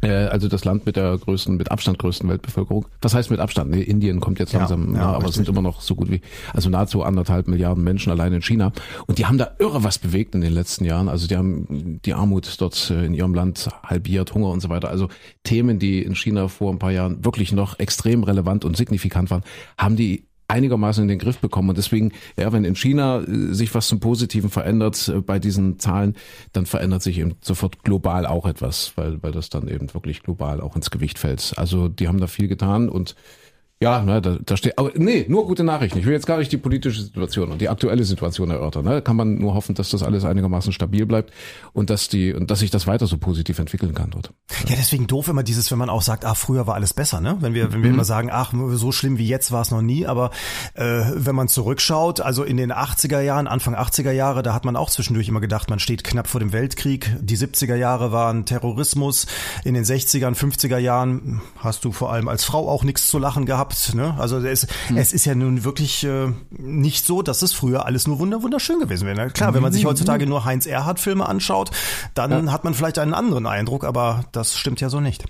Äh, 0.01 0.27
also 0.27 0.47
das 0.47 0.65
Land 0.65 0.85
mit 0.85 0.95
der 0.95 1.17
größten, 1.17 1.57
mit 1.57 1.71
Abstand 1.71 1.99
größten 1.99 2.29
Weltbevölkerung. 2.29 2.85
Was 3.01 3.13
heißt 3.13 3.31
mit 3.31 3.39
Abstand? 3.39 3.71
Nee, 3.71 3.81
Indien 3.81 4.19
kommt 4.19 4.39
jetzt 4.39 4.53
langsam, 4.53 4.93
ja, 4.93 4.99
ja, 4.99 5.05
aber 5.07 5.17
richtig. 5.17 5.29
es 5.29 5.35
sind 5.35 5.49
immer 5.49 5.61
noch 5.61 5.81
so 5.81 5.95
gut 5.95 6.09
wie, 6.09 6.21
also 6.53 6.69
nahezu 6.69 7.03
anderthalb 7.03 7.47
Milliarden 7.47 7.83
Menschen 7.83 8.11
allein 8.11 8.33
in 8.33 8.41
China. 8.41 8.71
Und 9.07 9.17
die 9.17 9.25
haben 9.25 9.37
da 9.37 9.51
irre 9.59 9.83
was 9.83 9.97
bewegt 9.97 10.35
in 10.35 10.41
den 10.41 10.53
letzten 10.53 10.85
Jahren. 10.85 11.09
Also 11.09 11.27
die 11.27 11.35
haben 11.35 11.99
die 12.05 12.13
Armut 12.13 12.55
dort 12.59 12.89
äh, 12.91 13.05
in 13.05 13.13
ihrem 13.13 13.33
Land 13.33 13.69
halbiert, 13.83 14.33
Hunger 14.33 14.49
und 14.49 14.61
so 14.61 14.69
weiter. 14.69 14.89
Also 14.89 15.09
Themen, 15.43 15.79
die 15.79 16.01
in 16.01 16.15
China 16.15 16.47
vor 16.47 16.71
ein 16.71 16.79
paar 16.79 16.91
Jahren 16.91 17.25
wirklich 17.25 17.51
noch 17.51 17.79
extrem 17.79 18.23
relevant 18.23 18.63
und 18.65 18.77
signifikant 18.77 19.29
waren, 19.31 19.43
haben 19.77 19.95
die 19.95 20.28
einigermaßen 20.49 21.03
in 21.03 21.07
den 21.07 21.19
Griff 21.19 21.39
bekommen. 21.39 21.69
Und 21.69 21.77
deswegen, 21.77 22.11
ja, 22.37 22.51
wenn 22.51 22.65
in 22.65 22.75
China 22.75 23.21
äh, 23.21 23.53
sich 23.53 23.73
was 23.73 23.87
zum 23.87 23.99
Positiven 23.99 24.49
verändert 24.49 25.07
äh, 25.07 25.21
bei 25.21 25.39
diesen 25.39 25.79
Zahlen, 25.79 26.15
dann 26.53 26.65
verändert 26.65 27.01
sich 27.01 27.19
eben 27.19 27.35
sofort 27.41 27.83
global 27.83 28.25
auch 28.25 28.45
etwas, 28.45 28.93
weil, 28.95 29.21
weil 29.21 29.31
das 29.31 29.49
dann 29.49 29.67
eben 29.67 29.93
wirklich 29.93 30.23
global 30.23 30.61
auch 30.61 30.75
ins 30.75 30.91
Gewicht 30.91 31.19
fällt. 31.19 31.53
Also 31.57 31.87
die 31.87 32.07
haben 32.07 32.19
da 32.19 32.27
viel 32.27 32.47
getan 32.47 32.89
und 32.89 33.15
ja, 33.81 34.01
ne, 34.01 34.21
da, 34.21 34.37
da 34.43 34.57
steht, 34.57 34.77
aber 34.77 34.91
nee, 34.95 35.25
nur 35.29 35.47
gute 35.47 35.63
Nachrichten. 35.63 35.99
Ich 35.99 36.05
will 36.05 36.11
jetzt 36.13 36.27
gar 36.27 36.37
nicht 36.37 36.51
die 36.51 36.57
politische 36.57 37.01
Situation 37.01 37.49
und 37.49 37.61
die 37.61 37.69
aktuelle 37.69 38.03
Situation 38.03 38.51
erörtern. 38.51 38.83
Ne? 38.83 38.91
Da 38.91 39.01
kann 39.01 39.15
man 39.15 39.35
nur 39.35 39.53
hoffen, 39.53 39.73
dass 39.75 39.89
das 39.89 40.03
alles 40.03 40.25
einigermaßen 40.25 40.73
stabil 40.73 41.05
bleibt 41.05 41.31
und 41.71 41.89
dass 41.89 42.09
die 42.09 42.33
und 42.33 42.51
dass 42.51 42.59
sich 42.59 42.71
das 42.71 42.87
weiter 42.87 43.07
so 43.07 43.17
positiv 43.17 43.57
entwickeln 43.57 43.93
kann 43.93 44.09
dort. 44.11 44.33
Ja, 44.67 44.75
deswegen 44.77 45.07
doof 45.07 45.29
immer 45.29 45.43
dieses, 45.43 45.71
wenn 45.71 45.77
man 45.77 45.89
auch 45.89 46.01
sagt, 46.01 46.25
ah, 46.25 46.33
früher 46.35 46.67
war 46.67 46.75
alles 46.75 46.93
besser, 46.93 47.21
ne? 47.21 47.37
Wenn 47.39 47.53
wir, 47.53 47.71
wenn 47.71 47.79
Mhm. 47.79 47.83
wir 47.83 47.89
immer 47.91 48.03
sagen, 48.03 48.29
ach, 48.31 48.53
so 48.73 48.91
schlimm 48.91 49.17
wie 49.17 49.27
jetzt 49.27 49.51
war 49.53 49.61
es 49.61 49.71
noch 49.71 49.81
nie, 49.81 50.05
aber 50.05 50.31
äh, 50.73 51.01
wenn 51.15 51.35
man 51.35 51.47
zurückschaut, 51.47 52.19
also 52.19 52.43
in 52.43 52.57
den 52.57 52.73
80er 52.73 53.21
Jahren, 53.21 53.47
Anfang 53.47 53.75
80er 53.75 54.11
Jahre, 54.11 54.43
da 54.43 54.53
hat 54.53 54.65
man 54.65 54.75
auch 54.75 54.89
zwischendurch 54.89 55.29
immer 55.29 55.39
gedacht, 55.39 55.69
man 55.69 55.79
steht 55.79 56.03
knapp 56.03 56.27
vor 56.27 56.41
dem 56.41 56.51
Weltkrieg. 56.51 57.15
Die 57.21 57.37
70er 57.37 57.75
Jahre 57.75 58.11
waren 58.11 58.45
Terrorismus. 58.45 59.25
In 59.63 59.73
den 59.73 59.85
60ern, 59.85 60.35
50er 60.35 60.77
Jahren 60.79 61.41
hast 61.59 61.85
du 61.85 61.93
vor 61.93 62.11
allem 62.11 62.27
als 62.27 62.43
Frau 62.43 62.67
auch 62.67 62.83
nichts 62.83 63.07
zu 63.07 63.19
lachen 63.19 63.45
gehabt, 63.45 63.68
ne? 63.93 64.15
Also 64.17 64.37
es, 64.39 64.67
Mhm. 64.89 64.97
es 64.97 65.13
ist 65.13 65.25
ja 65.25 65.35
nun 65.35 65.63
wirklich 65.63 66.03
äh, 66.03 66.31
nicht 66.51 67.05
so, 67.05 67.21
dass 67.21 67.41
es 67.41 67.53
früher 67.53 67.85
alles 67.85 68.07
nur 68.07 68.19
wunder 68.19 68.41
wunderschön 68.43 68.79
gewesen 68.79 69.05
wäre. 69.07 69.15
Ne? 69.17 69.29
Klar, 69.31 69.53
wenn 69.53 69.59
Mhm. 69.59 69.63
man 69.63 69.73
sich 69.73 69.85
heutzutage 69.85 70.25
nur 70.27 70.45
Heinz 70.45 70.65
Erhardt 70.65 70.99
Filme 70.99 71.27
anschaut, 71.27 71.71
dann 72.13 72.51
hat 72.51 72.63
man 72.63 72.73
vielleicht 72.73 72.99
einen 72.99 73.13
anderen 73.13 73.45
Eindruck, 73.45 73.83
aber 73.83 74.25
das 74.31 74.57
stimmt 74.57 74.81
ja 74.81 74.89
so 74.89 74.99
nicht. 74.99 75.23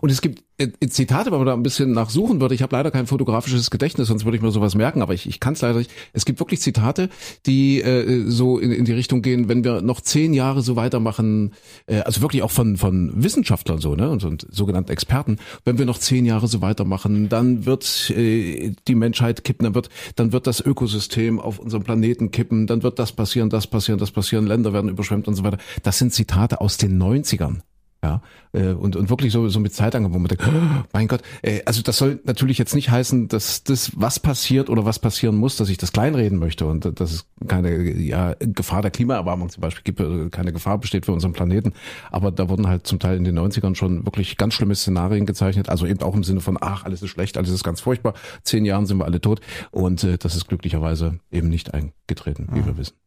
Und 0.00 0.10
es 0.10 0.20
gibt 0.20 0.44
äh, 0.56 0.68
Zitate, 0.88 1.32
wenn 1.32 1.38
man 1.38 1.46
da 1.46 1.52
ein 1.52 1.64
bisschen 1.64 1.92
nachsuchen 1.92 2.40
würde. 2.40 2.54
Ich 2.54 2.62
habe 2.62 2.76
leider 2.76 2.92
kein 2.92 3.08
fotografisches 3.08 3.70
Gedächtnis, 3.70 4.08
sonst 4.08 4.24
würde 4.24 4.36
ich 4.36 4.42
mir 4.42 4.52
sowas 4.52 4.76
merken, 4.76 5.02
aber 5.02 5.12
ich, 5.12 5.28
ich 5.28 5.40
kann 5.40 5.54
es 5.54 5.62
leider 5.62 5.78
nicht. 5.78 5.90
Es 6.12 6.24
gibt 6.24 6.38
wirklich 6.38 6.60
Zitate, 6.60 7.08
die 7.46 7.80
äh, 7.80 8.24
so 8.28 8.58
in, 8.58 8.70
in 8.70 8.84
die 8.84 8.92
Richtung 8.92 9.20
gehen, 9.20 9.48
wenn 9.48 9.64
wir 9.64 9.82
noch 9.82 10.00
zehn 10.00 10.32
Jahre 10.32 10.62
so 10.62 10.76
weitermachen, 10.76 11.54
äh, 11.86 12.00
also 12.00 12.20
wirklich 12.20 12.42
auch 12.42 12.52
von, 12.52 12.76
von 12.76 13.12
Wissenschaftlern 13.16 13.78
so, 13.78 13.96
ne, 13.96 14.08
und, 14.08 14.22
und 14.22 14.46
sogenannten 14.50 14.92
Experten, 14.92 15.38
wenn 15.64 15.78
wir 15.78 15.86
noch 15.86 15.98
zehn 15.98 16.24
Jahre 16.24 16.46
so 16.46 16.62
weitermachen, 16.62 17.28
dann 17.28 17.66
wird 17.66 18.10
äh, 18.10 18.72
die 18.86 18.94
Menschheit 18.94 19.42
kippen, 19.42 19.64
dann 19.64 19.74
wird, 19.74 19.88
dann 20.14 20.32
wird 20.32 20.46
das 20.46 20.60
Ökosystem 20.60 21.40
auf 21.40 21.58
unserem 21.58 21.82
Planeten 21.82 22.30
kippen, 22.30 22.68
dann 22.68 22.84
wird 22.84 23.00
das 23.00 23.10
passieren, 23.10 23.50
das 23.50 23.66
passieren, 23.66 23.98
das 23.98 24.12
passieren, 24.12 24.46
Länder 24.46 24.72
werden 24.72 24.88
überschwemmt 24.88 25.26
und 25.26 25.34
so 25.34 25.42
weiter. 25.42 25.58
Das 25.82 25.98
sind 25.98 26.12
Zitate 26.12 26.60
aus 26.60 26.76
den 26.76 27.02
90ern. 27.02 27.62
Ja, 28.04 28.20
äh, 28.52 28.74
und, 28.74 28.96
und 28.96 29.08
wirklich 29.08 29.32
so, 29.32 29.48
so 29.48 29.58
mit 29.60 29.72
Zeitangaben, 29.72 30.14
wo 30.14 30.18
man 30.18 30.28
denkt, 30.28 30.44
oh, 30.46 30.84
mein 30.92 31.08
Gott, 31.08 31.22
äh, 31.40 31.62
also 31.64 31.80
das 31.80 31.96
soll 31.96 32.20
natürlich 32.24 32.58
jetzt 32.58 32.74
nicht 32.74 32.90
heißen, 32.90 33.28
dass 33.28 33.64
das, 33.64 33.92
was 33.96 34.20
passiert 34.20 34.68
oder 34.68 34.84
was 34.84 34.98
passieren 34.98 35.36
muss, 35.36 35.56
dass 35.56 35.70
ich 35.70 35.78
das 35.78 35.90
kleinreden 35.90 36.38
möchte 36.38 36.66
und 36.66 37.00
dass 37.00 37.12
es 37.12 37.26
keine 37.48 37.92
ja, 37.98 38.34
Gefahr 38.40 38.82
der 38.82 38.90
Klimaerwärmung 38.90 39.48
zum 39.48 39.62
Beispiel 39.62 39.84
gibt, 39.84 40.00
äh, 40.00 40.28
keine 40.28 40.52
Gefahr 40.52 40.76
besteht 40.76 41.06
für 41.06 41.12
unseren 41.12 41.32
Planeten. 41.32 41.72
Aber 42.10 42.30
da 42.30 42.50
wurden 42.50 42.68
halt 42.68 42.86
zum 42.86 42.98
Teil 42.98 43.16
in 43.16 43.24
den 43.24 43.38
90ern 43.38 43.74
schon 43.74 44.04
wirklich 44.04 44.36
ganz 44.36 44.52
schlimme 44.52 44.74
Szenarien 44.74 45.24
gezeichnet, 45.24 45.70
also 45.70 45.86
eben 45.86 46.02
auch 46.02 46.14
im 46.14 46.24
Sinne 46.24 46.42
von, 46.42 46.58
ach, 46.60 46.84
alles 46.84 47.00
ist 47.00 47.08
schlecht, 47.08 47.38
alles 47.38 47.48
ist 47.48 47.64
ganz 47.64 47.80
furchtbar, 47.80 48.12
zehn 48.42 48.66
Jahren 48.66 48.84
sind 48.84 48.98
wir 48.98 49.06
alle 49.06 49.22
tot 49.22 49.40
und 49.70 50.04
äh, 50.04 50.18
das 50.18 50.36
ist 50.36 50.46
glücklicherweise 50.46 51.20
eben 51.32 51.48
nicht 51.48 51.72
eingetreten, 51.72 52.48
wie 52.52 52.66
wir 52.66 52.76
wissen. 52.76 53.03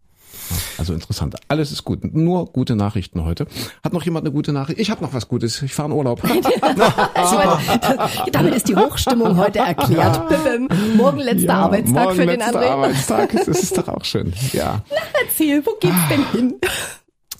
Ja, 0.49 0.55
Also 0.77 0.93
interessant. 0.93 1.35
Alles 1.47 1.71
ist 1.71 1.83
gut. 1.83 2.13
Nur 2.13 2.45
gute 2.51 2.75
Nachrichten 2.75 3.23
heute. 3.23 3.47
Hat 3.83 3.93
noch 3.93 4.03
jemand 4.03 4.25
eine 4.25 4.33
gute 4.33 4.53
Nachricht? 4.53 4.79
Ich 4.79 4.91
habe 4.91 5.03
noch 5.03 5.13
was 5.13 5.27
Gutes. 5.27 5.61
Ich 5.61 5.73
fahre 5.73 5.89
in 5.89 5.95
Urlaub. 5.95 6.21
Damit 8.31 8.55
ist 8.55 8.67
die 8.67 8.75
Hochstimmung 8.75 9.37
heute 9.37 9.59
erklärt. 9.59 10.27
Bim, 10.29 10.67
bim. 10.69 10.97
Morgen 10.97 11.19
letzter 11.19 11.53
Arbeitstag 11.55 12.03
morgen 12.03 12.15
für 12.15 12.25
den 12.25 12.39
letzter 12.39 12.59
André. 12.61 12.69
Arbeitstag. 12.69 13.31
Das 13.33 13.47
ist 13.47 13.77
doch 13.77 13.87
auch 13.87 14.03
schön. 14.05 14.33
Ja. 14.53 14.81
Erzähl, 15.21 15.65
wo 15.65 15.71
geht's 15.79 15.95
denn 16.09 16.25
hin? 16.31 16.55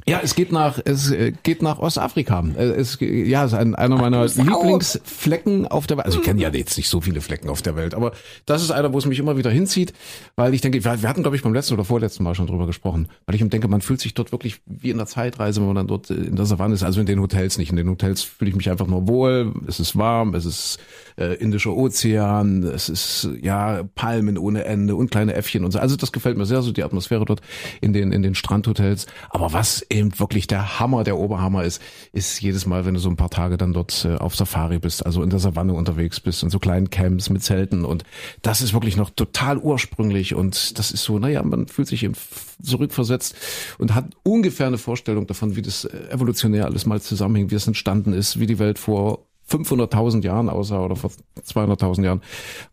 Ja, 0.10 0.22
es 0.24 0.36
geht 0.36 0.54
nach 0.54 0.80
es 0.86 1.12
äh, 1.12 1.34
geht 1.44 1.62
nach 1.62 1.80
Ostafrika. 1.80 2.44
Äh, 2.58 2.64
Es 2.64 2.98
ja, 3.02 3.44
es 3.44 3.52
ist 3.52 3.58
ein, 3.58 3.76
einer 3.76 3.98
meiner. 3.98 4.26
Lieblingsflecken 4.26 5.68
auf 5.68 5.86
der 5.86 5.98
Welt. 5.98 6.06
Also 6.06 6.20
ich 6.20 6.26
kenne 6.26 6.42
ja 6.42 6.50
jetzt 6.50 6.78
nicht 6.78 6.88
so 6.88 7.02
viele 7.02 7.20
Flecken 7.20 7.50
auf 7.50 7.62
der 7.62 7.76
Welt, 7.76 7.94
aber 7.94 8.14
das 8.46 8.64
ist 8.64 8.72
einer, 8.72 8.94
wo 8.94 8.98
es 8.98 9.06
mich 9.06 9.20
immer 9.20 9.38
wieder 9.38 9.52
hinzieht, 9.52 9.94
weil 10.36 10.54
ich 10.54 10.62
denke, 10.62 10.84
wir 10.84 11.10
hatten 11.10 11.24
glaube 11.24 11.36
ich 11.36 11.44
beim 11.44 11.54
letzten 11.54 11.74
oder 11.74 11.84
vorletzten 11.84 12.24
Mal 12.24 12.36
schon 12.36 12.48
drüber 12.48 12.68
gesprochen, 12.68 13.10
weil 13.26 13.36
ich 13.36 13.48
denke, 13.48 13.68
man 13.68 13.82
fühlt 13.82 14.00
sich 14.00 14.14
dort 14.14 14.32
wirklich 14.32 14.62
wie 14.66 14.92
in 14.92 14.98
der 14.98 15.08
Zeitreise, 15.08 15.60
wenn 15.60 15.68
man 15.68 15.76
dann 15.76 15.88
dort 15.88 16.10
äh, 16.10 16.14
in 16.14 16.36
der 16.36 16.46
Savanne 16.46 16.74
ist, 16.74 16.84
also 16.84 17.02
in 17.02 17.06
den 17.06 17.20
Hotels 17.20 17.58
nicht. 17.58 17.72
In 17.72 17.76
den 17.76 17.90
Hotels 17.90 18.24
fühle 18.24 18.50
ich 18.50 18.56
mich 18.56 18.70
einfach 18.70 18.88
nur 18.88 19.08
wohl, 19.08 19.54
es 19.68 19.80
ist 19.80 19.98
warm, 19.98 20.36
es 20.36 20.46
ist 20.46 20.80
äh, 21.18 21.34
Indischer 21.36 21.76
Ozean, 21.76 22.64
es 22.64 22.90
ist 22.90 23.30
ja 23.42 23.84
Palmen 23.96 24.38
ohne 24.38 24.66
Ende 24.66 24.96
und 24.96 25.12
kleine 25.12 25.34
Äffchen 25.34 25.66
und 25.66 25.72
so. 25.72 25.80
Also 25.80 25.96
das 25.96 26.12
gefällt 26.12 26.38
mir 26.38 26.46
sehr 26.46 26.62
so 26.62 26.72
die 26.72 26.84
Atmosphäre 26.84 27.26
dort 27.26 27.42
in 27.82 27.94
den 27.94 28.12
in 28.12 28.22
den 28.22 28.36
Strandhotels, 28.36 29.08
aber 29.30 29.54
was 29.54 29.86
eben 29.90 30.18
wirklich 30.20 30.48
der 30.48 30.80
Hammer, 30.80 31.04
der 31.04 31.18
Oberhammer 31.18 31.64
ist, 31.64 31.82
ist 32.14 32.42
jedes 32.42 32.66
Mal, 32.66 32.86
wenn 32.86 32.94
du 32.94 33.00
so 33.00 33.10
ein 33.10 33.18
paar 33.18 33.30
Tage 33.30 33.58
dann 33.58 33.74
dort 33.74 34.06
äh, 34.06 34.16
auf 34.16 34.36
Safari 34.36 34.80
bist, 34.80 35.06
also 35.06 35.24
in 35.24 35.30
der 35.30 35.40
Savanne 35.40 35.74
unterwegs 35.74 36.20
bist, 36.20 36.44
in 36.44 36.50
so 36.50 36.60
kleinen 36.60 36.90
Camps 36.90 37.30
mit 37.30 37.44
Zelten 37.44 37.86
und 37.86 38.04
das 38.42 38.62
ist 38.62 38.74
wirklich 38.74 38.98
noch 38.98 39.10
total 39.10 39.58
ursprünglich 39.58 40.36
und 40.36 40.78
das 40.78 40.92
ist 40.92 41.04
so, 41.04 41.20
naja, 41.20 41.44
man 41.44 41.68
fühlt 41.68 41.88
sich 41.88 42.04
eben 42.04 42.14
zurückversetzt 42.62 43.36
und 43.78 43.94
hat 43.96 44.06
ungefähr 44.24 44.68
eine 44.68 44.78
Vorstellung 44.78 45.28
davon, 45.28 45.56
wie 45.56 45.62
das 45.62 45.86
äh, 45.86 46.10
evolutionär 46.10 46.66
alles 46.66 46.86
mal 46.86 47.02
zusammenhängt, 47.02 47.52
wie 47.52 47.56
es 47.56 47.68
entstanden 47.68 48.14
ist, 48.14 48.40
wie 48.40 48.46
die 48.46 48.60
Welt 48.60 48.80
vor 48.80 49.27
500.000 49.50 50.24
Jahren 50.24 50.50
aussah 50.50 50.80
oder 50.84 50.96
vor 50.96 51.12
200.000 51.42 52.04
Jahren, 52.04 52.22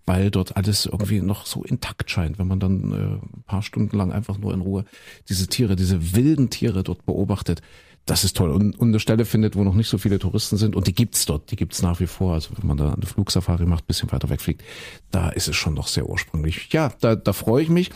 weil 0.06 0.30
dort 0.30 0.56
alles 0.56 0.86
irgendwie 0.86 1.20
noch 1.20 1.46
so 1.46 1.62
intakt 1.62 2.10
scheint, 2.10 2.38
wenn 2.38 2.48
man 2.48 2.60
dann 2.60 2.92
äh, 2.92 3.36
ein 3.36 3.44
paar 3.46 3.62
Stunden 3.62 3.96
lang 3.96 4.12
einfach 4.12 4.38
nur 4.38 4.52
in 4.52 4.60
Ruhe 4.60 4.84
diese 5.28 5.46
Tiere, 5.46 5.76
diese 5.76 6.14
wilden 6.14 6.50
Tiere 6.50 6.82
dort 6.82 7.06
beobachtet. 7.06 7.62
Das 8.06 8.22
ist 8.22 8.36
toll 8.36 8.50
und, 8.50 8.78
und 8.78 8.88
eine 8.88 9.00
Stelle 9.00 9.24
findet, 9.24 9.56
wo 9.56 9.64
noch 9.64 9.74
nicht 9.74 9.88
so 9.88 9.96
viele 9.96 10.18
Touristen 10.18 10.58
sind 10.58 10.76
und 10.76 10.86
die 10.86 10.94
gibt's 10.94 11.24
dort, 11.24 11.50
die 11.50 11.56
gibt's 11.56 11.80
nach 11.80 12.00
wie 12.00 12.06
vor. 12.06 12.34
Also 12.34 12.50
wenn 12.58 12.66
man 12.66 12.76
da 12.76 12.92
eine 12.92 13.06
Flugsafari 13.06 13.64
macht, 13.64 13.86
bisschen 13.86 14.12
weiter 14.12 14.28
wegfliegt, 14.28 14.62
da 15.10 15.30
ist 15.30 15.48
es 15.48 15.56
schon 15.56 15.72
noch 15.72 15.86
sehr 15.88 16.06
ursprünglich. 16.06 16.70
Ja, 16.70 16.92
da, 17.00 17.14
da 17.14 17.32
freue 17.32 17.62
ich 17.62 17.70
mich 17.70 17.90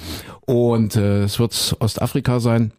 und 0.46 0.96
äh, 0.96 1.24
es 1.24 1.38
wird 1.38 1.76
Ostafrika 1.80 2.40
sein. 2.40 2.72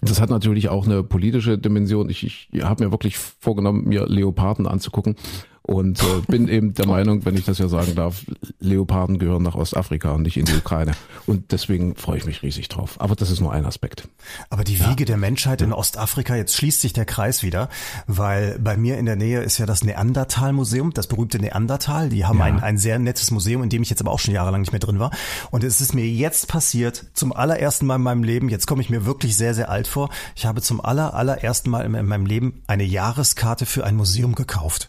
Das 0.00 0.20
hat 0.20 0.30
natürlich 0.30 0.68
auch 0.68 0.86
eine 0.86 1.02
politische 1.02 1.56
Dimension. 1.56 2.10
Ich, 2.10 2.48
ich 2.52 2.62
habe 2.62 2.84
mir 2.84 2.90
wirklich 2.90 3.16
vorgenommen, 3.16 3.84
mir 3.84 4.06
Leoparden 4.06 4.66
anzugucken 4.66 5.16
und 5.66 6.02
äh, 6.02 6.20
bin 6.28 6.48
eben 6.56 6.74
der 6.74 6.86
Meinung, 6.86 7.24
wenn 7.24 7.36
ich 7.36 7.44
das 7.44 7.58
ja 7.58 7.68
sagen 7.68 7.94
darf, 7.94 8.24
Leoparden 8.60 9.18
gehören 9.18 9.42
nach 9.42 9.54
Ostafrika 9.54 10.10
und 10.12 10.22
nicht 10.22 10.36
in 10.36 10.44
die 10.44 10.54
Ukraine. 10.54 10.92
Und 11.26 11.52
deswegen 11.52 11.96
freue 11.96 12.18
ich 12.18 12.26
mich 12.26 12.42
riesig 12.42 12.68
drauf. 12.68 13.00
Aber 13.00 13.14
das 13.16 13.30
ist 13.30 13.40
nur 13.40 13.52
ein 13.52 13.64
Aspekt. 13.64 14.08
Aber 14.50 14.62
die 14.64 14.78
Wiege 14.86 15.04
der 15.06 15.16
Menschheit 15.16 15.62
in 15.62 15.72
Ostafrika, 15.72 16.36
jetzt 16.36 16.54
schließt 16.54 16.80
sich 16.82 16.92
der 16.92 17.06
Kreis 17.06 17.42
wieder, 17.42 17.68
weil 18.06 18.58
bei 18.58 18.76
mir 18.76 18.98
in 18.98 19.06
der 19.06 19.16
Nähe 19.16 19.40
ist 19.42 19.58
ja 19.58 19.66
das 19.66 19.84
Neandertal-Museum, 19.84 20.92
das 20.92 21.06
berühmte 21.06 21.38
Neandertal. 21.38 22.08
Die 22.10 22.24
haben 22.26 22.38
Ja. 22.38 22.44
ein, 22.44 22.62
ein 22.62 22.78
sehr 22.78 22.98
nettes 22.98 23.30
Museum, 23.30 23.62
in 23.62 23.70
dem 23.70 23.82
ich 23.82 23.90
jetzt 23.90 24.00
aber 24.02 24.10
auch 24.10 24.18
schon 24.18 24.34
jahrelang 24.34 24.60
nicht 24.60 24.72
mehr 24.72 24.80
drin 24.80 24.98
war. 24.98 25.10
Und 25.50 25.64
es 25.64 25.80
ist 25.80 25.94
mir 25.94 26.06
jetzt 26.06 26.48
passiert, 26.48 27.06
zum 27.14 27.32
allerersten 27.32 27.86
Mal 27.86 27.96
in 27.96 28.02
meinem 28.02 28.22
Leben, 28.22 28.48
jetzt 28.48 28.66
komme 28.66 28.82
ich 28.82 28.90
mir 28.90 29.06
wirklich 29.06 29.36
sehr, 29.36 29.54
sehr 29.54 29.70
alt 29.70 29.86
vor, 29.88 30.10
ich 30.36 30.44
habe 30.46 30.60
zum 30.62 30.84
aller, 30.84 31.14
allerersten 31.14 31.70
Mal 31.70 31.82
in 31.86 31.92
meinem 32.06 32.26
Leben 32.26 32.62
eine 32.66 32.84
Jahreskarte 32.84 33.66
für 33.66 33.84
ein 33.84 33.96
Museum 33.96 34.34
gekauft. 34.34 34.88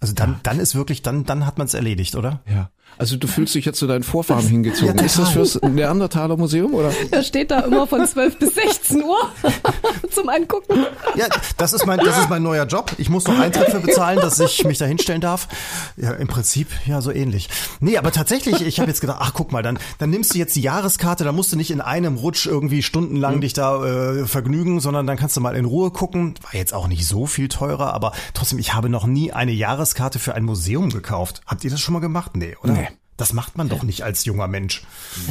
Also 0.00 0.14
dann, 0.14 0.40
dann 0.42 0.60
ist 0.60 0.74
wirklich, 0.74 1.02
dann, 1.02 1.24
dann 1.24 1.46
hat 1.46 1.58
man 1.58 1.66
es 1.66 1.74
erledigt, 1.74 2.16
oder? 2.16 2.42
Ja. 2.46 2.70
Also 2.98 3.16
du 3.16 3.26
fühlst 3.26 3.54
dich 3.54 3.64
jetzt 3.64 3.78
zu 3.78 3.86
deinen 3.86 4.02
Vorfahren 4.02 4.46
hingezogen. 4.46 4.96
Ja, 4.96 5.04
ist 5.04 5.18
das 5.18 5.30
fürs 5.30 5.60
Neandertaler 5.62 6.36
Museum 6.36 6.72
oder? 6.74 6.90
Er 7.10 7.22
steht 7.22 7.50
da 7.50 7.60
immer 7.60 7.86
von 7.86 8.06
12 8.06 8.38
bis 8.38 8.54
16 8.54 9.02
Uhr 9.02 9.30
zum 10.10 10.28
Angucken. 10.28 10.86
Ja, 11.14 11.26
das 11.58 11.72
ist 11.72 11.86
mein, 11.86 11.98
das 11.98 12.18
ist 12.18 12.30
mein 12.30 12.42
neuer 12.42 12.64
Job. 12.64 12.92
Ich 12.98 13.10
muss 13.10 13.26
noch 13.26 13.38
Eintritt 13.38 13.70
für 13.70 13.80
bezahlen, 13.80 14.18
dass 14.20 14.40
ich 14.40 14.64
mich 14.64 14.78
da 14.78 14.86
hinstellen 14.86 15.20
darf. 15.20 15.48
Ja, 15.96 16.12
im 16.12 16.28
Prinzip 16.28 16.68
ja 16.86 17.02
so 17.02 17.10
ähnlich. 17.10 17.48
Nee, 17.80 17.98
aber 17.98 18.12
tatsächlich, 18.12 18.62
ich 18.66 18.80
habe 18.80 18.88
jetzt 18.88 19.00
gedacht, 19.00 19.18
ach 19.20 19.32
guck 19.34 19.52
mal, 19.52 19.62
dann, 19.62 19.78
dann 19.98 20.10
nimmst 20.10 20.34
du 20.34 20.38
jetzt 20.38 20.56
die 20.56 20.62
Jahreskarte, 20.62 21.24
dann 21.24 21.34
musst 21.34 21.52
du 21.52 21.56
nicht 21.56 21.70
in 21.70 21.80
einem 21.82 22.16
Rutsch 22.16 22.46
irgendwie 22.46 22.82
stundenlang 22.82 23.40
dich 23.40 23.52
da 23.52 23.84
äh, 23.84 24.26
vergnügen, 24.26 24.80
sondern 24.80 25.06
dann 25.06 25.16
kannst 25.16 25.36
du 25.36 25.40
mal 25.40 25.54
in 25.54 25.66
Ruhe 25.66 25.90
gucken. 25.90 26.34
War 26.42 26.54
jetzt 26.54 26.72
auch 26.72 26.88
nicht 26.88 27.06
so 27.06 27.26
viel 27.26 27.48
teurer, 27.48 27.92
aber 27.92 28.12
trotzdem, 28.32 28.58
ich 28.58 28.72
habe 28.74 28.88
noch 28.88 29.06
nie 29.06 29.32
eine 29.32 29.52
Jahreskarte 29.52 30.18
für 30.18 30.34
ein 30.34 30.44
Museum 30.44 30.90
gekauft. 30.90 31.42
Habt 31.46 31.64
ihr 31.64 31.70
das 31.70 31.80
schon 31.80 31.92
mal 31.92 32.00
gemacht? 32.00 32.36
Nee, 32.36 32.56
oder? 32.62 32.72
Nee. 32.72 32.85
Das 33.16 33.32
macht 33.32 33.56
man 33.56 33.68
doch 33.68 33.82
nicht 33.82 34.02
als 34.04 34.24
junger 34.26 34.46
Mensch. 34.46 34.82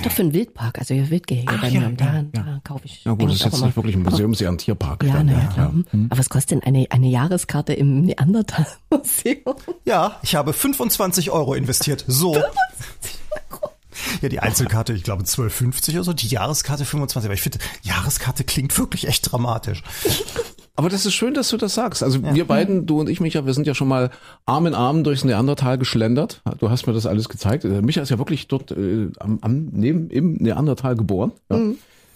Doch 0.03 0.11
für 0.11 0.23
einen 0.23 0.33
Wildpark, 0.33 0.79
also 0.79 0.95
für 0.95 1.09
Wildgehege 1.09 1.45
bei 1.45 1.69
ja, 1.69 1.81
mir. 1.81 1.89
ja, 1.89 1.91
da, 1.91 2.15
ja. 2.15 2.23
da 2.31 2.59
kaufe 2.63 2.85
ich. 2.85 3.03
Ja 3.03 3.11
gut, 3.11 3.29
das 3.29 3.35
ist 3.35 3.45
jetzt 3.45 3.61
nicht 3.61 3.75
wirklich 3.75 3.95
ein 3.95 4.01
Museum, 4.01 4.31
es 4.31 4.39
ist 4.39 4.43
ja 4.43 4.49
ein 4.49 4.57
Tierpark. 4.57 5.03
Ja, 5.03 5.13
dann, 5.13 5.27
naja. 5.27 5.53
Ja. 5.55 5.69
Mhm. 5.69 6.07
Aber 6.09 6.19
was 6.19 6.29
kostet 6.29 6.51
denn 6.51 6.63
eine, 6.63 6.87
eine 6.89 7.07
Jahreskarte 7.07 7.73
im 7.73 8.01
Neandertal-Museum? 8.01 9.55
Ja, 9.85 10.19
ich 10.23 10.35
habe 10.35 10.53
25 10.53 11.29
Euro 11.29 11.53
investiert. 11.53 12.05
So. 12.07 12.35
Ja, 14.21 14.29
die 14.29 14.39
Einzelkarte, 14.39 14.93
ich 14.93 15.03
glaube 15.03 15.23
12,50 15.23 15.91
oder 15.91 16.03
so, 16.03 16.13
die 16.13 16.27
Jahreskarte 16.27 16.85
25. 16.85 17.27
Aber 17.27 17.33
ich 17.33 17.41
finde, 17.41 17.59
Jahreskarte 17.83 18.43
klingt 18.43 18.77
wirklich 18.77 19.07
echt 19.07 19.31
dramatisch. 19.31 19.83
Aber 20.77 20.89
das 20.89 21.05
ist 21.05 21.13
schön, 21.13 21.33
dass 21.33 21.49
du 21.49 21.57
das 21.57 21.73
sagst. 21.73 22.03
Also 22.03 22.21
wir 22.21 22.45
beiden, 22.45 22.85
du 22.85 22.99
und 22.99 23.09
ich, 23.09 23.21
Micha, 23.21 23.45
wir 23.45 23.53
sind 23.53 23.65
ja 23.65 23.73
schon 23.73 23.87
mal 23.87 24.09
Arm 24.45 24.65
in 24.65 24.73
Arm 24.73 25.03
durchs 25.05 25.23
Neandertal 25.23 25.77
geschlendert. 25.77 26.41
Du 26.59 26.69
hast 26.69 26.85
mir 26.85 26.93
das 26.93 27.05
alles 27.05 27.29
gezeigt. 27.29 27.63
Äh, 27.63 27.81
Micha 27.81 28.01
ist 28.01 28.09
ja 28.09 28.17
wirklich 28.17 28.47
dort 28.47 28.71
äh, 28.71 29.07
am, 29.19 29.39
am 29.41 29.69
neben 29.71 30.09
im 30.09 30.33
Neandertal 30.33 30.95
geboren. 30.95 31.31
Ja. 31.49 31.59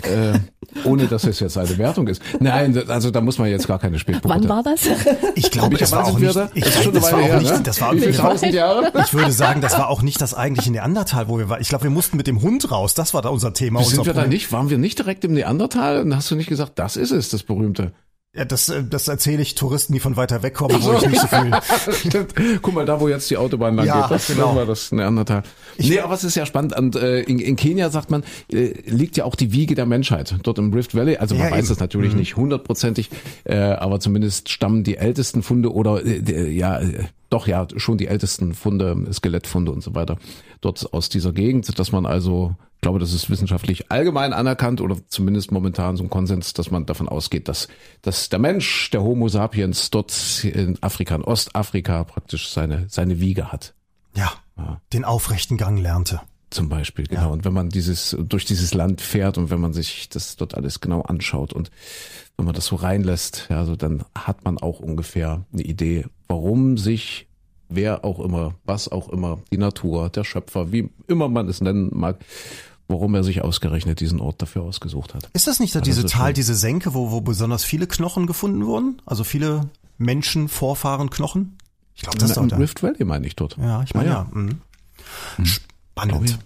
Äh, 0.03 0.39
ohne 0.85 1.07
dass 1.07 1.25
es 1.25 1.41
jetzt 1.41 1.57
eine 1.57 1.77
Wertung 1.77 2.07
ist. 2.07 2.21
Nein, 2.39 2.87
also 2.87 3.11
da 3.11 3.19
muss 3.19 3.37
man 3.37 3.49
jetzt 3.49 3.67
gar 3.67 3.79
keine 3.79 3.99
Spätpunkte. 3.99 4.29
Wann 4.29 4.49
war 4.49 4.63
das? 4.63 4.87
Ich 5.35 5.51
glaube, 5.51 5.69
Micha, 5.71 5.79
das 5.81 5.91
war 5.91 6.05
auch 6.05 6.11
sind 6.17 6.21
wir 6.21 6.27
nicht, 6.27 6.37
da? 6.37 6.49
ich, 6.53 6.63
Das 6.63 6.75
ist 6.75 6.83
schon 6.83 6.91
eine 6.91 6.99
das 7.01 7.11
war 7.11 7.19
Weile 7.19 7.23
auch 7.23 7.27
her, 7.29 7.39
nicht, 7.41 7.51
ne? 7.53 7.61
das 7.63 7.81
war, 7.81 7.95
Wie 7.95 8.11
tausend 8.11 8.53
Jahre? 8.53 8.91
ich 9.05 9.13
würde 9.13 9.31
sagen, 9.31 9.61
das 9.61 9.77
war 9.77 9.89
auch 9.89 10.01
nicht 10.01 10.21
das 10.21 10.33
eigentliche 10.33 10.71
Neandertal, 10.71 11.27
wo 11.27 11.37
wir 11.37 11.49
waren. 11.49 11.61
Ich 11.61 11.67
glaube, 11.69 11.83
wir 11.83 11.91
mussten 11.91 12.15
mit 12.15 12.27
dem 12.27 12.41
Hund 12.41 12.71
raus. 12.71 12.93
Das 12.93 13.13
war 13.13 13.21
da 13.21 13.29
unser 13.29 13.53
Thema. 13.53 13.83
Sind 13.83 13.99
unser 13.99 14.05
wir 14.05 14.13
da 14.13 14.21
Problem. 14.21 14.29
nicht? 14.35 14.51
Waren 14.53 14.69
wir 14.69 14.77
nicht 14.77 14.99
direkt 14.99 15.25
im 15.25 15.33
Neandertal? 15.33 16.01
Und 16.01 16.15
hast 16.15 16.31
du 16.31 16.35
nicht 16.35 16.47
gesagt, 16.47 16.73
das 16.79 16.95
ist 16.95 17.11
es, 17.11 17.29
das 17.29 17.43
berühmte? 17.43 17.91
Ja, 18.35 18.45
das, 18.45 18.69
äh, 18.69 18.83
das 18.87 19.07
erzähle 19.07 19.41
ich 19.41 19.55
Touristen, 19.55 19.91
die 19.93 19.99
von 19.99 20.15
weiter 20.15 20.43
weg 20.43 20.53
kommen, 20.53 20.77
wo 20.83 20.93
ich 20.93 21.07
nicht 21.07 21.19
so 21.19 21.27
viel. 21.27 21.51
Stimmt. 21.93 22.33
Guck 22.61 22.73
mal, 22.75 22.85
da 22.85 22.99
wo 22.99 23.07
jetzt 23.07 23.27
die 23.31 23.37
Autobahn 23.37 23.75
lang 23.75 23.87
Ja, 23.87 24.01
geht, 24.01 24.11
das 24.11 24.27
genau. 24.27 24.55
war 24.55 24.67
das 24.67 24.91
Neandertal. 24.91 25.41
nee, 25.79 25.99
aber 25.99 26.13
es 26.13 26.23
ist 26.23 26.35
ja 26.35 26.45
spannend. 26.45 26.77
Und 26.77 26.95
äh, 26.95 27.21
in, 27.21 27.39
in 27.39 27.55
Kenia 27.55 27.89
sagt 27.89 28.11
man, 28.11 28.23
äh, 28.53 28.73
liegt 28.85 29.17
ja 29.17 29.25
auch 29.25 29.33
die 29.35 29.51
Wiege 29.51 29.73
der 29.73 29.87
Menschheit. 29.87 30.35
Dort 30.43 30.59
im 30.59 30.71
Rift 30.71 30.93
Valley. 30.93 31.17
Also 31.17 31.33
man 31.33 31.45
Ja, 31.45 31.51
weiß 31.51 31.71
es 31.71 31.79
natürlich 31.79 32.13
nicht 32.13 32.35
hundertprozentig, 32.35 33.09
äh, 33.45 33.55
aber 33.57 33.99
zumindest 33.99 34.49
stammen 34.49 34.83
die 34.83 34.97
ältesten 34.97 35.41
Funde 35.41 35.73
oder 35.73 36.05
äh, 36.05 36.17
äh, 36.19 36.51
ja, 36.51 36.79
äh, 36.81 37.05
doch 37.31 37.47
ja, 37.47 37.65
schon 37.77 37.97
die 37.97 38.07
ältesten 38.07 38.53
Funde, 38.53 38.95
Skelettfunde 39.11 39.71
und 39.71 39.83
so 39.83 39.95
weiter, 39.95 40.17
dort 40.61 40.93
aus 40.93 41.09
dieser 41.09 41.33
Gegend, 41.33 41.77
dass 41.79 41.91
man 41.91 42.05
also, 42.05 42.55
ich 42.75 42.81
glaube, 42.81 42.99
das 42.99 43.13
ist 43.13 43.29
wissenschaftlich 43.29 43.91
allgemein 43.91 44.33
anerkannt 44.33 44.81
oder 44.81 44.97
zumindest 45.07 45.51
momentan 45.51 45.97
so 45.97 46.03
ein 46.03 46.09
Konsens, 46.09 46.53
dass 46.53 46.71
man 46.71 46.85
davon 46.85 47.07
ausgeht, 47.09 47.47
dass, 47.47 47.67
dass 48.01 48.29
der 48.29 48.39
Mensch, 48.39 48.89
der 48.91 49.03
Homo 49.03 49.27
sapiens 49.27 49.89
dort 49.89 50.43
in 50.43 50.81
Afrika, 50.81 51.15
in 51.15 51.23
Ostafrika 51.23 52.03
praktisch 52.03 52.49
seine, 52.49 52.85
seine 52.89 53.19
Wiege 53.19 53.51
hat. 53.51 53.73
Ja, 54.15 54.31
den 54.93 55.05
aufrechten 55.05 55.57
Gang 55.57 55.79
lernte. 55.79 56.21
Zum 56.49 56.67
Beispiel, 56.67 57.05
genau. 57.05 57.31
Und 57.31 57.45
wenn 57.45 57.53
man 57.53 57.69
dieses, 57.69 58.17
durch 58.19 58.43
dieses 58.43 58.73
Land 58.73 59.01
fährt 59.01 59.37
und 59.37 59.51
wenn 59.51 59.61
man 59.61 59.71
sich 59.71 60.09
das 60.09 60.35
dort 60.35 60.55
alles 60.55 60.81
genau 60.81 61.01
anschaut 61.01 61.53
und 61.53 61.69
wenn 62.37 62.45
man 62.45 62.55
das 62.55 62.65
so 62.65 62.75
reinlässt, 62.75 63.45
ja, 63.49 63.65
so 63.65 63.75
dann 63.75 64.03
hat 64.15 64.45
man 64.45 64.57
auch 64.57 64.79
ungefähr 64.79 65.45
eine 65.53 65.61
Idee, 65.61 66.05
warum 66.27 66.77
sich 66.77 67.28
wer 67.69 68.03
auch 68.03 68.19
immer, 68.19 68.55
was 68.65 68.89
auch 68.89 69.09
immer, 69.09 69.39
die 69.51 69.57
Natur, 69.57 70.09
der 70.09 70.23
Schöpfer, 70.23 70.71
wie 70.71 70.89
immer 71.07 71.29
man 71.29 71.47
es 71.47 71.61
nennen 71.61 71.89
mag, 71.93 72.17
warum 72.87 73.15
er 73.15 73.23
sich 73.23 73.41
ausgerechnet 73.41 73.99
diesen 73.99 74.19
Ort 74.19 74.41
dafür 74.41 74.63
ausgesucht 74.63 75.13
hat. 75.13 75.29
Ist 75.33 75.47
das 75.47 75.59
nicht 75.59 75.75
da 75.75 75.79
Ja, 75.79 75.85
das 75.85 75.95
diese 75.95 76.07
Tal, 76.07 76.33
diese 76.33 76.55
Senke, 76.55 76.93
wo, 76.93 77.11
wo 77.11 77.21
besonders 77.21 77.63
viele 77.63 77.87
Knochen 77.87 78.25
gefunden 78.27 78.65
wurden? 78.65 79.01
Also 79.05 79.23
viele 79.23 79.69
Menschen, 79.97 80.49
Vorfahren, 80.49 81.09
Knochen? 81.09 81.57
Ich 81.95 82.01
glaube, 82.01 82.17
das 82.17 82.31
ist 82.31 82.37
da. 82.37 82.57
Rift 82.57 82.81
Valley 82.81 83.05
meine 83.05 83.27
ich 83.27 83.35
dort. 83.35 83.57
Ja, 83.57 83.83
ich 83.83 83.93
meine 83.93 84.09
Ah, 84.09 84.13
ja. 84.13 84.27
Mhm. 84.31 84.61
Glaub 85.35 85.47
Spannend. 85.47 86.39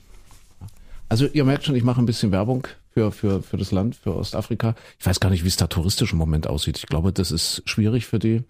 Also 1.09 1.27
ihr 1.27 1.45
merkt 1.45 1.63
schon, 1.63 1.75
ich 1.75 1.83
mache 1.83 2.01
ein 2.01 2.07
bisschen 2.07 2.31
Werbung 2.31 2.67
für, 2.89 3.11
für, 3.11 3.43
für 3.43 3.57
das 3.57 3.71
Land, 3.71 3.95
für 3.95 4.15
Ostafrika. 4.15 4.73
Ich 4.99 5.05
weiß 5.05 5.19
gar 5.19 5.29
nicht, 5.29 5.43
wie 5.43 5.47
es 5.47 5.57
da 5.57 5.67
touristisch 5.67 6.11
im 6.11 6.17
Moment 6.17 6.47
aussieht. 6.47 6.77
Ich 6.77 6.87
glaube, 6.87 7.13
das 7.13 7.29
ist 7.31 7.61
schwierig 7.65 8.07
für 8.07 8.17
die 8.17 8.43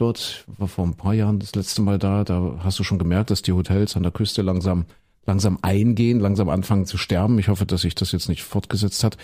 dort. 0.00 0.46
Ich 0.52 0.60
war 0.60 0.68
vor 0.68 0.84
ein 0.84 0.94
paar 0.94 1.14
Jahren 1.14 1.38
das 1.38 1.54
letzte 1.54 1.82
Mal 1.82 1.98
da. 1.98 2.24
Da 2.24 2.60
hast 2.62 2.78
du 2.78 2.84
schon 2.84 2.98
gemerkt, 2.98 3.30
dass 3.30 3.42
die 3.42 3.52
Hotels 3.52 3.96
an 3.96 4.02
der 4.02 4.12
Küste 4.12 4.42
langsam 4.42 4.86
langsam 5.26 5.58
eingehen, 5.62 6.20
langsam 6.20 6.48
anfangen 6.48 6.86
zu 6.86 6.98
sterben. 6.98 7.38
Ich 7.38 7.48
hoffe, 7.48 7.66
dass 7.66 7.82
sich 7.82 7.94
das 7.94 8.12
jetzt 8.12 8.28
nicht 8.28 8.42
fortgesetzt 8.42 9.04
hat. 9.04 9.16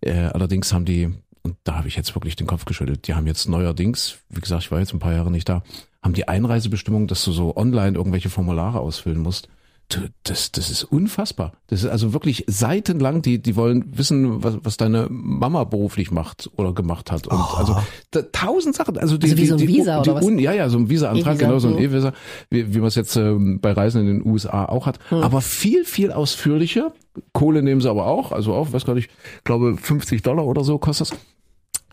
Äh, 0.00 0.12
allerdings 0.12 0.72
haben 0.72 0.84
die, 0.84 1.14
und 1.42 1.56
da 1.64 1.76
habe 1.76 1.88
ich 1.88 1.96
jetzt 1.96 2.14
wirklich 2.14 2.36
den 2.36 2.46
Kopf 2.46 2.64
geschüttelt, 2.64 3.06
die 3.06 3.14
haben 3.14 3.26
jetzt 3.26 3.48
neuerdings, 3.48 4.18
wie 4.28 4.40
gesagt, 4.40 4.64
ich 4.64 4.70
war 4.70 4.80
jetzt 4.80 4.92
ein 4.92 4.98
paar 4.98 5.14
Jahre 5.14 5.30
nicht 5.30 5.48
da, 5.48 5.62
haben 6.02 6.14
die 6.14 6.28
Einreisebestimmung, 6.28 7.06
dass 7.06 7.24
du 7.24 7.32
so 7.32 7.56
online 7.56 7.96
irgendwelche 7.96 8.30
Formulare 8.30 8.80
ausfüllen 8.80 9.18
musst. 9.18 9.48
Das, 10.24 10.50
das 10.50 10.68
ist 10.68 10.82
unfassbar. 10.82 11.52
Das 11.68 11.84
ist 11.84 11.88
also 11.88 12.12
wirklich 12.12 12.44
seitenlang, 12.48 13.22
die, 13.22 13.40
die 13.40 13.54
wollen 13.54 13.96
wissen, 13.96 14.42
was, 14.42 14.58
was 14.62 14.76
deine 14.76 15.06
Mama 15.08 15.62
beruflich 15.62 16.10
macht 16.10 16.50
oder 16.56 16.72
gemacht 16.72 17.12
hat. 17.12 17.28
Und 17.28 17.38
also 17.38 17.76
da, 18.10 18.22
tausend 18.22 18.74
Sachen. 18.74 18.98
Also, 18.98 19.16
die, 19.16 19.26
Also 19.26 19.36
wie 19.36 19.40
die, 19.42 19.46
so 19.46 19.54
ein 19.54 19.58
die, 19.58 19.68
Visa 19.68 20.02
die, 20.02 20.10
oder 20.10 20.18
was? 20.18 20.24
Un, 20.24 20.38
ja, 20.38 20.52
ja, 20.52 20.68
so 20.68 20.78
ein 20.78 20.90
Visa-Antrag, 20.90 21.34
E-Visa, 21.36 21.46
genau, 21.46 21.58
so 21.60 21.68
ein. 21.68 21.78
E-Visa, 21.78 22.12
wie, 22.50 22.74
wie 22.74 22.78
man 22.78 22.88
es 22.88 22.96
jetzt 22.96 23.14
ähm, 23.16 23.60
bei 23.60 23.72
Reisen 23.72 24.00
in 24.00 24.06
den 24.06 24.26
USA 24.26 24.64
auch 24.64 24.86
hat. 24.86 24.98
Hm. 25.10 25.22
Aber 25.22 25.40
viel, 25.40 25.84
viel 25.84 26.10
ausführlicher. 26.10 26.92
Kohle 27.32 27.62
nehmen 27.62 27.80
sie 27.80 27.88
aber 27.88 28.06
auch, 28.06 28.32
also 28.32 28.54
auch, 28.54 28.72
weiß 28.72 28.84
gar 28.84 28.94
nicht, 28.94 29.10
glaube 29.44 29.76
50 29.76 30.22
Dollar 30.22 30.46
oder 30.46 30.64
so 30.64 30.78
kostet 30.78 31.12
das. 31.12 31.18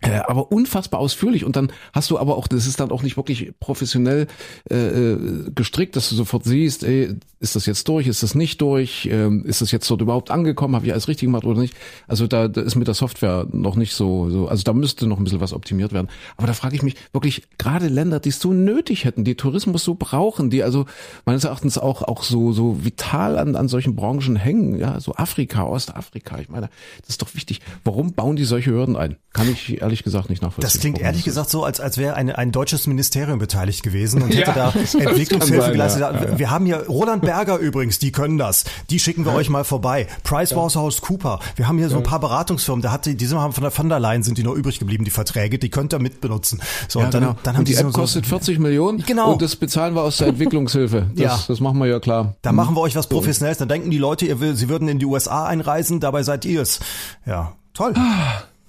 Äh, 0.04 0.20
aber 0.26 0.52
unfassbar 0.52 1.00
ausführlich 1.00 1.44
und 1.44 1.56
dann 1.56 1.72
hast 1.92 2.10
du 2.10 2.18
aber 2.18 2.36
auch, 2.36 2.46
das 2.46 2.66
ist 2.66 2.80
dann 2.80 2.90
auch 2.90 3.02
nicht 3.02 3.16
wirklich 3.16 3.52
professionell 3.58 4.26
äh, 4.70 4.74
äh, 4.76 5.50
gestrickt, 5.54 5.96
dass 5.96 6.10
du 6.10 6.14
sofort 6.14 6.44
siehst, 6.44 6.84
ey, 6.84 7.14
ist 7.40 7.56
das 7.56 7.66
jetzt 7.66 7.88
durch, 7.88 8.06
ist 8.06 8.22
das 8.22 8.34
nicht 8.34 8.60
durch, 8.60 9.08
ähm, 9.10 9.44
ist 9.44 9.60
das 9.60 9.70
jetzt 9.70 9.90
dort 9.90 10.00
überhaupt 10.00 10.30
angekommen, 10.30 10.74
habe 10.74 10.86
ich 10.86 10.92
alles 10.92 11.08
richtig 11.08 11.26
gemacht 11.26 11.44
oder 11.44 11.60
nicht? 11.60 11.74
Also 12.08 12.26
da, 12.26 12.48
da 12.48 12.62
ist 12.62 12.74
mit 12.74 12.88
der 12.88 12.94
Software 12.94 13.46
noch 13.52 13.76
nicht 13.76 13.94
so, 13.94 14.30
so, 14.30 14.48
also 14.48 14.62
da 14.62 14.72
müsste 14.72 15.06
noch 15.06 15.18
ein 15.18 15.24
bisschen 15.24 15.40
was 15.40 15.52
optimiert 15.52 15.92
werden. 15.92 16.08
Aber 16.36 16.46
da 16.46 16.54
frage 16.54 16.74
ich 16.74 16.82
mich 16.82 16.96
wirklich, 17.12 17.42
gerade 17.58 17.88
Länder, 17.88 18.18
die 18.18 18.30
es 18.30 18.40
so 18.40 18.52
nötig 18.52 19.04
hätten, 19.04 19.24
die 19.24 19.34
Tourismus 19.36 19.84
so 19.84 19.94
brauchen, 19.94 20.48
die 20.48 20.62
also 20.62 20.86
meines 21.26 21.44
Erachtens 21.44 21.76
auch 21.78 22.02
auch 22.02 22.22
so 22.22 22.52
so 22.52 22.84
vital 22.84 23.38
an 23.38 23.56
an 23.56 23.68
solchen 23.68 23.94
Branchen 23.94 24.36
hängen, 24.36 24.78
ja, 24.78 24.98
so 24.98 25.14
Afrika, 25.14 25.64
Ostafrika, 25.64 26.38
ich 26.38 26.48
meine, 26.48 26.70
das 27.02 27.10
ist 27.10 27.22
doch 27.22 27.34
wichtig. 27.34 27.60
Warum 27.84 28.14
bauen 28.14 28.36
die 28.36 28.44
solche 28.44 28.70
Hürden 28.70 28.96
ein? 28.96 29.16
Kann 29.32 29.50
ich 29.50 29.82
ehrlich 29.82 29.93
gesagt 30.02 30.30
nicht 30.30 30.42
nachvollziehen. 30.42 30.62
Das 30.72 30.80
klingt 30.80 30.98
ehrlich 31.00 31.24
gesagt 31.24 31.50
so, 31.50 31.62
als, 31.64 31.78
als 31.80 31.98
wäre 31.98 32.14
eine, 32.14 32.36
ein 32.38 32.50
deutsches 32.50 32.86
Ministerium 32.88 33.38
beteiligt 33.38 33.82
gewesen 33.82 34.22
und 34.22 34.30
hätte 34.34 34.50
Ja, 34.50 34.72
da 34.72 34.74
Entwicklungshilfe 34.98 35.70
geleistet. 35.72 36.00
ja, 36.00 36.12
ja. 36.12 36.38
Wir 36.38 36.50
haben 36.50 36.66
hier 36.66 36.86
Roland 36.88 37.22
Berger 37.22 37.58
übrigens, 37.58 37.98
die 37.98 38.10
können 38.12 38.38
das. 38.38 38.64
Die 38.90 38.98
schicken 38.98 39.24
wir 39.24 39.32
euch 39.34 39.48
mal 39.50 39.64
vorbei. 39.64 40.06
Pricewaterhouse 40.24 41.00
Cooper. 41.02 41.38
Wir 41.56 41.68
haben 41.68 41.78
hier 41.78 41.88
so 41.88 41.96
ein 41.98 42.02
paar 42.02 42.18
Beratungsfirmen. 42.20 42.82
Da 42.82 42.90
hat 42.90 43.06
die, 43.06 43.14
die 43.16 43.26
sind 43.26 43.38
haben 43.38 43.52
von 43.52 43.62
der 43.62 43.76
Van 43.76 43.88
der 43.88 44.00
Leyen 44.00 44.22
sind 44.22 44.38
die 44.38 44.42
noch 44.42 44.54
übrig 44.54 44.78
geblieben, 44.78 45.04
die 45.04 45.10
Verträge. 45.10 45.58
Die 45.58 45.68
könnt 45.70 45.92
ihr 45.92 45.98
mitbenutzen. 45.98 46.60
So, 46.88 46.98
Ja, 47.00 47.04
und 47.06 47.14
dann, 47.14 47.22
genau. 47.22 47.36
dann 47.42 47.54
haben 47.54 47.60
und 47.60 47.68
die 47.68 47.72
die 47.74 47.78
App 47.78 47.86
so, 47.86 48.00
kostet 48.00 48.26
40 48.26 48.58
Millionen 48.58 49.02
Genau. 49.04 49.32
und 49.32 49.42
das 49.42 49.54
bezahlen 49.56 49.94
wir 49.94 50.02
aus 50.02 50.16
der 50.16 50.28
Entwicklungshilfe. 50.28 51.06
Das, 51.14 51.18
Ja. 51.22 51.40
das 51.46 51.60
machen 51.60 51.78
wir 51.78 51.86
ja 51.86 52.00
klar. 52.00 52.34
da 52.42 52.52
machen 52.52 52.74
wir 52.76 52.80
euch 52.80 52.96
was 52.96 53.06
Professionelles. 53.08 53.58
Dann 53.58 53.68
denken 53.68 53.90
die 53.90 53.98
Leute, 53.98 54.24
ihr 54.26 54.40
will, 54.40 54.54
sie 54.56 54.68
würden 54.68 54.88
in 54.88 54.98
die 54.98 55.06
USA 55.06 55.46
einreisen, 55.46 56.00
dabei 56.00 56.22
seid 56.22 56.44
ihr 56.44 56.62
es. 56.62 56.80
Ja, 57.26 57.52
toll. 57.74 57.94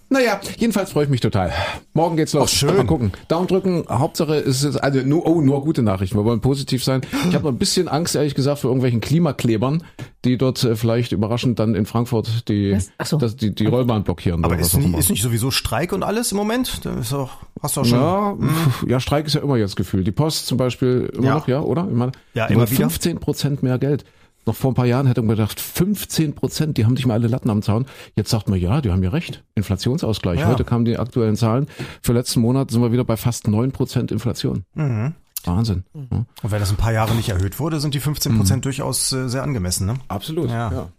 Naja, 0.08 0.40
jedenfalls 0.58 0.92
freue 0.92 1.06
ich 1.06 1.10
mich 1.10 1.20
total. 1.20 1.52
Morgen 1.94 2.16
geht's 2.16 2.34
los. 2.34 2.44
Ach, 2.54 2.56
schön. 2.56 2.78
Mal 2.78 2.86
gucken. 2.86 3.12
Daumen 3.28 3.48
drücken. 3.48 3.86
Hauptsache 3.90 4.36
ist 4.36 4.64
es, 4.64 4.78
also 4.78 5.00
nur, 5.02 5.26
oh, 5.26 5.42
nur 5.42 5.64
gute 5.64 5.82
Nachrichten. 5.82 6.16
Wir 6.18 6.24
wollen 6.26 6.42
positiv 6.42 6.84
sein. 6.84 7.02
Ich 7.28 7.34
habe 7.36 7.50
ein 7.50 7.58
bisschen 7.58 7.88
Angst, 7.88 8.16
ehrlich 8.16 8.36
gesagt, 8.36 8.60
vor 8.60 8.70
irgendwelchen 8.70 9.02
Klimaklebern, 9.02 9.84
die 10.24 10.38
dort 10.38 10.64
äh, 10.64 10.76
vielleicht 10.76 11.12
überraschend 11.12 11.58
dann 11.58 11.74
in 11.74 11.86
Frankfurt 11.88 12.48
die, 12.50 12.78
so. 13.04 13.18
das, 13.18 13.36
die, 13.36 13.54
die 13.56 13.66
Rollbahn 13.66 14.04
blockieren. 14.04 14.46
Aber 14.46 14.54
oder 14.54 14.62
was 14.62 14.68
ist, 14.70 14.76
auch 14.76 14.80
nie, 14.80 14.86
immer. 14.86 15.00
ist 15.00 15.10
nicht 15.10 15.24
sowieso 15.24 15.50
Streik 15.50 15.92
und 15.92 16.04
alles 16.04 16.32
im 16.32 16.38
Moment? 16.38 16.86
Da 16.86 16.94
ist 17.00 17.12
doch, 17.12 17.38
hast 17.62 17.76
du 17.76 17.82
auch 17.82 17.86
schon. 17.86 18.00
Ja, 18.00 18.36
pf, 18.40 18.86
ja, 18.88 19.00
Streik 19.00 19.26
ist 19.26 19.34
ja 19.34 19.42
immer 19.42 19.58
jetzt 19.58 19.76
gefühlt. 19.76 20.06
Die 20.06 20.12
Post 20.12 20.46
zum 20.46 20.58
Beispiel 20.60 21.12
immer 21.16 21.26
Ja. 21.26 21.34
noch, 21.36 21.48
ja, 21.48 21.62
oder? 21.62 21.88
Ich 21.90 21.96
meine, 21.96 22.12
Ja, 22.36 22.46
immer 22.46 22.60
wollen 22.60 22.70
wieder. 22.70 22.78
15 22.78 23.20
Prozent 23.20 23.64
mehr 23.64 23.80
Geld. 23.80 24.06
Noch 24.46 24.56
vor 24.56 24.72
ein 24.72 24.76
paar 24.76 24.86
Jahren 24.86 25.08
hätte 25.08 25.22
man 25.22 25.36
gedacht, 25.36 25.60
15 25.60 26.36
Prozent, 26.36 26.78
die 26.78 26.86
haben 26.86 26.94
nicht 26.94 27.06
mal 27.06 27.16
alle 27.16 27.28
Latten 27.28 27.50
am 27.50 27.62
Zaun. 27.62 27.86
Jetzt 28.16 28.30
sagt 28.30 28.48
man, 28.48 28.60
ja, 28.60 28.82
die 28.82 28.92
haben 28.92 29.04
ja 29.04 29.10
recht. 29.10 29.44
Inflationsausgleich. 29.56 30.40
Ja. 30.40 30.48
Heute 30.48 30.64
kamen 30.64 30.86
die 30.86 30.98
aktuellen 30.98 31.36
Zahlen. 31.36 31.68
Für 32.02 32.14
letzten 32.14 32.42
Monat 32.42 32.72
sind 32.72 32.82
wir 32.82 32.92
wieder 32.92 33.04
bei 33.04 33.18
fast 33.18 33.48
9 33.48 33.72
Prozent 33.72 34.12
Inflation. 34.12 34.66
Mhm. 34.76 35.16
Wahnsinn. 35.44 35.84
Ja, 35.94 36.26
Und 36.42 36.52
wenn 36.52 36.60
das 36.60 36.72
ein 36.72 36.78
paar 36.78 36.94
Jahre 36.94 37.16
nicht 37.16 37.30
erhöht 37.30 37.60
wurde, 37.60 37.80
sind 37.80 37.94
die 37.94 38.00
15 38.00 38.38
Prozent 38.38 38.66
durchaus 38.66 39.12
äh, 39.12 39.30
sehr 39.30 39.44
angemessen. 39.44 39.86
Ne? 39.86 39.96
absolut. 40.08 40.50
Ja. 40.50 40.72
Ja. 40.72 40.90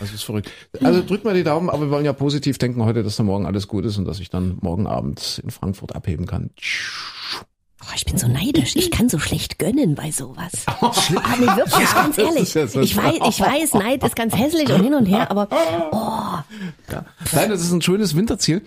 Das 0.00 0.12
ist 0.12 0.22
verrückt. 0.22 0.50
Also 0.82 1.02
drückt 1.04 1.24
mal 1.24 1.34
die 1.34 1.44
Daumen, 1.44 1.68
aber 1.68 1.82
wir 1.82 1.90
wollen 1.90 2.04
ja 2.04 2.14
positiv 2.14 2.56
denken 2.56 2.82
heute, 2.84 3.02
dass 3.02 3.16
da 3.16 3.22
morgen 3.24 3.44
alles 3.44 3.68
gut 3.68 3.84
ist 3.84 3.98
und 3.98 4.06
dass 4.06 4.20
ich 4.20 4.30
dann 4.30 4.56
morgen 4.62 4.86
Abend 4.86 5.40
in 5.44 5.50
Frankfurt 5.50 5.94
abheben 5.94 6.24
kann. 6.24 6.50
Oh, 7.88 7.92
ich 7.94 8.04
bin 8.04 8.18
so 8.18 8.26
neidisch. 8.26 8.74
Ich 8.76 8.90
kann 8.90 9.08
so 9.08 9.18
schlecht 9.18 9.58
gönnen 9.58 9.94
bei 9.94 10.10
sowas. 10.10 10.52
Ah, 10.66 10.92
nee, 11.38 11.46
wirklich, 11.46 11.94
ganz 11.94 12.18
ehrlich. 12.18 12.54
ja 12.54 12.66
so 12.66 12.80
ich 12.80 12.96
weiß, 12.96 13.14
ich 13.28 13.40
weiß, 13.40 13.74
Neid 13.74 14.02
ist 14.04 14.16
ganz 14.16 14.36
hässlich 14.36 14.68
und 14.72 14.82
hin 14.82 14.94
und 14.94 15.06
her, 15.06 15.30
aber 15.30 15.48
Ja. 15.50 16.44
Nein, 17.32 17.50
das 17.50 17.60
ist 17.62 17.72
ein 17.72 17.82
schönes 17.82 18.16
Winterziel. 18.16 18.62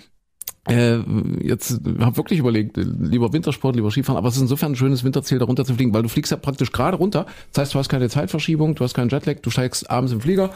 äh, 0.69 0.97
jetzt 1.41 1.79
habe 1.99 2.17
wirklich 2.17 2.39
überlegt, 2.39 2.77
lieber 2.77 3.33
Wintersport, 3.33 3.75
lieber 3.75 3.91
Skifahren, 3.91 4.17
aber 4.17 4.27
es 4.29 4.35
ist 4.35 4.41
insofern 4.41 4.73
ein 4.73 4.75
schönes 4.75 5.03
Winterziel, 5.03 5.39
da 5.39 5.45
runter 5.45 5.65
zu 5.65 5.73
fliegen, 5.73 5.93
weil 5.93 6.03
du 6.03 6.09
fliegst 6.09 6.31
ja 6.31 6.37
praktisch 6.37 6.71
gerade 6.71 6.97
runter. 6.97 7.25
Das 7.53 7.63
heißt, 7.63 7.73
du 7.73 7.79
hast 7.79 7.89
keine 7.89 8.09
Zeitverschiebung, 8.09 8.75
du 8.75 8.83
hast 8.83 8.93
keinen 8.93 9.09
Jetlag, 9.09 9.37
du 9.41 9.49
steigst 9.49 9.89
abends 9.89 10.11
im 10.13 10.21
Flieger, 10.21 10.51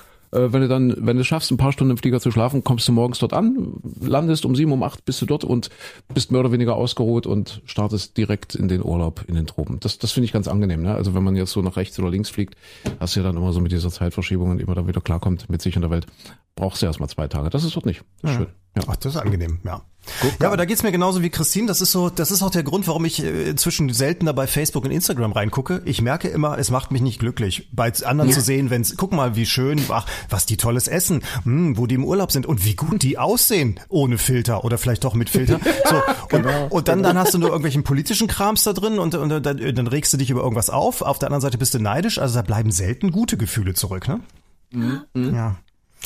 wenn 0.51 0.61
du 0.61 0.67
dann, 0.67 0.95
wenn 0.97 1.17
du 1.17 1.23
schaffst, 1.23 1.51
ein 1.51 1.57
paar 1.57 1.71
Stunden 1.71 1.91
im 1.91 1.97
Flieger 1.97 2.19
zu 2.19 2.31
schlafen, 2.31 2.63
kommst 2.63 2.87
du 2.87 2.91
morgens 2.91 3.19
dort 3.19 3.33
an, 3.33 3.73
landest 4.01 4.45
um 4.45 4.55
sieben, 4.55 4.71
um 4.71 4.83
acht 4.83 5.05
bist 5.05 5.21
du 5.21 5.25
dort 5.25 5.43
und 5.43 5.69
bist 6.13 6.31
mehr 6.31 6.39
oder 6.39 6.51
weniger 6.51 6.75
ausgeruht 6.75 7.27
und 7.27 7.61
startest 7.65 8.17
direkt 8.17 8.55
in 8.55 8.67
den 8.67 8.83
Urlaub 8.83 9.23
in 9.27 9.35
den 9.35 9.45
Tropen. 9.47 9.79
Das, 9.79 9.99
das 9.99 10.11
finde 10.11 10.25
ich 10.25 10.33
ganz 10.33 10.47
angenehm. 10.47 10.81
Ne? 10.81 10.93
Also 10.95 11.13
wenn 11.13 11.23
man 11.23 11.35
jetzt 11.35 11.51
so 11.51 11.61
nach 11.61 11.77
rechts 11.77 11.97
oder 11.99 12.09
links 12.09 12.29
fliegt, 12.29 12.55
hast 12.99 13.15
du 13.15 13.19
ja 13.19 13.25
dann 13.25 13.37
immer 13.37 13.53
so 13.53 13.61
mit 13.61 13.71
dieser 13.71 13.89
Zeitverschiebung 13.89 14.49
und 14.51 14.59
immer 14.59 14.75
da 14.75 14.87
wieder 14.87 15.01
klarkommt 15.01 15.49
mit 15.49 15.61
sich 15.61 15.75
in 15.75 15.81
der 15.81 15.91
Welt, 15.91 16.07
brauchst 16.55 16.81
du 16.81 16.85
erstmal 16.85 17.09
zwei 17.09 17.27
Tage. 17.27 17.49
Das 17.49 17.63
ist 17.63 17.75
dort 17.75 17.85
nicht. 17.85 18.03
Das 18.21 18.31
ist 18.31 18.37
Ja. 18.39 18.45
schön. 18.45 18.53
Ja. 18.75 18.83
Ach, 18.87 18.95
das 18.95 19.15
ist 19.15 19.21
angenehm, 19.21 19.59
ja. 19.63 19.81
Ja, 20.41 20.47
aber 20.47 20.57
da 20.57 20.65
geht's 20.65 20.83
mir 20.83 20.91
genauso 20.91 21.21
wie 21.21 21.29
Christine. 21.29 21.67
Das 21.67 21.79
ist 21.79 21.91
so, 21.91 22.09
das 22.09 22.29
ist 22.29 22.43
auch 22.43 22.49
der 22.49 22.63
Grund, 22.63 22.87
warum 22.87 23.05
ich 23.05 23.23
äh, 23.23 23.49
inzwischen 23.49 23.91
seltener 23.93 24.33
bei 24.33 24.47
Facebook 24.47 24.83
und 24.83 24.91
Instagram 24.91 25.31
reingucke. 25.31 25.81
Ich 25.85 26.01
merke 26.01 26.27
immer, 26.27 26.57
es 26.57 26.71
macht 26.71 26.91
mich 26.91 27.01
nicht 27.01 27.19
glücklich, 27.19 27.69
bei 27.71 27.91
anderen 28.03 28.31
zu 28.31 28.41
sehen, 28.41 28.69
wenn's, 28.69 28.95
guck 28.97 29.13
mal, 29.13 29.35
wie 29.35 29.45
schön, 29.45 29.81
ach, 29.89 30.05
was 30.29 30.45
die 30.45 30.57
tolles 30.57 30.87
Essen, 30.87 31.23
hm, 31.43 31.77
wo 31.77 31.87
die 31.87 31.95
im 31.95 32.03
Urlaub 32.03 32.31
sind 32.31 32.45
und 32.45 32.65
wie 32.65 32.75
gut 32.75 33.01
die 33.01 33.17
aussehen 33.17 33.79
ohne 33.87 34.17
Filter 34.17 34.65
oder 34.65 34.77
vielleicht 34.77 35.03
doch 35.03 35.13
mit 35.13 35.29
Filter. 35.29 35.59
So, 35.85 36.01
und, 36.37 36.45
und 36.71 36.87
dann, 36.87 37.03
dann 37.03 37.17
hast 37.17 37.33
du 37.33 37.37
nur 37.37 37.49
irgendwelchen 37.49 37.83
politischen 37.83 38.27
Krams 38.27 38.63
da 38.63 38.73
drin 38.73 38.99
und, 38.99 39.15
und 39.15 39.29
dann, 39.29 39.43
dann 39.43 39.87
regst 39.87 40.13
du 40.13 40.17
dich 40.17 40.29
über 40.29 40.41
irgendwas 40.41 40.69
auf. 40.69 41.01
Auf 41.01 41.19
der 41.19 41.27
anderen 41.27 41.41
Seite 41.41 41.57
bist 41.57 41.73
du 41.73 41.79
neidisch. 41.79 42.19
Also 42.19 42.35
da 42.35 42.41
bleiben 42.41 42.71
selten 42.71 43.11
gute 43.11 43.37
Gefühle 43.37 43.73
zurück, 43.73 44.07
ne? 44.07 44.21
Ja. 45.33 45.57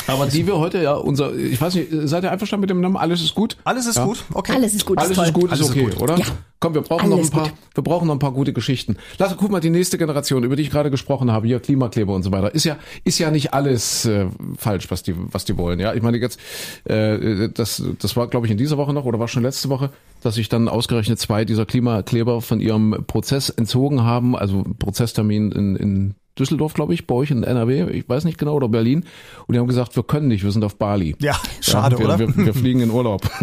Aber 0.05 0.27
die 0.27 0.45
wir 0.45 0.57
heute 0.57 0.81
ja 0.81 0.93
unser, 0.93 1.33
ich 1.35 1.59
weiß 1.59 1.75
nicht, 1.75 1.89
seid 1.91 2.23
ihr 2.23 2.31
einverstanden 2.31 2.61
mit 2.61 2.69
dem 2.69 2.79
Namen? 2.81 2.95
Alles 2.97 3.21
ist 3.21 3.33
gut? 3.35 3.57
Alles 3.63 3.87
ist 3.87 3.97
Ja. 3.97 4.05
gut. 4.05 4.23
Okay. 4.33 4.53
Alles 4.53 4.73
ist 4.73 4.85
gut, 4.85 4.97
Alles 4.99 5.13
toll. 5.17 5.25
ist 5.25 5.33
gut, 5.33 5.49
Alles 5.49 5.59
ist 5.61 5.65
ist 5.67 5.71
okay, 5.71 5.83
gut. 5.85 6.01
oder? 6.01 6.17
Ja. 6.17 6.25
Komm, 6.59 6.73
wir 6.73 6.81
brauchen 6.81 7.09
noch 7.09 7.17
Alles 7.17 7.27
ein 7.29 7.31
paar, 7.33 7.49
gut. 7.49 7.53
wir 7.75 7.83
brauchen 7.83 8.07
noch 8.07 8.15
ein 8.15 8.19
paar 8.19 8.31
gute 8.31 8.53
Geschichten. 8.53 8.97
Lass 9.17 9.35
guck 9.37 9.51
mal 9.51 9.59
die 9.59 9.69
nächste 9.69 9.97
Generation, 9.97 10.43
über 10.43 10.55
die 10.55 10.63
ich 10.63 10.69
gerade 10.71 10.89
gesprochen 10.91 11.31
habe, 11.31 11.45
hier 11.47 11.59
Klimakleber 11.59 12.13
und 12.13 12.23
so 12.23 12.31
weiter. 12.31 12.53
Ist 12.55 12.63
ja, 12.63 12.77
ist 13.03 13.19
ja 13.19 13.31
nicht 13.31 13.53
alles 13.53 14.05
äh, 14.05 14.27
falsch, 14.57 14.89
was 14.89 15.03
die, 15.03 15.13
was 15.17 15.45
die 15.45 15.57
wollen. 15.57 15.79
Ja, 15.79 15.93
ich 15.93 16.01
meine 16.01 16.17
jetzt, 16.17 16.39
äh, 16.85 17.49
das, 17.49 17.83
das 17.99 18.15
war, 18.15 18.27
glaube 18.27 18.47
ich, 18.47 18.51
in 18.51 18.57
dieser 18.57 18.77
Woche 18.77 18.93
noch 18.93 19.05
oder 19.05 19.19
war 19.19 19.27
schon 19.27 19.43
letzte 19.43 19.69
Woche, 19.69 19.89
dass 20.23 20.35
sich 20.35 20.49
dann 20.49 20.67
ausgerechnet 20.67 21.19
zwei 21.19 21.45
dieser 21.45 21.65
Klimakleber 21.65 22.41
von 22.41 22.59
ihrem 22.59 23.03
Prozess 23.07 23.49
entzogen 23.49 24.03
haben, 24.03 24.35
also 24.35 24.63
Prozesstermin 24.79 25.51
in, 25.51 25.75
in 25.75 26.15
Düsseldorf, 26.39 26.73
glaube 26.73 26.93
ich, 26.93 27.07
bei 27.07 27.15
euch 27.15 27.31
in 27.31 27.43
NRW, 27.43 27.89
ich 27.91 28.07
weiß 28.07 28.23
nicht 28.25 28.37
genau, 28.37 28.53
oder 28.55 28.69
Berlin. 28.69 29.05
Und 29.47 29.53
die 29.53 29.59
haben 29.59 29.67
gesagt, 29.67 29.95
wir 29.95 30.03
können 30.03 30.27
nicht, 30.27 30.43
wir 30.43 30.51
sind 30.51 30.63
auf 30.63 30.75
Bali. 30.77 31.15
Ja, 31.19 31.35
schade, 31.61 31.97
wir, 31.99 32.05
oder? 32.05 32.19
Wir, 32.19 32.35
wir 32.37 32.53
fliegen 32.53 32.79
in 32.81 32.91
Urlaub. 32.91 33.21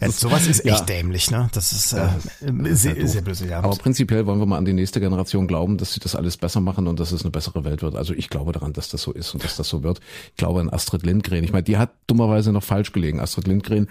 Ja, 0.00 0.10
sowas 0.10 0.46
ist 0.46 0.64
echt 0.64 0.78
Ja. 0.80 0.84
dämlich, 0.84 1.30
ne? 1.30 1.48
Das 1.52 1.72
ist 1.72 1.92
äh, 1.92 2.08
sehr, 2.74 3.06
sehr 3.06 3.22
böse, 3.22 3.46
ja. 3.48 3.58
Aber 3.60 3.76
prinzipiell 3.76 4.26
wollen 4.26 4.38
wir 4.38 4.46
mal 4.46 4.58
an 4.58 4.64
die 4.64 4.72
nächste 4.72 5.00
Generation 5.00 5.46
glauben, 5.46 5.76
dass 5.78 5.92
sie 5.92 6.00
das 6.00 6.16
alles 6.16 6.36
besser 6.36 6.60
machen 6.60 6.88
und 6.88 6.98
dass 6.98 7.12
es 7.12 7.22
eine 7.22 7.30
bessere 7.30 7.64
Welt 7.64 7.82
wird. 7.82 7.94
Also 7.96 8.14
ich 8.14 8.28
glaube 8.28 8.52
daran, 8.52 8.72
dass 8.72 8.88
das 8.88 9.02
so 9.02 9.12
ist 9.12 9.32
und 9.34 9.44
dass 9.44 9.56
das 9.56 9.68
so 9.68 9.82
wird. 9.82 10.00
Ich 10.30 10.36
glaube 10.36 10.60
an 10.60 10.68
Astrid 10.70 11.04
Lindgren. 11.04 11.44
Ich 11.44 11.52
meine, 11.52 11.62
die 11.62 11.76
hat 11.76 11.90
dummerweise 12.06 12.52
noch 12.52 12.62
falsch 12.64 12.92
gelegen. 12.92 13.20
Astrid 13.20 13.46
Lindgren, 13.46 13.88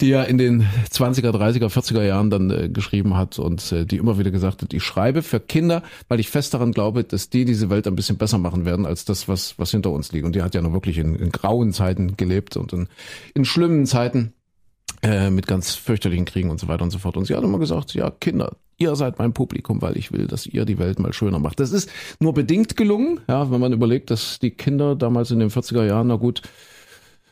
die 0.00 0.08
ja 0.08 0.22
in 0.22 0.38
den 0.38 0.66
20er, 0.90 1.30
30er, 1.30 1.68
40er 1.68 2.02
Jahren 2.02 2.30
dann 2.30 2.50
äh, 2.50 2.68
geschrieben 2.68 3.16
hat 3.16 3.38
und 3.38 3.70
äh, 3.72 3.86
die 3.86 3.96
immer 3.96 4.18
wieder 4.18 4.30
gesagt 4.30 4.62
hat, 4.62 4.74
ich 4.74 4.82
schreibe 4.82 5.22
für 5.22 5.40
Kinder, 5.40 5.82
weil 6.08 6.20
ich 6.20 6.30
fest 6.30 6.54
daran 6.54 6.72
glaube, 6.72 7.04
dass 7.04 7.30
die 7.30 7.44
diese 7.44 7.70
Welt 7.70 7.86
ein 7.86 7.96
bisschen 7.96 8.16
besser 8.16 8.38
machen 8.38 8.64
werden 8.64 8.86
als 8.86 9.04
das, 9.04 9.28
was, 9.28 9.58
was 9.58 9.70
hinter 9.70 9.90
uns 9.90 10.12
liegt. 10.12 10.26
Und 10.26 10.34
die 10.34 10.42
hat 10.42 10.54
ja 10.54 10.62
noch 10.62 10.72
wirklich 10.72 10.98
in, 10.98 11.14
in 11.14 11.30
grauen 11.30 11.72
Zeiten 11.72 12.16
gelebt 12.16 12.56
und 12.56 12.72
in, 12.72 12.88
in 13.34 13.44
schlimmen 13.44 13.86
Zeiten 13.86 14.32
äh, 15.02 15.30
mit 15.30 15.46
ganz 15.46 15.74
fürchterlichen 15.74 16.24
Kriegen 16.24 16.50
und 16.50 16.58
so 16.58 16.66
weiter 16.66 16.82
und 16.82 16.90
so 16.90 16.98
fort. 16.98 17.16
Und 17.16 17.26
sie 17.26 17.36
hat 17.36 17.44
immer 17.44 17.58
gesagt, 17.58 17.94
ja, 17.94 18.10
Kinder, 18.10 18.56
ihr 18.78 18.96
seid 18.96 19.18
mein 19.18 19.32
Publikum, 19.32 19.80
weil 19.80 19.96
ich 19.96 20.12
will, 20.12 20.26
dass 20.26 20.46
ihr 20.46 20.64
die 20.64 20.78
Welt 20.78 20.98
mal 20.98 21.12
schöner 21.12 21.38
macht. 21.38 21.60
Das 21.60 21.72
ist 21.72 21.90
nur 22.20 22.34
bedingt 22.34 22.76
gelungen, 22.76 23.20
ja, 23.28 23.50
wenn 23.50 23.60
man 23.60 23.72
überlegt, 23.72 24.10
dass 24.10 24.38
die 24.38 24.50
Kinder 24.50 24.96
damals 24.96 25.30
in 25.30 25.38
den 25.38 25.50
40er 25.50 25.86
Jahren, 25.86 26.08
na 26.08 26.16
gut, 26.16 26.42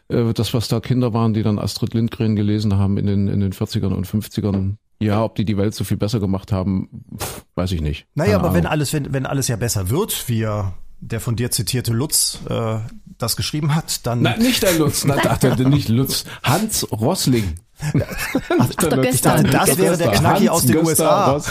äh, 0.09 0.33
das, 0.33 0.55
was 0.55 0.69
da 0.69 0.81
Kinder 0.81 1.13
waren, 1.13 1.35
die 1.35 1.43
dann 1.43 1.59
Astrid 1.59 1.95
Lindgren 1.95 2.37
gelesen 2.37 2.77
haben 2.77 2.99
in 2.99 3.07
den, 3.07 3.29
in 3.29 3.41
den 3.41 3.53
40ern 3.53 3.93
und 3.93 4.07
50ern, 4.07 4.77
ja, 5.01 5.23
ob 5.23 5.35
die 5.35 5.45
die 5.45 5.57
Welt 5.57 5.75
so 5.75 5.85
viel 5.85 5.97
besser 5.97 6.21
gemacht 6.21 6.53
haben, 6.53 6.89
pff, 7.19 7.45
weiß 7.55 7.73
ich 7.73 7.81
nicht. 7.81 8.07
Naja, 8.15 8.37
Keine 8.37 8.45
aber 8.45 8.55
wenn 8.55 8.67
alles, 8.67 8.93
wenn, 8.93 9.13
wenn 9.13 9.27
alles 9.27 9.49
ja 9.49 9.57
besser 9.57 9.91
wird, 9.91 10.29
wie 10.29 10.41
ja 10.41 10.75
der 11.01 11.21
von 11.21 11.35
dir 11.35 11.51
zitierte 11.51 11.93
Lutz 11.93 12.39
äh, 12.49 12.79
das 13.19 13.37
geschrieben 13.37 13.75
hat, 13.75 14.07
dann. 14.07 14.23
Nein, 14.23 14.39
nicht 14.39 14.63
der 14.63 14.79
Lutz, 14.79 15.05
nein, 15.05 15.21
ach, 15.25 15.39
der, 15.39 15.57
nicht 15.69 15.89
Lutz, 15.89 16.25
Hans 16.43 16.87
Rossling. 16.93 17.57
Ach, 18.59 18.69
doch, 18.75 19.03
gestern. 19.03 19.51
Das 19.51 19.77
wäre 19.77 19.97
der 19.97 20.13
Knacki 20.13 20.49
aus 20.49 20.65
den 20.65 20.77
USA. 20.79 21.43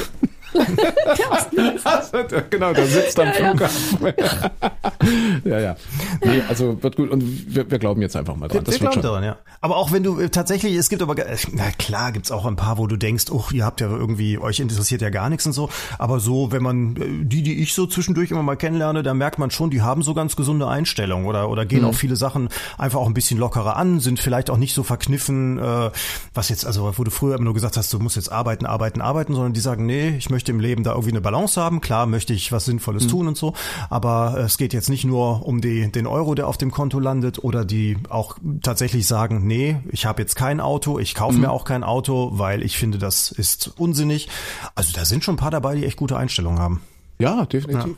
Genau, 2.50 2.74
der 2.74 2.86
sitzt 2.88 3.20
am 3.20 3.32
Flughafen. 3.34 4.14
ja, 5.46 5.60
ja. 5.60 5.76
Nee, 6.24 6.42
also 6.48 6.82
wird 6.82 6.96
gut 6.96 7.10
und 7.10 7.24
wir, 7.56 7.70
wir 7.70 7.80
glauben 7.80 8.02
jetzt 8.02 8.16
einfach 8.16 8.36
mal 8.36 8.48
dran. 8.48 8.60
Wir 8.60 8.64
Das 8.64 8.74
wird 8.74 8.82
glauben 8.82 8.94
schon. 8.96 9.02
daran, 9.04 9.24
ja. 9.24 9.38
Aber 9.62 9.78
auch 9.78 9.92
wenn 9.92 10.04
du 10.04 10.20
äh, 10.20 10.30
tatsächlich, 10.30 10.76
es 10.76 10.90
gibt 10.90 11.02
aber, 11.02 11.18
äh, 11.18 11.38
na 11.52 11.72
klar, 11.72 12.12
gibt's 12.12 12.32
auch 12.32 12.46
ein 12.46 12.56
paar, 12.56 12.78
wo 12.78 12.88
du 12.88 12.98
denkst, 12.98 13.26
oh, 13.32 13.44
ihr 13.52 13.66
habt 13.66 13.82
ja 13.82 13.88
irgendwie, 13.90 14.38
euch 14.38 14.60
interessiert 14.60 15.02
ja 15.02 15.10
gar 15.10 15.30
nichts 15.30 15.46
und 15.46 15.54
so. 15.54 15.70
Aber 15.98 16.20
so, 16.20 16.52
wenn 16.52 16.64
man 16.64 16.96
äh, 16.96 17.26
die, 17.26 17.44
die 17.44 17.62
ich 17.62 17.74
so 17.74 17.86
zwischendurch 17.88 18.32
immer 18.32 18.44
mal 18.44 18.56
kennenlerne, 18.56 19.04
da 19.04 19.14
merkt 19.14 19.40
man 19.40 19.52
schon, 19.52 19.70
die 19.70 19.82
haben 19.82 20.02
so 20.04 20.14
ganz 20.14 20.36
gesunde 20.36 20.68
Einstellungen 20.68 21.26
oder 21.26 21.50
oder 21.50 21.62
Mhm. 21.64 21.68
gehen 21.68 21.86
auch 21.86 21.94
viele 21.96 22.16
Sachen 22.16 22.50
einfach 22.78 23.00
auch 23.00 23.08
ein 23.08 23.14
bisschen 23.14 23.38
lockerer 23.40 23.76
an, 23.78 24.00
sind 24.00 24.20
vielleicht 24.20 24.50
auch 24.50 24.58
nicht 24.58 24.74
so 24.74 24.84
verkniffen, 24.84 25.60
äh, 25.60 25.92
was 26.34 26.50
jetzt, 26.50 26.66
also 26.66 26.92
wo 26.98 27.04
du 27.04 27.12
früher 27.12 27.36
immer 27.36 27.44
nur 27.46 27.54
gesagt 27.54 27.78
hast, 27.78 27.94
du 27.94 28.00
musst 28.00 28.16
jetzt 28.16 28.32
arbeiten, 28.32 28.66
arbeiten, 28.66 29.00
arbeiten, 29.02 29.34
sondern 29.36 29.54
die 29.54 29.60
sagen, 29.60 29.86
nee, 29.86 30.16
ich 30.18 30.30
möchte 30.30 30.41
im 30.50 30.60
Leben 30.60 30.84
da 30.84 30.92
irgendwie 30.92 31.12
eine 31.12 31.22
Balance 31.22 31.60
haben. 31.60 31.82
Klar 31.82 32.06
möchte 32.06 32.34
ich 32.34 32.52
was 32.52 32.66
Sinnvolles 32.66 33.08
tun 33.08 33.28
und 33.28 33.38
so, 33.38 33.54
aber 33.90 34.36
äh, 34.38 34.42
es 34.42 34.58
geht 34.58 34.74
jetzt 34.74 34.90
nicht 34.90 35.06
nur 35.06 35.46
um 35.46 35.62
die, 35.62 35.92
den 35.92 36.08
Euro, 36.08 36.36
der 36.36 36.48
auf 36.48 36.58
dem 36.58 36.72
Konto 36.72 37.00
landet 37.00 37.44
oder 37.44 37.66
die 37.66 37.98
auch 38.10 38.38
tatsächlich 38.62 39.08
sagen, 39.08 39.46
nee, 39.46 39.78
ich 39.90 40.06
habe 40.06 40.22
jetzt 40.22 40.36
kein 40.36 40.60
Auto, 40.60 41.00
ich 41.00 41.16
kaufe 41.16 41.38
mir 41.38 41.52
auch 41.52 41.66
kein 41.66 41.84
Auto, 41.84 42.32
weil 42.34 42.64
ich 42.64 42.78
finde, 42.78 42.98
das 42.98 43.32
ist 43.32 43.74
unsinnig. 43.78 44.30
Also 44.76 44.94
da 44.94 45.06
sind 45.06 45.24
schon 45.24 45.36
ein 45.36 45.38
paar 45.38 45.52
dabei, 45.52 45.76
die 45.76 45.86
echt 45.86 45.98
gute 45.98 46.18
Einstellungen 46.18 46.60
haben. 46.60 46.82
Ja, 47.20 47.46
definitiv. 47.46 47.98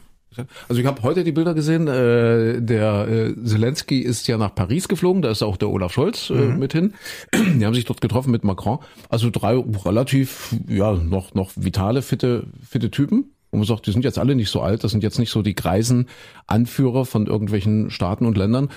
Also 0.67 0.81
ich 0.81 0.87
habe 0.87 1.01
heute 1.03 1.23
die 1.23 1.31
Bilder 1.31 1.53
gesehen, 1.53 1.87
äh, 1.87 2.61
der 2.61 3.07
äh, 3.07 3.35
Zelensky 3.43 3.99
ist 3.99 4.27
ja 4.27 4.37
nach 4.37 4.55
Paris 4.55 4.87
geflogen, 4.87 5.21
da 5.21 5.29
ist 5.29 5.43
auch 5.43 5.57
der 5.57 5.69
Olaf 5.69 5.93
Scholz 5.93 6.29
äh, 6.29 6.33
mit 6.33 6.73
hin. 6.73 6.93
Die 7.33 7.65
haben 7.65 7.73
sich 7.73 7.85
dort 7.85 8.01
getroffen 8.01 8.31
mit 8.31 8.43
Macron. 8.43 8.79
Also 9.09 9.29
drei 9.29 9.55
relativ, 9.57 10.55
ja, 10.67 10.93
noch, 10.93 11.33
noch 11.33 11.51
vitale, 11.55 12.01
fitte, 12.01 12.47
fitte 12.67 12.91
Typen. 12.91 13.33
Und 13.53 13.59
man 13.59 13.67
sagt, 13.67 13.85
die 13.85 13.91
sind 13.91 14.03
jetzt 14.03 14.17
alle 14.17 14.33
nicht 14.33 14.49
so 14.49 14.61
alt, 14.61 14.83
das 14.83 14.91
sind 14.91 15.03
jetzt 15.03 15.19
nicht 15.19 15.29
so 15.29 15.43
die 15.43 15.53
greisen 15.53 16.07
Anführer 16.47 17.05
von 17.05 17.27
irgendwelchen 17.27 17.91
Staaten 17.91 18.25
und 18.25 18.35
Ländern. 18.35 18.69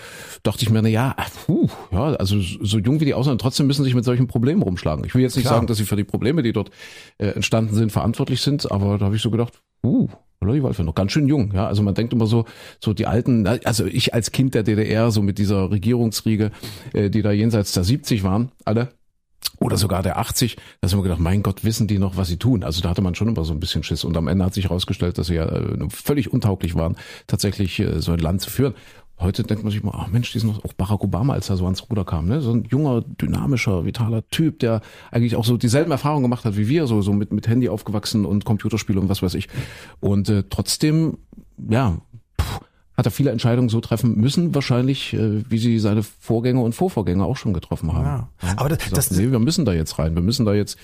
Dachte 0.43 0.65
ich 0.65 0.71
mir, 0.71 0.83
na 0.83 0.89
ja, 0.89 1.17
puh, 1.47 1.71
ja, 1.91 2.13
also 2.17 2.39
so 2.41 2.79
jung 2.79 3.01
wie 3.01 3.07
die 3.07 3.15
aussehen, 3.15 3.39
trotzdem 3.39 3.67
müssen 3.67 3.85
sie 3.85 3.89
sich 3.89 3.95
mit 3.95 4.05
solchen 4.05 4.27
Problemen 4.27 4.61
rumschlagen. 4.61 5.07
Ich 5.07 5.15
will 5.15 5.23
jetzt 5.23 5.35
nicht 5.35 5.47
Klar. 5.47 5.55
sagen, 5.55 5.67
dass 5.67 5.79
sie 5.79 5.87
für 5.87 5.97
die 5.97 6.05
Probleme, 6.05 6.43
die 6.43 6.53
dort 6.53 6.71
äh, 7.17 7.29
entstanden 7.29 7.75
sind, 7.75 7.91
verantwortlich 7.91 8.43
sind, 8.43 8.71
aber 8.71 8.99
da 8.99 9.07
habe 9.07 9.17
ich 9.17 9.23
so 9.23 9.31
gedacht, 9.31 9.55
uh, 9.87 10.09
die 10.43 10.63
Waldfee, 10.63 10.85
noch 10.85 10.95
ganz 10.95 11.13
schön 11.13 11.27
jung, 11.27 11.53
ja. 11.55 11.67
Also 11.67 11.83
man 11.83 11.95
denkt 11.95 12.13
immer 12.13 12.27
so, 12.27 12.45
so 12.81 12.93
die 12.93 13.07
alten, 13.07 13.47
also 13.47 13.87
ich 13.87 14.15
als 14.15 14.33
Kind 14.33 14.55
der 14.55 14.63
DDR, 14.63 15.11
so 15.11 15.23
mit 15.23 15.39
dieser 15.39 15.71
Regierungsriege, 15.71 16.51
äh, 16.93 17.11
die 17.11 17.23
da 17.23 17.33
jenseits 17.33 17.73
der 17.73 17.85
70 17.85 18.23
waren, 18.23 18.53
alle, 18.65 18.91
oder 19.59 19.77
sogar 19.77 20.03
der 20.03 20.19
80, 20.19 20.57
da 20.81 20.89
haben 20.89 20.99
wir 20.99 21.03
gedacht, 21.03 21.21
mein 21.21 21.43
Gott, 21.43 21.65
wissen 21.65 21.87
die 21.87 21.99
noch, 21.99 22.17
was 22.17 22.29
sie 22.29 22.37
tun? 22.37 22.63
Also 22.63 22.83
da 22.83 22.91
hatte 22.91 23.03
man 23.03 23.15
schon 23.15 23.29
immer 23.29 23.45
so 23.45 23.55
ein 23.55 23.61
bisschen 23.61 23.83
Schiss. 23.83 24.05
Und 24.05 24.17
am 24.17 24.29
Ende 24.29 24.45
hat 24.45 24.55
sich 24.55 24.65
herausgestellt, 24.65 25.17
dass 25.19 25.29
sie 25.29 25.37
ja 25.37 25.47
äh, 25.47 25.89
völlig 25.89 26.33
untauglich 26.33 26.75
waren, 26.75 26.97
tatsächlich 27.27 27.79
äh, 27.81 28.01
so 28.01 28.13
ein 28.13 28.19
Land 28.19 28.43
zu 28.43 28.51
führen. 28.51 28.75
Heute 29.19 29.45
denkt 29.45 29.65
man 29.65 29.73
sich 29.73 29.83
mal, 29.83 29.93
ach 29.95 30.09
Mensch, 30.09 30.31
die 30.33 30.39
sind 30.39 30.49
noch 30.55 30.65
auch 30.65 30.75
Barack 30.75 31.03
Obama, 31.03 31.33
als 31.33 31.49
er 31.49 31.57
so 31.57 31.65
ans 31.65 31.89
Ruder 31.89 32.05
kam, 32.05 32.27
ne? 32.29 32.43
So 32.43 32.53
ein 32.53 32.65
junger, 32.71 33.01
dynamischer, 33.01 33.87
vitaler 33.87 34.29
Typ, 34.29 34.59
der 34.59 34.83
eigentlich 35.11 35.37
auch 35.37 35.45
so 35.45 35.57
dieselben 35.57 35.91
Erfahrungen 35.91 36.23
gemacht 36.23 36.45
hat 36.45 36.57
wie 36.59 36.69
wir, 36.69 36.87
so, 36.87 37.01
so 37.01 37.13
mit, 37.15 37.33
mit 37.33 37.49
Handy 37.49 37.69
aufgewachsen 37.71 38.27
und 38.27 38.45
Computerspiele 38.45 39.01
und 39.01 39.09
was 39.09 39.23
weiß 39.23 39.35
ich. 39.35 39.49
Und 40.01 40.29
äh, 40.29 40.45
trotzdem, 40.51 41.17
ja, 41.69 41.97
pff, 42.39 42.61
hat 42.95 43.07
er 43.07 43.11
viele 43.11 43.31
Entscheidungen 43.31 43.69
so 43.71 43.81
treffen 43.81 44.17
müssen, 44.21 44.55
wahrscheinlich, 44.55 45.15
äh, 45.15 45.43
wie 45.51 45.59
sie 45.59 45.79
seine 45.79 46.03
Vorgänger 46.03 46.61
und 46.63 46.75
Vorvorgänger 46.75 47.25
auch 47.25 47.37
schon 47.39 47.55
getroffen 47.55 47.93
haben. 47.95 48.05
Ja. 48.05 48.29
Aber 48.59 48.69
das- 48.69 48.79
Gesagt, 48.81 48.97
das- 48.97 49.11
nee, 49.13 49.31
wir 49.31 49.39
müssen 49.39 49.65
da 49.65 49.73
jetzt 49.73 49.99
rein, 49.99 50.15
wir 50.15 50.23
müssen 50.23 50.45
da 50.45 50.53
jetzt 50.53 50.79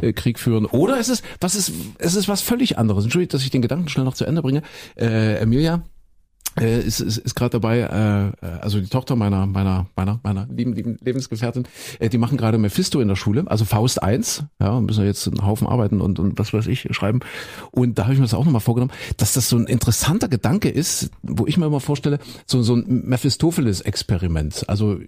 äh, 0.00 0.12
Krieg 0.12 0.40
führen. 0.40 0.66
Oder 0.66 0.98
es 0.98 1.08
ist, 1.08 1.22
was 1.40 1.54
ist, 1.54 1.72
es 1.98 2.16
ist 2.16 2.26
was 2.28 2.42
völlig 2.42 2.76
anderes. 2.76 3.04
Entschuldigt, 3.04 3.34
dass 3.34 3.42
ich 3.42 3.50
den 3.50 3.62
Gedanken 3.62 3.88
schnell 3.88 4.04
noch 4.04 4.14
zu 4.14 4.24
Ende 4.24 4.42
bringe. 4.42 4.62
Äh, 4.96 5.36
Emilia 5.36 5.82
äh, 6.60 6.80
ist, 6.80 7.00
ist, 7.00 7.18
ist 7.18 7.34
gerade 7.34 7.50
dabei, 7.50 7.80
äh, 7.80 8.46
also 8.60 8.80
die 8.80 8.88
Tochter 8.88 9.16
meiner, 9.16 9.46
meiner, 9.46 9.86
meiner, 9.96 10.20
meiner 10.22 10.46
lieben, 10.46 10.72
lieben 10.72 10.98
Lebensgefährtin, 11.02 11.64
äh, 11.98 12.08
die 12.08 12.18
machen 12.18 12.36
gerade 12.36 12.58
Mephisto 12.58 13.00
in 13.00 13.08
der 13.08 13.16
Schule, 13.16 13.44
also 13.46 13.64
Faust 13.64 14.02
1, 14.02 14.44
ja, 14.60 14.80
müssen 14.80 15.00
wir 15.00 15.06
jetzt 15.06 15.26
einen 15.26 15.46
Haufen 15.46 15.66
arbeiten 15.66 16.00
und, 16.00 16.18
und 16.18 16.38
was 16.38 16.52
weiß 16.52 16.66
ich 16.66 16.88
schreiben. 16.90 17.20
Und 17.70 17.98
da 17.98 18.04
habe 18.04 18.12
ich 18.12 18.18
mir 18.18 18.24
das 18.24 18.34
auch 18.34 18.44
nochmal 18.44 18.60
vorgenommen, 18.60 18.92
dass 19.16 19.32
das 19.32 19.48
so 19.48 19.56
ein 19.56 19.66
interessanter 19.66 20.28
Gedanke 20.28 20.68
ist, 20.68 21.10
wo 21.22 21.46
ich 21.46 21.56
mir 21.56 21.66
immer 21.66 21.80
vorstelle, 21.80 22.18
so, 22.46 22.62
so 22.62 22.74
ein 22.74 23.04
Mephistopheles-Experiment. 23.06 24.68
Also 24.68 24.98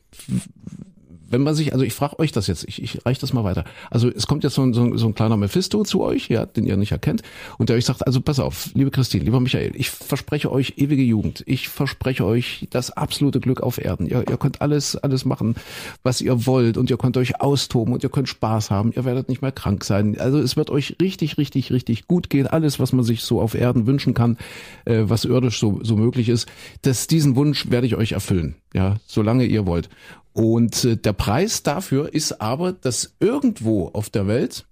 wenn 1.30 1.42
man 1.42 1.54
sich, 1.54 1.72
also 1.72 1.84
ich 1.84 1.94
frage 1.94 2.18
euch 2.18 2.32
das 2.32 2.48
jetzt, 2.48 2.64
ich, 2.68 2.82
ich 2.82 3.06
reiche 3.06 3.20
das 3.20 3.32
mal 3.32 3.44
weiter. 3.44 3.64
Also 3.90 4.10
es 4.10 4.26
kommt 4.26 4.44
jetzt 4.44 4.54
so 4.54 4.62
ein, 4.62 4.74
so, 4.74 4.82
ein, 4.82 4.98
so 4.98 5.06
ein 5.06 5.14
kleiner 5.14 5.36
Mephisto 5.36 5.84
zu 5.84 6.02
euch, 6.02 6.28
ja, 6.28 6.44
den 6.44 6.66
ihr 6.66 6.76
nicht 6.76 6.92
erkennt, 6.92 7.22
und 7.58 7.68
der 7.68 7.76
euch 7.76 7.84
sagt, 7.84 8.06
also 8.06 8.20
pass 8.20 8.40
auf, 8.40 8.70
liebe 8.74 8.90
Christine, 8.90 9.24
lieber 9.24 9.40
Michael, 9.40 9.72
ich 9.74 9.90
verspreche 9.90 10.50
euch 10.50 10.74
ewige 10.76 11.02
Jugend, 11.02 11.42
ich 11.46 11.68
verspreche 11.68 12.24
euch 12.24 12.66
das 12.70 12.90
absolute 12.90 13.40
Glück 13.40 13.60
auf 13.60 13.82
Erden. 13.82 14.06
Ihr, 14.06 14.24
ihr 14.28 14.36
könnt 14.36 14.60
alles, 14.60 14.96
alles 14.96 15.24
machen, 15.24 15.54
was 16.02 16.20
ihr 16.20 16.46
wollt, 16.46 16.76
und 16.76 16.90
ihr 16.90 16.98
könnt 16.98 17.16
euch 17.16 17.40
austoben 17.40 17.94
und 17.94 18.02
ihr 18.02 18.10
könnt 18.10 18.28
Spaß 18.28 18.70
haben, 18.70 18.92
ihr 18.94 19.04
werdet 19.04 19.28
nicht 19.28 19.40
mehr 19.40 19.52
krank 19.52 19.84
sein. 19.84 20.18
Also 20.18 20.38
es 20.38 20.56
wird 20.56 20.70
euch 20.70 20.96
richtig, 21.00 21.38
richtig, 21.38 21.72
richtig 21.72 22.08
gut 22.08 22.28
gehen. 22.28 22.46
Alles, 22.46 22.80
was 22.80 22.92
man 22.92 23.04
sich 23.04 23.22
so 23.22 23.40
auf 23.40 23.54
Erden 23.54 23.86
wünschen 23.86 24.14
kann, 24.14 24.36
äh, 24.84 25.02
was 25.04 25.24
irdisch 25.24 25.60
so, 25.60 25.80
so 25.82 25.96
möglich 25.96 26.28
ist, 26.28 26.48
dass 26.82 27.06
diesen 27.06 27.36
Wunsch 27.36 27.70
werde 27.70 27.86
ich 27.86 27.94
euch 27.96 28.12
erfüllen, 28.12 28.56
ja, 28.74 28.96
solange 29.06 29.44
ihr 29.44 29.66
wollt. 29.66 29.88
Und 30.32 30.84
äh, 30.84 30.96
der 30.96 31.12
Preis 31.12 31.62
dafür 31.62 32.12
ist 32.14 32.40
aber, 32.40 32.72
dass 32.72 33.14
irgendwo 33.20 33.88
auf 33.88 34.10
der 34.10 34.26
Welt 34.26 34.66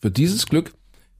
für 0.00 0.10
dieses 0.10 0.46
Glück 0.46 0.72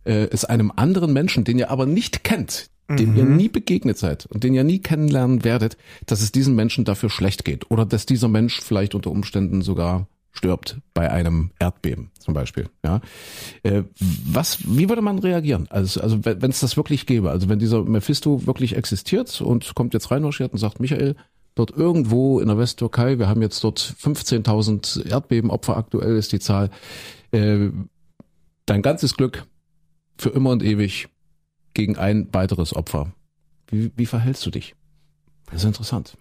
äh, 0.04 0.28
es 0.30 0.44
einem 0.44 0.72
anderen 0.74 1.12
Menschen, 1.12 1.44
den 1.44 1.58
ihr 1.58 1.70
aber 1.70 1.86
nicht 1.86 2.24
kennt, 2.24 2.70
dem 2.90 3.16
ihr 3.16 3.24
nie 3.24 3.48
begegnet 3.50 3.98
seid 3.98 4.24
und 4.26 4.44
den 4.44 4.54
ihr 4.54 4.64
nie 4.64 4.78
kennenlernen 4.78 5.44
werdet, 5.44 5.76
dass 6.06 6.22
es 6.22 6.32
diesem 6.32 6.54
Menschen 6.54 6.86
dafür 6.86 7.10
schlecht 7.10 7.44
geht 7.44 7.70
oder 7.70 7.84
dass 7.84 8.06
dieser 8.06 8.28
Mensch 8.28 8.62
vielleicht 8.62 8.94
unter 8.94 9.10
Umständen 9.10 9.60
sogar 9.60 10.06
stirbt 10.32 10.78
bei 10.94 11.10
einem 11.10 11.50
Erdbeben 11.58 12.10
zum 12.18 12.32
Beispiel. 12.32 12.68
Ja, 12.84 13.00
äh, 13.62 13.82
was? 13.98 14.58
Wie 14.64 14.88
würde 14.88 15.02
man 15.02 15.18
reagieren? 15.18 15.66
Also, 15.68 16.00
also 16.00 16.24
wenn 16.24 16.50
es 16.50 16.60
das 16.60 16.76
wirklich 16.76 17.06
gäbe, 17.06 17.30
also 17.30 17.48
wenn 17.48 17.58
dieser 17.58 17.82
Mephisto 17.82 18.46
wirklich 18.46 18.76
existiert 18.76 19.40
und 19.40 19.74
kommt 19.74 19.94
jetzt 19.94 20.10
reinmarschiert 20.10 20.52
und 20.52 20.58
sagt, 20.58 20.80
Michael, 20.80 21.16
dort 21.58 21.70
irgendwo 21.70 22.40
in 22.40 22.48
der 22.48 22.58
Westtürkei, 22.58 23.18
wir 23.18 23.28
haben 23.28 23.42
jetzt 23.42 23.62
dort 23.64 23.80
15.000 23.80 25.06
Erdbebenopfer, 25.06 25.76
aktuell 25.76 26.16
ist 26.16 26.32
die 26.32 26.38
Zahl, 26.38 26.70
äh, 27.32 27.70
dein 28.66 28.82
ganzes 28.82 29.16
Glück 29.16 29.46
für 30.16 30.30
immer 30.30 30.50
und 30.50 30.62
ewig 30.62 31.08
gegen 31.74 31.96
ein 31.96 32.28
weiteres 32.32 32.74
Opfer. 32.74 33.12
Wie, 33.68 33.90
wie 33.96 34.06
verhältst 34.06 34.46
du 34.46 34.50
dich? 34.50 34.74
Das 35.46 35.62
ist 35.62 35.64
interessant. 35.64 36.16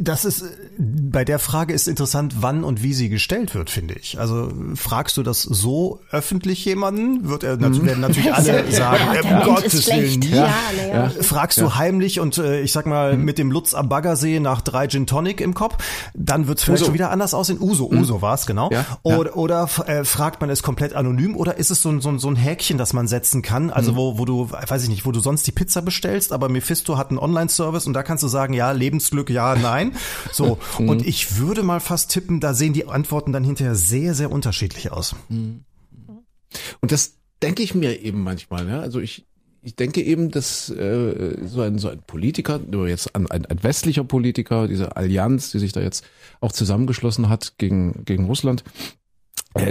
Das 0.00 0.24
ist 0.24 0.42
bei 0.78 1.24
der 1.24 1.38
Frage 1.38 1.74
ist 1.74 1.86
interessant, 1.86 2.36
wann 2.40 2.64
und 2.64 2.82
wie 2.82 2.94
sie 2.94 3.10
gestellt 3.10 3.54
wird, 3.54 3.68
finde 3.68 3.92
ich. 3.94 4.18
Also 4.18 4.50
fragst 4.74 5.18
du 5.18 5.22
das 5.22 5.42
so 5.42 6.00
öffentlich 6.10 6.64
jemanden, 6.64 7.28
wird 7.28 7.42
er 7.44 7.56
Mhm. 7.58 7.84
werden 7.84 8.00
natürlich 8.00 8.32
alle 8.34 8.70
sagen, 8.72 9.02
Ja, 9.22 9.38
um 9.40 9.54
Gottes 9.54 9.74
ist 9.74 9.88
Willen. 9.88 10.22
Ja, 10.22 10.48
ja. 10.90 11.08
Fragst 11.10 11.60
du 11.60 11.74
heimlich 11.74 12.20
und 12.20 12.38
äh, 12.38 12.60
ich 12.62 12.72
sag 12.72 12.86
mal 12.86 13.18
mit 13.18 13.36
dem 13.36 13.50
Lutz 13.50 13.74
am 13.74 13.90
Baggersee 13.90 14.40
nach 14.40 14.62
drei 14.62 14.86
Gin 14.88 15.06
Tonic 15.06 15.42
im 15.42 15.52
Kopf, 15.52 15.76
dann 16.14 16.46
wird's 16.46 16.62
vielleicht 16.62 16.80
Uso. 16.82 16.86
schon 16.86 16.94
wieder 16.94 17.10
anders 17.10 17.34
aussehen. 17.34 17.58
Uso, 17.60 17.86
Uso 17.90 18.22
war's 18.22 18.46
genau. 18.46 18.70
Ja, 18.72 18.86
Oder, 19.02 19.36
oder 19.36 19.68
äh, 19.86 20.04
fragt 20.04 20.40
man 20.40 20.48
es 20.48 20.62
komplett 20.62 20.94
anonym 20.94 21.36
oder 21.36 21.58
ist 21.58 21.70
es 21.70 21.82
so, 21.82 21.90
ein- 21.90 22.00
so, 22.00 22.08
ein- 22.08 22.18
so 22.18 22.28
ein 22.28 22.36
Häkchen, 22.36 22.78
das 22.78 22.94
man 22.94 23.08
setzen 23.08 23.42
kann, 23.42 23.70
also 23.70 23.94
wo, 23.94 24.16
wo 24.16 24.24
du, 24.24 24.50
weiß 24.50 24.82
ich 24.84 24.88
nicht, 24.88 25.04
wo 25.04 25.12
du 25.12 25.20
sonst 25.20 25.46
die 25.46 25.52
Pizza 25.52 25.82
bestellst, 25.82 26.32
aber 26.32 26.48
Mephisto 26.48 26.96
hat 26.96 27.10
einen 27.10 27.18
Online-Service 27.18 27.86
und 27.86 27.92
da 27.92 28.02
kannst 28.02 28.22
du 28.24 28.28
sagen, 28.28 28.54
ja, 28.54 28.70
Lebensglück, 28.72 29.28
ja, 29.54 29.62
nein. 29.62 29.96
So, 30.32 30.58
und 30.78 31.06
ich 31.06 31.38
würde 31.38 31.62
mal 31.62 31.80
fast 31.80 32.10
tippen, 32.10 32.40
da 32.40 32.54
sehen 32.54 32.72
die 32.72 32.86
Antworten 32.86 33.32
dann 33.32 33.44
hinterher 33.44 33.74
sehr, 33.74 34.14
sehr 34.14 34.30
unterschiedlich 34.30 34.90
aus. 34.92 35.14
Und 35.28 36.92
das 36.92 37.14
denke 37.42 37.62
ich 37.62 37.74
mir 37.74 38.00
eben 38.00 38.22
manchmal. 38.22 38.68
Ja? 38.68 38.80
Also 38.80 39.00
ich, 39.00 39.26
ich 39.62 39.76
denke 39.76 40.02
eben, 40.02 40.30
dass 40.30 40.70
äh, 40.70 41.36
so, 41.46 41.60
ein, 41.60 41.78
so 41.78 41.88
ein 41.88 42.02
Politiker, 42.06 42.58
nur 42.58 42.88
jetzt 42.88 43.14
ein, 43.14 43.30
ein, 43.30 43.46
ein 43.46 43.62
westlicher 43.62 44.04
Politiker, 44.04 44.68
diese 44.68 44.96
Allianz, 44.96 45.50
die 45.50 45.58
sich 45.58 45.72
da 45.72 45.80
jetzt 45.80 46.04
auch 46.40 46.52
zusammengeschlossen 46.52 47.28
hat 47.28 47.54
gegen, 47.58 48.04
gegen 48.04 48.24
Russland, 48.26 48.64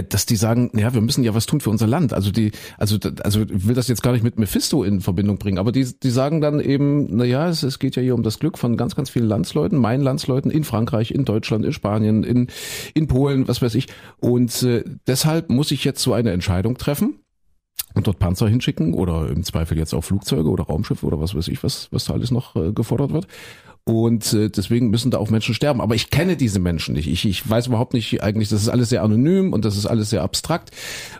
dass 0.08 0.26
die 0.26 0.36
sagen, 0.36 0.70
ja, 0.74 0.92
wir 0.92 1.00
müssen 1.00 1.24
ja 1.24 1.34
was 1.34 1.46
tun 1.46 1.60
für 1.60 1.70
unser 1.70 1.86
Land. 1.86 2.12
Also 2.12 2.30
die, 2.30 2.52
also 2.76 2.98
also 3.22 3.42
ich 3.42 3.66
will 3.66 3.74
das 3.74 3.88
jetzt 3.88 4.02
gar 4.02 4.12
nicht 4.12 4.22
mit 4.22 4.38
Mephisto 4.38 4.84
in 4.84 5.00
Verbindung 5.00 5.38
bringen, 5.38 5.58
aber 5.58 5.72
die, 5.72 5.86
die 5.98 6.10
sagen 6.10 6.40
dann 6.42 6.60
eben, 6.60 7.16
na 7.16 7.24
ja, 7.24 7.48
es, 7.48 7.62
es 7.62 7.78
geht 7.78 7.96
ja 7.96 8.02
hier 8.02 8.14
um 8.14 8.22
das 8.22 8.38
Glück 8.38 8.58
von 8.58 8.76
ganz, 8.76 8.94
ganz 8.94 9.08
vielen 9.08 9.26
Landsleuten, 9.26 9.78
meinen 9.78 10.02
Landsleuten 10.02 10.50
in 10.50 10.64
Frankreich, 10.64 11.10
in 11.10 11.24
Deutschland, 11.24 11.64
in 11.64 11.72
Spanien, 11.72 12.24
in 12.24 12.48
in 12.94 13.06
Polen, 13.06 13.48
was 13.48 13.62
weiß 13.62 13.74
ich. 13.74 13.86
Und 14.18 14.62
äh, 14.62 14.84
deshalb 15.06 15.48
muss 15.50 15.70
ich 15.70 15.84
jetzt 15.84 16.02
so 16.02 16.12
eine 16.12 16.32
Entscheidung 16.32 16.76
treffen 16.76 17.20
und 17.94 18.06
dort 18.06 18.18
Panzer 18.18 18.48
hinschicken 18.48 18.94
oder 18.94 19.28
im 19.28 19.42
Zweifel 19.42 19.78
jetzt 19.78 19.94
auch 19.94 20.02
Flugzeuge 20.02 20.48
oder 20.48 20.64
Raumschiffe 20.64 21.06
oder 21.06 21.20
was 21.20 21.34
weiß 21.34 21.48
ich, 21.48 21.62
was, 21.62 21.88
was 21.90 22.04
da 22.04 22.12
alles 22.12 22.30
noch 22.30 22.54
äh, 22.56 22.72
gefordert 22.72 23.12
wird. 23.12 23.26
Und 23.84 24.32
äh, 24.34 24.50
deswegen 24.50 24.90
müssen 24.90 25.10
da 25.10 25.18
auch 25.18 25.30
Menschen 25.30 25.54
sterben. 25.54 25.80
Aber 25.80 25.94
ich 25.94 26.10
kenne 26.10 26.36
diese 26.36 26.58
Menschen 26.60 26.94
nicht. 26.94 27.08
Ich, 27.08 27.24
ich 27.24 27.48
weiß 27.48 27.66
überhaupt 27.68 27.94
nicht 27.94 28.22
eigentlich, 28.22 28.48
das 28.48 28.62
ist 28.62 28.68
alles 28.68 28.90
sehr 28.90 29.02
anonym 29.02 29.52
und 29.52 29.64
das 29.64 29.76
ist 29.76 29.86
alles 29.86 30.10
sehr 30.10 30.22
abstrakt. 30.22 30.70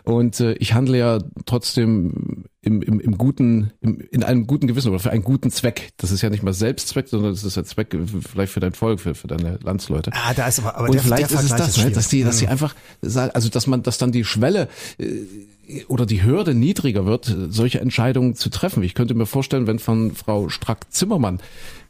Und 0.03 0.39
äh, 0.39 0.53
ich 0.53 0.73
handle 0.73 0.97
ja 0.97 1.19
trotzdem 1.45 2.45
im, 2.61 2.81
im, 2.83 2.99
im 2.99 3.17
guten, 3.17 3.71
im, 3.81 3.99
in 4.11 4.23
einem 4.23 4.45
guten 4.45 4.67
Gewissen 4.67 4.89
oder 4.89 4.99
für 4.99 5.11
einen 5.11 5.23
guten 5.23 5.49
Zweck. 5.51 5.89
Das 5.97 6.11
ist 6.11 6.21
ja 6.21 6.29
nicht 6.29 6.43
mal 6.43 6.53
Selbstzweck, 6.53 7.07
sondern 7.07 7.31
das 7.31 7.43
ist 7.43 7.57
ein 7.57 7.65
Zweck 7.65 7.97
vielleicht 8.31 8.53
für 8.53 8.59
dein 8.59 8.73
Volk, 8.73 8.99
für, 8.99 9.15
für 9.15 9.27
deine 9.27 9.57
Landsleute. 9.63 10.11
Ah, 10.13 10.33
da 10.35 10.47
ist 10.47 10.59
aber, 10.59 10.75
aber 10.75 10.87
Und 10.87 10.93
der, 10.93 11.01
vielleicht 11.01 11.31
der 11.31 11.39
ist 11.39 11.43
es 11.45 11.49
das, 11.49 11.67
ne, 11.77 11.81
schwierig. 11.81 11.93
dass 11.95 12.07
die, 12.09 12.23
dass 12.23 12.37
die 12.37 12.45
Mhm. 12.45 12.51
einfach 12.51 12.75
sagen, 13.01 13.31
also 13.33 13.49
dass 13.49 13.65
man, 13.67 13.81
dass 13.83 13.97
dann 13.97 14.11
die 14.11 14.23
Schwelle 14.23 14.69
äh, 14.99 15.83
oder 15.87 16.05
die 16.05 16.23
Hürde 16.23 16.53
niedriger 16.53 17.05
wird, 17.05 17.35
solche 17.49 17.79
Entscheidungen 17.79 18.35
zu 18.35 18.49
treffen. 18.49 18.83
Ich 18.83 18.93
könnte 18.93 19.13
mir 19.15 19.25
vorstellen, 19.25 19.67
wenn 19.67 19.79
von 19.79 20.11
Frau 20.13 20.49
Strack-Zimmermann, 20.49 21.39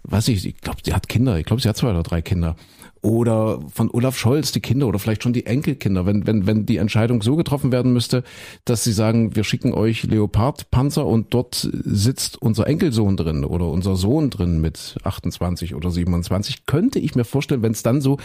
weiß 0.04 0.28
ich, 0.30 0.46
ich 0.46 0.58
glaube, 0.62 0.80
sie 0.84 0.94
hat 0.94 1.08
Kinder, 1.08 1.38
ich 1.38 1.46
glaube, 1.46 1.62
sie 1.62 1.70
hat 1.70 1.78
zwei 1.78 1.92
oder 1.92 2.04
drei 2.04 2.22
Kinder. 2.22 2.56
Oder 3.04 3.60
von 3.74 3.90
Olaf 3.90 4.16
Scholz 4.16 4.52
die 4.52 4.60
Kinder 4.60 4.86
oder 4.86 5.00
vielleicht 5.00 5.24
schon 5.24 5.34
die 5.34 5.48
Enkelkinder, 5.48 6.06
wenn, 6.06 6.28
wenn, 6.28 6.46
wenn 6.46 6.68
die 6.68 6.78
Entscheidung 6.78 7.24
so 7.24 7.36
getroffen 7.36 7.72
werden 7.72 7.94
müsste, 7.94 8.24
dass 8.64 8.84
sie 8.84 8.94
sagen, 8.94 9.36
wir 9.36 9.44
schicken 9.44 9.74
euch 9.74 10.04
Leopard-Panzer 10.04 11.08
und 11.08 11.34
dort 11.34 11.68
sitzt 11.72 12.40
unser 12.40 12.68
Enkelsohn 12.68 13.18
drin 13.18 13.44
oder 13.44 13.66
unser 13.66 13.96
Sohn 13.96 14.30
drin 14.30 14.62
mit 14.62 14.98
28 15.04 15.74
oder 15.74 15.90
27, 15.90 16.68
könnte 16.68 17.00
ich 17.00 17.16
mir 17.16 17.26
vorstellen, 17.26 17.64
wenn 17.64 17.72
es 17.72 17.82
dann 17.82 18.02
so 18.02 18.18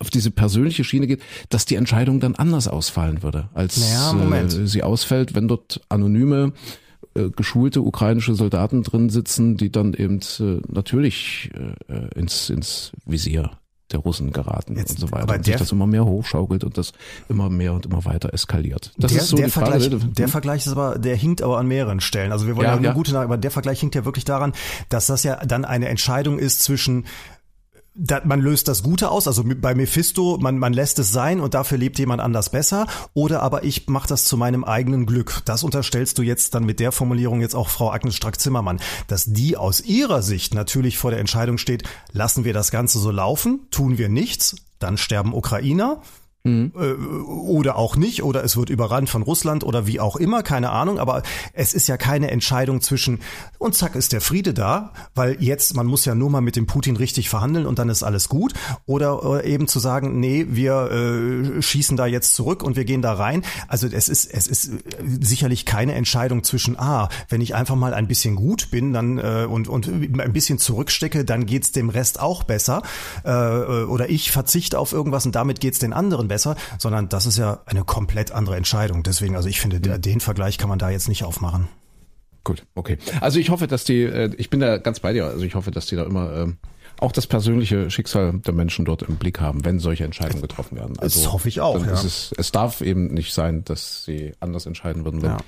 auf 0.00 0.10
diese 0.10 0.30
persönliche 0.30 0.84
Schiene 0.84 1.06
geht, 1.06 1.22
dass 1.48 1.64
die 1.64 1.76
Entscheidung 1.76 2.20
dann 2.20 2.34
anders 2.34 2.68
ausfallen 2.68 3.22
würde, 3.22 3.48
als 3.54 3.78
Naja, 3.78 4.12
Moment. 4.12 4.52
Äh, 4.52 4.66
sie 4.66 4.82
ausfällt, 4.82 5.34
wenn 5.34 5.48
dort 5.48 5.80
anonyme 5.88 6.52
äh, 7.18 7.30
geschulte 7.30 7.82
ukrainische 7.82 8.34
Soldaten 8.34 8.82
drin 8.82 9.10
sitzen, 9.10 9.56
die 9.56 9.70
dann 9.72 9.94
eben 9.94 10.20
äh, 10.40 10.60
natürlich 10.68 11.50
äh, 11.54 11.92
äh, 11.92 12.08
ins, 12.18 12.50
ins 12.50 12.92
Visier 13.06 13.50
der 13.90 14.00
Russen 14.00 14.32
geraten 14.32 14.76
Jetzt, 14.76 14.90
und 14.90 14.98
so 15.00 15.10
weiter. 15.12 15.22
aber 15.22 15.36
und 15.36 15.46
sich 15.46 15.56
das 15.56 15.72
immer 15.72 15.86
mehr 15.86 16.04
hochschaukelt 16.04 16.62
und 16.62 16.76
das 16.76 16.92
immer 17.30 17.48
mehr 17.48 17.72
und 17.72 17.86
immer 17.86 18.04
weiter 18.04 18.34
eskaliert. 18.34 18.92
Das 18.98 19.12
der, 19.12 19.22
ist 19.22 19.28
so 19.28 19.36
der 19.36 19.46
die. 19.46 19.50
Vergleich, 19.50 19.90
Hm? 19.90 20.12
der 20.12 20.28
Vergleich 20.28 20.66
ist 20.66 20.72
aber, 20.72 20.98
der 20.98 21.16
hinkt 21.16 21.40
aber 21.40 21.56
an 21.58 21.66
mehreren 21.66 22.00
Stellen. 22.00 22.30
Also 22.30 22.46
wir 22.46 22.54
wollen 22.56 22.66
Ja, 22.66 22.72
ja, 22.72 22.76
eine 22.76 22.86
ja. 22.88 22.92
gute 22.92 23.12
Nachricht, 23.12 23.24
aber 23.28 23.38
der 23.38 23.50
Vergleich 23.50 23.80
hinkt 23.80 23.94
ja 23.94 24.04
wirklich 24.04 24.26
daran, 24.26 24.52
dass 24.90 25.06
das 25.06 25.22
ja 25.22 25.36
dann 25.44 25.64
eine 25.64 25.88
Entscheidung 25.88 26.38
ist 26.38 26.62
zwischen 26.62 27.06
da, 27.98 28.22
man 28.24 28.40
löst 28.40 28.68
das 28.68 28.82
Gute 28.82 29.10
aus, 29.10 29.26
also 29.26 29.42
bei 29.44 29.74
Mephisto, 29.74 30.38
man, 30.40 30.58
man 30.58 30.72
lässt 30.72 30.98
es 31.00 31.10
sein 31.10 31.40
und 31.40 31.54
dafür 31.54 31.78
lebt 31.78 31.98
jemand 31.98 32.22
anders 32.22 32.50
besser, 32.50 32.86
oder 33.12 33.42
aber 33.42 33.64
ich 33.64 33.88
mache 33.88 34.08
das 34.08 34.24
zu 34.24 34.36
meinem 34.36 34.64
eigenen 34.64 35.04
Glück. 35.04 35.42
Das 35.44 35.64
unterstellst 35.64 36.16
du 36.18 36.22
jetzt 36.22 36.54
dann 36.54 36.64
mit 36.64 36.78
der 36.78 36.92
Formulierung 36.92 37.40
jetzt 37.40 37.56
auch 37.56 37.68
Frau 37.68 37.90
Agnes 37.90 38.14
Strack-Zimmermann, 38.14 38.80
dass 39.08 39.24
die 39.24 39.56
aus 39.56 39.80
ihrer 39.80 40.22
Sicht 40.22 40.54
natürlich 40.54 40.96
vor 40.96 41.10
der 41.10 41.20
Entscheidung 41.20 41.58
steht, 41.58 41.82
lassen 42.12 42.44
wir 42.44 42.54
das 42.54 42.70
Ganze 42.70 43.00
so 43.00 43.10
laufen, 43.10 43.66
tun 43.70 43.98
wir 43.98 44.08
nichts, 44.08 44.56
dann 44.78 44.96
sterben 44.96 45.34
Ukrainer, 45.34 46.00
äh, 46.48 46.92
oder 46.92 47.76
auch 47.76 47.96
nicht, 47.96 48.22
oder 48.22 48.44
es 48.44 48.56
wird 48.56 48.70
überrannt 48.70 49.10
von 49.10 49.22
Russland 49.22 49.64
oder 49.64 49.86
wie 49.86 50.00
auch 50.00 50.16
immer, 50.16 50.42
keine 50.42 50.70
Ahnung, 50.70 50.98
aber 50.98 51.22
es 51.52 51.74
ist 51.74 51.88
ja 51.88 51.96
keine 51.96 52.30
Entscheidung 52.30 52.80
zwischen 52.80 53.20
und 53.58 53.74
zack 53.74 53.94
ist 53.94 54.12
der 54.12 54.20
Friede 54.20 54.54
da, 54.54 54.92
weil 55.14 55.36
jetzt, 55.40 55.74
man 55.74 55.86
muss 55.86 56.04
ja 56.04 56.14
nur 56.14 56.30
mal 56.30 56.40
mit 56.40 56.56
dem 56.56 56.66
Putin 56.66 56.96
richtig 56.96 57.28
verhandeln 57.28 57.66
und 57.66 57.78
dann 57.78 57.88
ist 57.88 58.02
alles 58.02 58.28
gut, 58.28 58.54
oder, 58.86 59.24
oder 59.24 59.44
eben 59.44 59.68
zu 59.68 59.78
sagen, 59.78 60.20
nee, 60.20 60.46
wir 60.48 60.90
äh, 60.90 61.62
schießen 61.62 61.96
da 61.96 62.06
jetzt 62.06 62.34
zurück 62.34 62.62
und 62.62 62.76
wir 62.76 62.84
gehen 62.84 63.02
da 63.02 63.14
rein. 63.14 63.42
Also 63.66 63.86
es 63.86 64.08
ist, 64.08 64.26
es 64.26 64.46
ist 64.46 64.68
äh, 64.68 64.78
sicherlich 65.20 65.64
keine 65.64 65.94
Entscheidung 65.94 66.44
zwischen, 66.44 66.78
ah, 66.78 67.08
wenn 67.28 67.40
ich 67.40 67.54
einfach 67.54 67.76
mal 67.76 67.94
ein 67.94 68.06
bisschen 68.06 68.36
gut 68.36 68.70
bin 68.70 68.92
dann 68.92 69.18
äh, 69.18 69.46
und, 69.48 69.68
und 69.68 69.88
ein 69.88 70.32
bisschen 70.32 70.58
zurückstecke, 70.58 71.24
dann 71.24 71.46
geht's 71.46 71.72
dem 71.72 71.88
Rest 71.88 72.20
auch 72.20 72.44
besser, 72.44 72.82
äh, 73.24 73.30
oder 73.30 74.08
ich 74.08 74.30
verzichte 74.30 74.78
auf 74.78 74.92
irgendwas 74.92 75.26
und 75.26 75.34
damit 75.34 75.60
geht's 75.60 75.78
den 75.78 75.92
anderen 75.92 76.28
besser, 76.28 76.37
sondern 76.78 77.08
das 77.08 77.26
ist 77.26 77.38
ja 77.38 77.60
eine 77.66 77.84
komplett 77.84 78.32
andere 78.32 78.56
Entscheidung. 78.56 79.02
Deswegen, 79.02 79.36
also 79.36 79.48
ich 79.48 79.60
finde, 79.60 79.80
der, 79.80 79.98
den 79.98 80.20
Vergleich 80.20 80.58
kann 80.58 80.68
man 80.68 80.78
da 80.78 80.90
jetzt 80.90 81.08
nicht 81.08 81.24
aufmachen. 81.24 81.68
Gut, 82.44 82.64
okay. 82.74 82.96
Also 83.20 83.38
ich 83.38 83.50
hoffe, 83.50 83.66
dass 83.66 83.84
die, 83.84 84.02
äh, 84.04 84.30
ich 84.38 84.48
bin 84.48 84.60
da 84.60 84.78
ganz 84.78 85.00
bei 85.00 85.12
dir, 85.12 85.26
also 85.26 85.44
ich 85.44 85.54
hoffe, 85.54 85.70
dass 85.70 85.86
die 85.86 85.96
da 85.96 86.04
immer 86.04 86.32
ähm, 86.34 86.56
auch 87.00 87.12
das 87.12 87.26
persönliche 87.26 87.90
Schicksal 87.90 88.38
der 88.38 88.54
Menschen 88.54 88.84
dort 88.84 89.02
im 89.02 89.16
Blick 89.16 89.40
haben, 89.40 89.64
wenn 89.64 89.78
solche 89.78 90.04
Entscheidungen 90.04 90.40
getroffen 90.42 90.76
werden. 90.78 90.98
Also 90.98 91.20
Das 91.20 91.32
hoffe 91.32 91.48
ich 91.48 91.60
auch, 91.60 91.84
ja. 91.84 91.92
Es, 91.92 92.32
es 92.36 92.50
darf 92.52 92.80
eben 92.80 93.08
nicht 93.08 93.32
sein, 93.34 93.64
dass 93.64 94.04
sie 94.04 94.32
anders 94.40 94.66
entscheiden 94.66 95.04
würden, 95.04 95.22
wenn 95.22 95.30
Ja. 95.30 95.38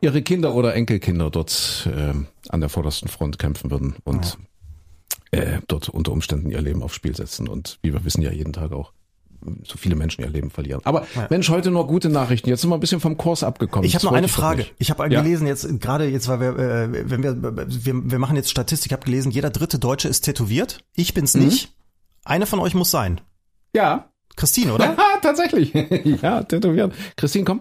ihre 0.00 0.22
Kinder 0.22 0.54
oder 0.54 0.74
Enkelkinder 0.74 1.30
dort 1.30 1.88
ähm, 1.94 2.26
an 2.48 2.60
der 2.60 2.68
vordersten 2.68 3.08
Front 3.08 3.38
kämpfen 3.38 3.70
würden 3.70 3.96
und 4.04 4.38
äh, 5.32 5.58
dort 5.66 5.88
unter 5.88 6.12
Umständen 6.12 6.50
ihr 6.50 6.60
Leben 6.62 6.82
aufs 6.82 6.94
Spiel 6.94 7.14
setzen. 7.16 7.48
Und 7.48 7.78
wie 7.82 7.92
wir 7.92 8.04
wissen 8.04 8.22
ja 8.22 8.30
jeden 8.30 8.52
Tag 8.52 8.72
auch, 8.72 8.92
so 9.64 9.76
viele 9.78 9.94
Menschen 9.96 10.22
ihr 10.22 10.30
Leben 10.30 10.50
verlieren. 10.50 10.80
Aber 10.84 11.06
Mensch, 11.30 11.48
heute 11.50 11.70
nur 11.70 11.86
gute 11.86 12.08
Nachrichten. 12.08 12.48
Jetzt 12.48 12.60
sind 12.62 12.70
wir 12.70 12.76
ein 12.76 12.80
bisschen 12.80 13.00
vom 13.00 13.16
Kurs 13.16 13.42
abgekommen. 13.42 13.86
Ich 13.86 13.94
habe 13.94 14.04
noch 14.06 14.12
eine 14.12 14.28
Frage. 14.28 14.66
Ich 14.78 14.90
habe 14.90 15.10
Ja. 15.12 15.22
gelesen 15.22 15.46
jetzt 15.46 15.80
gerade 15.80 16.06
jetzt, 16.08 16.28
weil 16.28 16.40
wir, 16.40 16.58
äh, 16.58 17.10
wenn 17.10 17.22
wir, 17.22 17.36
wir, 17.42 18.10
wir 18.10 18.18
machen 18.18 18.36
jetzt 18.36 18.50
Statistik. 18.50 18.90
Ich 18.90 18.96
habe 18.96 19.04
gelesen, 19.04 19.30
jeder 19.30 19.50
dritte 19.50 19.78
Deutsche 19.78 20.08
ist 20.08 20.22
tätowiert. 20.22 20.84
Ich 20.94 21.14
bin's 21.14 21.34
Mhm. 21.34 21.44
nicht. 21.44 21.74
Eine 22.24 22.46
von 22.46 22.58
euch 22.60 22.74
muss 22.74 22.90
sein. 22.90 23.20
Ja. 23.74 24.10
Christine, 24.36 24.72
oder? 24.74 24.96
Ah, 24.98 25.18
tatsächlich. 25.22 25.72
ja, 26.22 26.42
tätowieren. 26.42 26.92
Christine, 27.16 27.44
komm. 27.44 27.60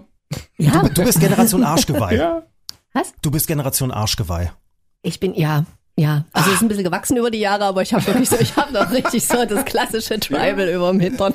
Ja, 0.58 0.82
Du 0.90 1.04
bist 1.04 1.20
Generation 1.20 1.64
Arschgeweih. 1.66 2.16
Ja. 2.16 2.44
was? 2.94 3.14
Du 3.22 3.30
bist 3.32 3.48
Generation 3.48 3.92
Arschgeweih. 3.92 4.52
Ich 5.02 5.20
bin, 5.20 5.34
ja, 5.36 5.66
ja. 5.98 6.26
Also 6.34 6.50
es 6.50 6.56
ist 6.58 6.62
ein 6.62 6.68
bisschen 6.68 6.84
gewachsen 6.84 7.18
über 7.18 7.30
die 7.32 7.40
Jahre, 7.40 7.66
aber 7.66 7.82
ich 7.82 7.94
habe 7.94 8.06
wirklich 8.08 8.30
so, 8.30 8.38
ich 8.40 8.56
habe 8.56 8.74
noch 8.74 8.92
richtig 8.92 9.26
so 9.28 9.46
das 9.46 9.64
klassische 9.66 10.20
Tribal 10.20 10.68
über 10.70 10.92
dem 10.92 11.00
Hintern. 11.00 11.34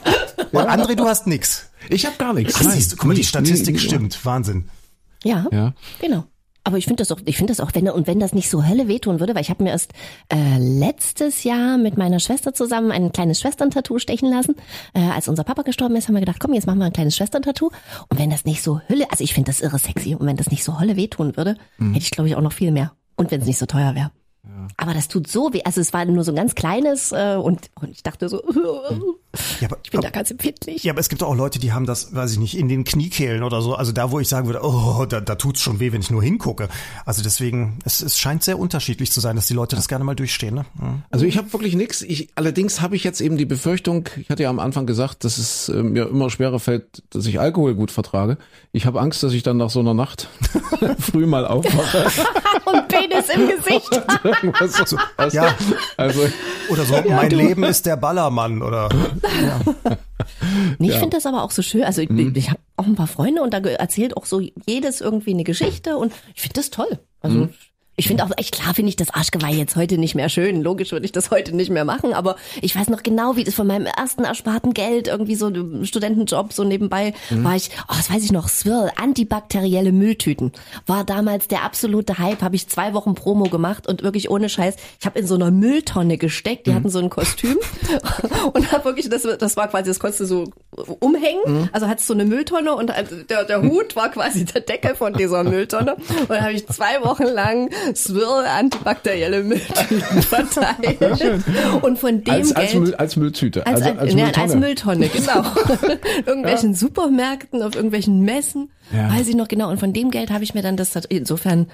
Und 0.52 0.60
André, 0.68 0.94
du 0.94 1.06
hast 1.06 1.26
nix. 1.26 1.70
Ich 1.88 2.06
habe 2.06 2.16
gar 2.18 2.32
nichts. 2.34 2.54
Ach, 2.56 2.62
Nein. 2.64 2.72
siehst 2.72 2.92
du, 2.92 2.96
guck 2.96 3.06
mal, 3.06 3.14
die 3.14 3.24
Statistik 3.24 3.74
nie. 3.74 3.80
stimmt. 3.80 4.24
Wahnsinn. 4.24 4.68
Ja, 5.24 5.46
Ja. 5.52 5.74
genau. 6.00 6.24
Aber 6.64 6.76
ich 6.76 6.84
finde 6.84 7.00
das 7.02 7.10
auch, 7.12 7.20
ich 7.24 7.38
finde 7.38 7.52
das 7.52 7.60
auch, 7.60 7.70
wenn 7.72 7.88
und 7.88 8.06
wenn 8.06 8.20
das 8.20 8.34
nicht 8.34 8.50
so 8.50 8.66
Hölle 8.66 8.88
wehtun 8.88 9.20
würde, 9.20 9.34
weil 9.34 9.40
ich 9.40 9.48
habe 9.48 9.62
mir 9.62 9.70
erst 9.70 9.92
äh, 10.30 10.58
letztes 10.58 11.42
Jahr 11.44 11.78
mit 11.78 11.96
meiner 11.96 12.18
Schwester 12.20 12.52
zusammen 12.52 12.90
ein 12.92 13.10
kleines 13.10 13.40
Schwestern-Tattoo 13.40 13.98
stechen 13.98 14.28
lassen. 14.30 14.54
Äh, 14.92 15.00
als 15.00 15.28
unser 15.28 15.44
Papa 15.44 15.62
gestorben 15.62 15.96
ist, 15.96 16.08
haben 16.08 16.14
wir 16.14 16.20
gedacht, 16.20 16.40
komm, 16.40 16.52
jetzt 16.52 16.66
machen 16.66 16.80
wir 16.80 16.84
ein 16.84 16.92
kleines 16.92 17.16
Schwestern-Tattoo. 17.16 17.70
Und 18.10 18.18
wenn 18.18 18.28
das 18.28 18.44
nicht 18.44 18.62
so 18.62 18.82
Hölle, 18.86 19.10
also 19.10 19.24
ich 19.24 19.32
finde 19.32 19.50
das 19.50 19.60
irre 19.62 19.78
sexy. 19.78 20.14
Und 20.14 20.26
wenn 20.26 20.36
das 20.36 20.50
nicht 20.50 20.62
so 20.62 20.78
Hölle 20.78 20.96
wehtun 20.96 21.38
würde, 21.38 21.56
hätte 21.78 21.98
ich 21.98 22.10
glaube 22.10 22.28
ich 22.28 22.36
auch 22.36 22.42
noch 22.42 22.52
viel 22.52 22.70
mehr. 22.72 22.92
Und 23.16 23.30
wenn 23.30 23.40
es 23.40 23.46
nicht 23.46 23.58
so 23.58 23.64
teuer 23.64 23.94
wäre. 23.94 24.10
Uh, 24.50 24.57
Aber 24.76 24.94
das 24.94 25.08
tut 25.08 25.28
so 25.28 25.52
weh. 25.52 25.62
Also 25.64 25.80
es 25.80 25.92
war 25.92 26.04
nur 26.04 26.24
so 26.24 26.32
ein 26.32 26.36
ganz 26.36 26.54
kleines 26.54 27.12
äh, 27.12 27.36
und, 27.36 27.70
und 27.80 27.90
ich 27.90 28.02
dachte 28.02 28.28
so, 28.28 28.42
Ja, 29.60 29.68
aber, 29.68 29.78
ich 29.82 29.90
bin 29.90 30.00
da 30.00 30.10
ganz 30.10 30.30
empfindlich. 30.30 30.84
ja, 30.84 30.92
aber 30.92 31.00
es 31.00 31.08
gibt 31.08 31.22
auch 31.22 31.34
Leute, 31.34 31.58
die 31.58 31.72
haben 31.72 31.86
das, 31.86 32.14
weiß 32.14 32.32
ich 32.32 32.38
nicht, 32.38 32.56
in 32.56 32.68
den 32.68 32.84
Kniekehlen 32.84 33.42
oder 33.42 33.60
so. 33.60 33.74
Also 33.74 33.92
da, 33.92 34.10
wo 34.10 34.20
ich 34.20 34.28
sagen 34.28 34.46
würde, 34.46 34.60
oh, 34.62 35.04
da, 35.06 35.20
da 35.20 35.34
tut's 35.34 35.60
schon 35.60 35.80
weh, 35.80 35.92
wenn 35.92 36.00
ich 36.00 36.10
nur 36.10 36.22
hingucke. 36.22 36.68
Also 37.04 37.22
deswegen, 37.22 37.78
es, 37.84 38.00
es 38.00 38.18
scheint 38.18 38.42
sehr 38.42 38.58
unterschiedlich 38.58 39.12
zu 39.12 39.20
sein, 39.20 39.36
dass 39.36 39.46
die 39.46 39.54
Leute 39.54 39.76
das 39.76 39.86
gerne 39.86 40.04
mal 40.04 40.14
durchstehen. 40.14 40.54
Ne? 40.54 40.64
Mhm. 40.74 41.02
Also 41.10 41.26
ich 41.26 41.36
habe 41.36 41.52
wirklich 41.52 41.76
nichts. 41.76 42.02
Ich 42.02 42.30
allerdings 42.36 42.80
habe 42.80 42.96
ich 42.96 43.04
jetzt 43.04 43.20
eben 43.20 43.36
die 43.36 43.44
Befürchtung, 43.44 44.08
ich 44.16 44.30
hatte 44.30 44.44
ja 44.44 44.50
am 44.50 44.60
Anfang 44.60 44.86
gesagt, 44.86 45.24
dass 45.24 45.38
es 45.38 45.68
äh, 45.68 45.82
mir 45.82 46.08
immer 46.08 46.30
schwerer 46.30 46.58
fällt, 46.58 47.02
dass 47.10 47.26
ich 47.26 47.38
Alkohol 47.38 47.74
gut 47.74 47.90
vertrage. 47.90 48.38
Ich 48.72 48.86
habe 48.86 49.00
Angst, 49.00 49.22
dass 49.22 49.32
ich 49.32 49.42
dann 49.42 49.58
nach 49.58 49.70
so 49.70 49.80
einer 49.80 49.94
Nacht 49.94 50.28
früh 50.98 51.26
mal 51.26 51.46
aufwache. 51.46 52.06
Und 52.64 52.88
Penis 52.88 53.28
im 53.30 53.48
Gesicht. 53.48 54.02
Irgendwas 54.60 54.90
so, 54.90 54.96
weißt 55.16 55.34
du? 55.34 55.38
Ja. 55.38 55.54
Also 55.96 56.20
Oder 56.68 56.84
so, 56.84 56.94
mein 57.08 57.30
Leben 57.30 57.64
ist 57.64 57.86
der 57.86 57.96
Ballermann 57.96 58.62
oder 58.62 58.88
Nee, 60.78 60.88
ich 60.90 60.96
finde 60.96 61.16
das 61.16 61.26
aber 61.26 61.42
auch 61.42 61.50
so 61.50 61.62
schön. 61.62 61.84
Also 61.84 62.02
ich, 62.02 62.10
ich 62.10 62.50
habe 62.50 62.60
auch 62.76 62.86
ein 62.86 62.94
paar 62.94 63.06
Freunde 63.06 63.42
und 63.42 63.54
da 63.54 63.58
erzählt 63.58 64.16
auch 64.16 64.26
so 64.26 64.40
jedes 64.66 65.00
irgendwie 65.00 65.32
eine 65.32 65.44
Geschichte 65.44 65.96
und 65.96 66.12
ich 66.34 66.42
finde 66.42 66.54
das 66.54 66.70
toll. 66.70 66.98
Also 67.20 67.48
ich 67.98 68.06
finde 68.06 68.24
auch 68.24 68.30
echt 68.36 68.54
klar 68.54 68.74
finde 68.74 68.90
ich 68.90 68.96
das 68.96 69.10
Arschgeweih 69.10 69.52
jetzt 69.52 69.74
heute 69.74 69.98
nicht 69.98 70.14
mehr 70.14 70.28
schön. 70.28 70.62
Logisch 70.62 70.92
würde 70.92 71.04
ich 71.04 71.12
das 71.12 71.32
heute 71.32 71.54
nicht 71.54 71.68
mehr 71.68 71.84
machen, 71.84 72.14
aber 72.14 72.36
ich 72.62 72.74
weiß 72.74 72.88
noch 72.88 73.02
genau, 73.02 73.34
wie 73.36 73.42
das 73.42 73.54
von 73.54 73.66
meinem 73.66 73.86
ersten 73.86 74.24
ersparten 74.24 74.72
Geld 74.72 75.08
irgendwie 75.08 75.34
so 75.34 75.48
ein 75.48 75.84
Studentenjob 75.84 76.52
so 76.52 76.62
nebenbei 76.62 77.12
war 77.30 77.56
ich, 77.56 77.70
oh, 77.88 77.94
das 77.96 78.10
weiß 78.10 78.22
ich 78.22 78.30
noch, 78.30 78.48
Swirl, 78.48 78.90
antibakterielle 78.96 79.90
Mülltüten 79.90 80.52
war 80.86 81.04
damals 81.04 81.48
der 81.48 81.64
absolute 81.64 82.18
Hype. 82.18 82.42
Habe 82.42 82.54
ich 82.54 82.68
zwei 82.68 82.94
Wochen 82.94 83.14
Promo 83.14 83.44
gemacht 83.44 83.88
und 83.88 84.04
wirklich 84.04 84.30
ohne 84.30 84.48
Scheiß, 84.48 84.76
ich 85.00 85.04
habe 85.06 85.18
in 85.18 85.26
so 85.26 85.34
einer 85.34 85.50
Mülltonne 85.50 86.18
gesteckt. 86.18 86.68
Die 86.68 86.74
hatten 86.74 86.90
so 86.90 87.00
ein 87.00 87.10
Kostüm 87.10 87.56
und 88.52 88.70
habe 88.70 88.84
wirklich 88.84 89.08
das 89.08 89.22
das 89.22 89.56
war 89.56 89.66
quasi 89.66 89.90
das 89.90 89.98
konntest 89.98 90.20
du 90.20 90.26
so 90.26 90.44
umhängen. 91.00 91.68
Also 91.72 91.88
hattest 91.88 92.06
so 92.06 92.14
eine 92.14 92.24
Mülltonne 92.24 92.74
und 92.74 92.94
halt 92.94 93.28
der, 93.28 93.44
der 93.44 93.62
Hut 93.62 93.96
war 93.96 94.10
quasi 94.10 94.44
der 94.44 94.60
Deckel 94.60 94.94
von 94.94 95.14
dieser 95.14 95.42
Mülltonne. 95.48 95.96
Und 96.28 96.40
habe 96.40 96.52
ich 96.52 96.66
zwei 96.68 97.02
Wochen 97.02 97.24
lang 97.24 97.70
Swirl 97.96 98.44
antibakterielle 98.46 99.42
Mülltüten 99.44 100.22
verteilt. 100.22 101.00
Und 101.82 101.98
von 101.98 102.22
dem 102.24 102.34
als, 102.34 102.54
als, 102.54 102.72
Geld 102.72 102.82
Müll, 102.82 102.94
als 102.94 103.16
Mülltüte. 103.16 103.66
als, 103.66 103.82
also 103.82 103.90
als 103.90 103.98
als, 104.00 104.14
Mülltonne. 104.14 104.42
als 104.42 104.54
Mülltonne, 104.54 105.08
genau. 105.08 105.44
Irgendwelchen 106.26 106.74
Supermärkten, 106.74 107.62
auf 107.62 107.74
irgendwelchen 107.74 108.22
Messen, 108.22 108.70
Ja. 108.92 109.10
weiß 109.12 109.28
ich 109.28 109.34
noch 109.36 109.48
genau. 109.48 109.70
Und 109.70 109.78
von 109.80 109.92
dem 109.92 110.10
Geld 110.10 110.30
habe 110.30 110.44
ich 110.44 110.54
mir 110.54 110.62
dann 110.62 110.76
das, 110.76 110.94
insofern, 111.08 111.66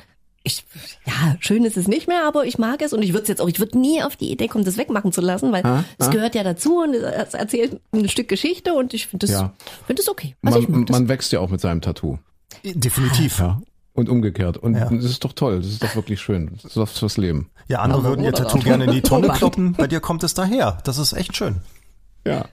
ich, 0.47 0.65
ja, 1.07 1.37
schön 1.41 1.65
ist 1.65 1.77
es 1.79 1.89
nicht 1.89 2.07
mehr, 2.07 2.27
aber 2.27 2.45
ich 2.45 2.59
mag 2.59 2.83
es 2.83 2.93
und 2.93 3.03
ich 3.03 3.12
würde 3.15 3.23
es 3.23 3.29
jetzt 3.29 3.41
auch, 3.41 3.49
ich 3.49 3.61
würde 3.61 3.79
nie 3.79 4.03
auf 4.03 4.15
die 4.17 4.31
Idee 4.31 4.47
kommen, 4.49 4.65
das 4.65 4.77
wegmachen 4.77 5.11
zu 5.11 5.21
lassen, 5.23 5.53
weil 5.53 5.62
es 5.99 6.11
gehört 6.11 6.35
ja 6.35 6.43
dazu 6.43 6.83
und 6.83 6.93
es 6.95 7.33
erzählt 7.33 7.81
ein 7.93 8.09
Stück 8.11 8.29
Geschichte 8.29 8.75
und 8.75 8.93
ich 8.93 9.07
finde 9.07 9.27
das, 9.27 9.35
Ja. 9.35 9.55
finde 9.87 10.03
das 10.03 10.09
okay. 10.11 10.37
Also 10.43 10.59
ich 10.59 10.69
mag 10.69 10.77
man, 10.77 10.87
das. 10.87 10.99
man 10.99 11.09
wächst 11.09 11.33
ja 11.33 11.41
auch 11.41 11.49
mit 11.49 11.61
seinem 11.62 11.81
Tattoo. 11.81 12.19
definitiv. 12.62 13.39
Ja. 13.39 13.61
Und 13.95 14.09
umgekehrt. 14.09 14.57
Und 14.57 14.74
Ja. 14.74 14.90
das 14.90 15.05
ist 15.05 15.24
doch 15.24 15.32
toll. 15.32 15.59
Das 15.59 15.66
ist 15.68 15.82
doch 15.82 15.95
wirklich 15.95 16.20
schön. 16.20 16.51
Das 16.55 16.64
ist 16.64 16.76
doch 16.76 16.88
fürs 16.88 17.16
Leben. 17.16 17.49
Ja, 17.68 17.78
andere 17.78 18.01
Aber 18.01 18.09
würden 18.11 18.24
ihr 18.24 18.32
Tattoo 18.32 18.59
gerne 18.59 18.84
in 18.84 18.90
die 18.92 19.03
Tonne 19.03 19.28
kloppen. 19.28 19.72
Bei 19.74 19.86
dir 19.86 20.01
kommt 20.01 20.24
es 20.24 20.34
daher. 20.34 20.78
Das 20.84 20.99
ist 20.99 21.12
echt 21.12 21.36
schön. 21.36 21.61
Ja. 22.26 22.47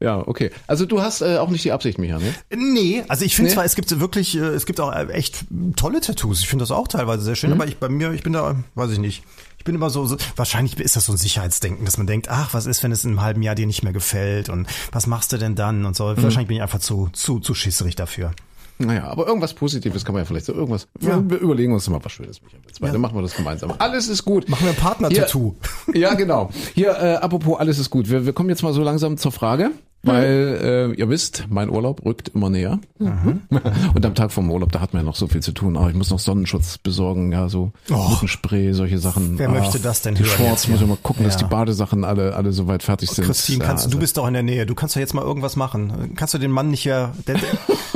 Ja, 0.00 0.18
okay. 0.26 0.50
Also 0.66 0.84
du 0.84 1.00
hast 1.00 1.22
äh, 1.22 1.38
auch 1.38 1.48
nicht 1.48 1.64
die 1.64 1.70
Absicht, 1.72 1.98
Micha, 1.98 2.18
ne? 2.18 2.34
Nee, 2.54 3.04
also 3.08 3.24
ich 3.24 3.36
finde 3.36 3.50
Nee? 3.50 3.54
zwar, 3.54 3.64
es 3.64 3.76
gibt 3.76 3.98
wirklich, 4.00 4.36
äh, 4.36 4.40
es 4.40 4.66
gibt 4.66 4.80
auch 4.80 4.92
äh, 4.92 5.06
echt 5.12 5.44
tolle 5.76 6.00
Tattoos. 6.00 6.40
Ich 6.40 6.48
finde 6.48 6.64
das 6.64 6.72
auch 6.72 6.88
teilweise 6.88 7.22
sehr 7.22 7.32
Mhm. 7.32 7.36
schön, 7.36 7.52
aber 7.52 7.66
ich 7.68 7.78
bei 7.78 7.88
mir, 7.88 8.12
ich 8.12 8.22
bin 8.24 8.32
da, 8.32 8.56
weiß 8.74 8.90
ich 8.90 8.98
nicht. 8.98 9.22
Ich 9.58 9.64
bin 9.64 9.76
immer 9.76 9.88
so, 9.90 10.04
so, 10.04 10.16
wahrscheinlich 10.36 10.78
ist 10.80 10.96
das 10.96 11.06
so 11.06 11.12
ein 11.12 11.16
Sicherheitsdenken, 11.18 11.84
dass 11.86 11.96
man 11.96 12.06
denkt, 12.08 12.28
ach, 12.28 12.52
was 12.52 12.66
ist, 12.66 12.82
wenn 12.82 12.90
es 12.92 13.04
in 13.04 13.10
einem 13.10 13.22
halben 13.22 13.42
Jahr 13.42 13.54
dir 13.54 13.66
nicht 13.66 13.82
mehr 13.84 13.92
gefällt 13.94 14.48
und 14.50 14.66
was 14.92 15.06
machst 15.06 15.32
du 15.32 15.38
denn 15.38 15.54
dann 15.54 15.86
und 15.86 15.94
so. 15.96 16.06
Mhm. 16.08 16.22
Wahrscheinlich 16.22 16.48
bin 16.48 16.56
ich 16.56 16.62
einfach 16.62 16.80
zu, 16.80 17.08
zu, 17.12 17.38
zu 17.38 17.54
schisserig 17.54 17.94
dafür. 17.94 18.32
Naja, 18.78 19.04
aber 19.04 19.26
irgendwas 19.26 19.54
Positives 19.54 20.04
kann 20.04 20.14
man 20.14 20.22
ja 20.22 20.26
vielleicht 20.26 20.46
so 20.46 20.52
irgendwas. 20.52 20.88
Ja. 21.00 21.22
Wir 21.28 21.38
überlegen 21.38 21.72
uns 21.72 21.88
mal 21.88 22.00
was 22.02 22.10
Schönes, 22.12 22.42
Micha. 22.42 22.56
Wir 22.64 22.72
zwei. 22.72 22.90
Dann 22.90 23.00
machen 23.00 23.16
wir 23.16 23.22
das 23.22 23.34
gemeinsam. 23.36 23.72
Alles 23.78 24.08
ist 24.08 24.24
gut. 24.24 24.48
Machen 24.48 24.64
wir 24.64 24.70
ein 24.70 24.76
Partner-Tattoo. 24.76 25.54
Hier- 25.92 26.00
Ja, 26.00 26.14
genau. 26.14 26.50
Hier, 26.74 26.90
äh, 27.00 27.14
apropos, 27.16 27.58
alles 27.58 27.78
ist 27.78 27.90
gut. 27.90 28.10
Wir, 28.10 28.26
wir 28.26 28.32
kommen 28.32 28.48
jetzt 28.48 28.62
mal 28.62 28.72
so 28.72 28.82
langsam 28.82 29.16
zur 29.16 29.30
Frage, 29.30 29.70
weil 30.02 30.90
äh, 30.94 30.98
ihr 31.00 31.08
wisst, 31.08 31.46
mein 31.48 31.70
Urlaub 31.70 32.04
rückt 32.04 32.28
immer 32.34 32.50
näher. 32.50 32.78
Und 32.98 34.04
am 34.04 34.14
Tag 34.14 34.32
vom 34.32 34.50
Urlaub, 34.50 34.72
da 34.72 34.80
hat 34.80 34.92
man 34.92 35.02
ja 35.02 35.06
noch 35.06 35.16
so 35.16 35.28
viel 35.28 35.40
zu 35.42 35.52
tun. 35.52 35.76
Aber 35.76 35.88
ich 35.88 35.94
muss 35.94 36.10
noch 36.10 36.18
Sonnenschutz 36.18 36.78
besorgen, 36.78 37.32
ja, 37.32 37.48
so. 37.48 37.72
Mückenspray, 37.88 38.72
solche 38.72 38.98
Sachen. 38.98 39.38
Wer 39.38 39.48
Ah, 39.48 39.52
möchte 39.52 39.78
das 39.78 40.02
denn 40.02 40.14
Die 40.16 40.22
hören 40.24 40.30
Shorts 40.36 40.68
muss 40.68 40.78
hier? 40.80 40.86
ich 40.86 40.90
mal 40.90 40.98
gucken, 41.02 41.24
dass 41.24 41.34
Ja. 41.40 41.46
die 41.46 41.50
Badesachen 41.50 42.04
alle, 42.04 42.34
alle 42.34 42.52
soweit 42.52 42.82
fertig 42.82 43.10
sind. 43.10 43.24
Christine, 43.24 43.60
Ja, 43.60 43.66
kannst, 43.68 43.84
also- 43.84 43.94
du 43.96 44.00
bist 44.00 44.16
doch 44.16 44.26
in 44.26 44.34
der 44.34 44.42
Nähe. 44.42 44.66
Du 44.66 44.74
kannst 44.74 44.96
doch 44.96 45.00
jetzt 45.00 45.14
mal 45.14 45.22
irgendwas 45.22 45.56
machen. 45.56 46.12
Kannst 46.16 46.34
du 46.34 46.38
den 46.38 46.50
Mann 46.50 46.70
nicht 46.70 46.82
hier, 46.82 47.12
der, 47.26 47.36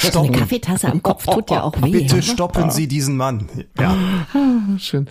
so 0.00 0.20
eine 0.20 0.32
Kaffeetasse 0.32 0.88
am 0.90 1.02
Kopf 1.02 1.26
tut 1.26 1.50
ja 1.50 1.62
auch 1.62 1.74
weh. 1.82 1.90
bitte 1.90 2.22
stoppen 2.22 2.70
Sie 2.70 2.88
diesen 2.88 3.16
Mann. 3.16 3.48
Ja. 3.78 3.96
Schön. 4.78 5.08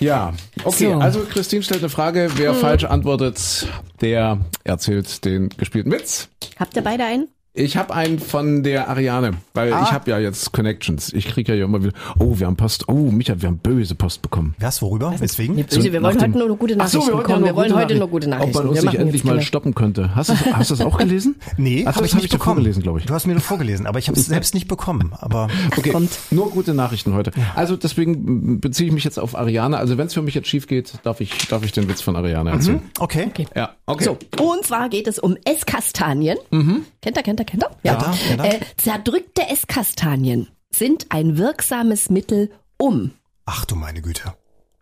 Ja, 0.00 0.32
okay. 0.64 0.92
So. 0.92 0.98
Also 0.98 1.20
Christine 1.20 1.62
stellt 1.62 1.80
eine 1.80 1.88
Frage. 1.88 2.30
Wer 2.36 2.54
falsch 2.54 2.84
antwortet, 2.84 3.68
der 4.00 4.38
erzählt 4.64 5.24
den 5.24 5.48
gespielten 5.50 5.92
Witz. 5.92 6.28
Habt 6.58 6.76
ihr 6.76 6.82
beide 6.82 7.04
einen? 7.04 7.28
Ich 7.56 7.76
habe 7.76 7.94
einen 7.94 8.18
von 8.18 8.64
der 8.64 8.88
Ariane, 8.88 9.34
weil 9.54 9.72
Ah. 9.72 9.84
ich 9.84 9.92
habe 9.92 10.10
ja 10.10 10.18
jetzt 10.18 10.50
Connections. 10.52 11.12
Ich 11.12 11.28
kriege 11.28 11.54
ja 11.54 11.64
immer 11.64 11.84
wieder, 11.84 11.92
oh, 12.18 12.36
wir 12.36 12.48
haben 12.48 12.56
Post, 12.56 12.88
oh, 12.88 13.12
Micha, 13.12 13.40
wir 13.40 13.46
haben 13.48 13.58
böse 13.58 13.94
Post 13.94 14.22
bekommen. 14.22 14.56
Was, 14.58 14.82
worüber? 14.82 15.14
Weswegen? 15.20 15.54
Nee, 15.54 15.62
böse, 15.62 15.92
wir 15.92 16.02
wollen 16.02 16.20
heute 16.20 16.30
nur 16.36 16.56
gute 16.56 16.74
Ach 16.80 16.88
so, 16.88 16.98
Nachrichten 16.98 17.12
wir 17.12 17.22
bekommen. 17.22 17.38
nur 17.42 17.48
Wir 17.50 17.54
wollen 17.54 17.74
heute 17.76 17.94
nur 17.94 18.08
Nachrichten. 18.08 18.10
gute 18.10 18.28
Nachrichten. 18.28 18.56
Ob 18.58 18.64
man 18.64 18.68
uns 18.72 18.82
nicht 18.82 18.94
endlich 18.96 19.22
mal 19.22 19.40
stoppen 19.40 19.72
könnte. 19.76 20.16
Hast 20.16 20.30
du 20.30 20.34
hast 20.52 20.70
du 20.70 20.74
das 20.74 20.84
auch 20.84 20.98
gelesen? 20.98 21.36
Nee, 21.56 21.84
Ach, 21.86 21.94
habe 21.94 22.00
das 22.00 22.06
ich 22.06 22.12
hab 22.14 22.16
nicht 22.16 22.24
ich 22.24 22.30
dir 22.32 22.38
bekommen. 22.38 22.56
vorgelesen, 22.56 22.82
glaube 22.82 22.98
ich. 22.98 23.06
Du 23.06 23.14
hast 23.14 23.26
mir 23.28 23.34
nur 23.34 23.40
vorgelesen, 23.40 23.86
aber 23.86 24.00
ich 24.00 24.08
habe 24.08 24.18
es 24.18 24.26
selbst 24.26 24.54
nicht 24.54 24.66
bekommen. 24.66 25.12
Aber 25.20 25.46
Okay, 25.76 25.90
kommt. 25.90 26.10
nur 26.32 26.50
gute 26.50 26.74
Nachrichten 26.74 27.14
heute. 27.14 27.30
Also 27.54 27.76
deswegen 27.76 28.58
beziehe 28.60 28.88
ich 28.88 28.92
mich 28.94 29.04
jetzt 29.04 29.18
auf 29.20 29.36
Ariane. 29.36 29.76
Also 29.78 29.96
wenn 29.96 30.08
es 30.08 30.14
für 30.14 30.22
mich 30.22 30.34
jetzt 30.34 30.48
schief 30.48 30.66
geht, 30.66 30.94
darf 31.04 31.20
ich, 31.20 31.46
darf 31.46 31.64
ich 31.64 31.70
den 31.70 31.88
Witz 31.88 32.00
von 32.00 32.16
Ariane 32.16 32.50
erzählen. 32.50 32.82
okay. 32.98 33.30
Ja, 33.54 33.76
okay. 33.86 34.02
So, 34.02 34.18
und 34.42 34.64
zwar 34.66 34.88
geht 34.88 35.06
es 35.06 35.20
um 35.20 35.36
Esskastanien. 35.44 36.36
Kennt 36.50 37.16
ihr, 37.16 37.22
kennt 37.22 37.43
ihr, 37.52 37.58
kennt 37.58 37.64
ihr? 37.64 37.70
Ja, 37.92 37.96
da, 37.96 38.14
ja, 38.28 38.36
da. 38.36 38.44
Äh, 38.44 38.60
zerdrückte 38.76 39.48
Esskastanien 39.48 40.48
sind 40.70 41.06
ein 41.10 41.38
wirksames 41.38 42.10
Mittel, 42.10 42.50
um 42.78 43.12
Ach 43.46 43.64
du 43.64 43.76
meine 43.76 44.00
Güte. 44.02 44.34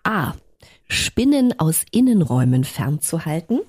A. 0.04 0.34
Spinnen 0.88 1.58
aus 1.58 1.84
Innenräumen 1.90 2.64
fernzuhalten. 2.64 3.60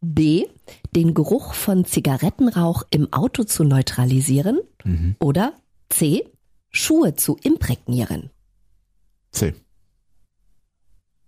B. 0.00 0.46
Den 0.94 1.14
Geruch 1.14 1.54
von 1.54 1.84
Zigarettenrauch 1.84 2.84
im 2.90 3.12
Auto 3.12 3.44
zu 3.44 3.64
neutralisieren. 3.64 4.60
Oder 5.20 5.52
C. 5.88 6.24
Schuhe 6.70 7.16
zu 7.16 7.36
imprägnieren. 7.42 8.30
C. 9.32 9.54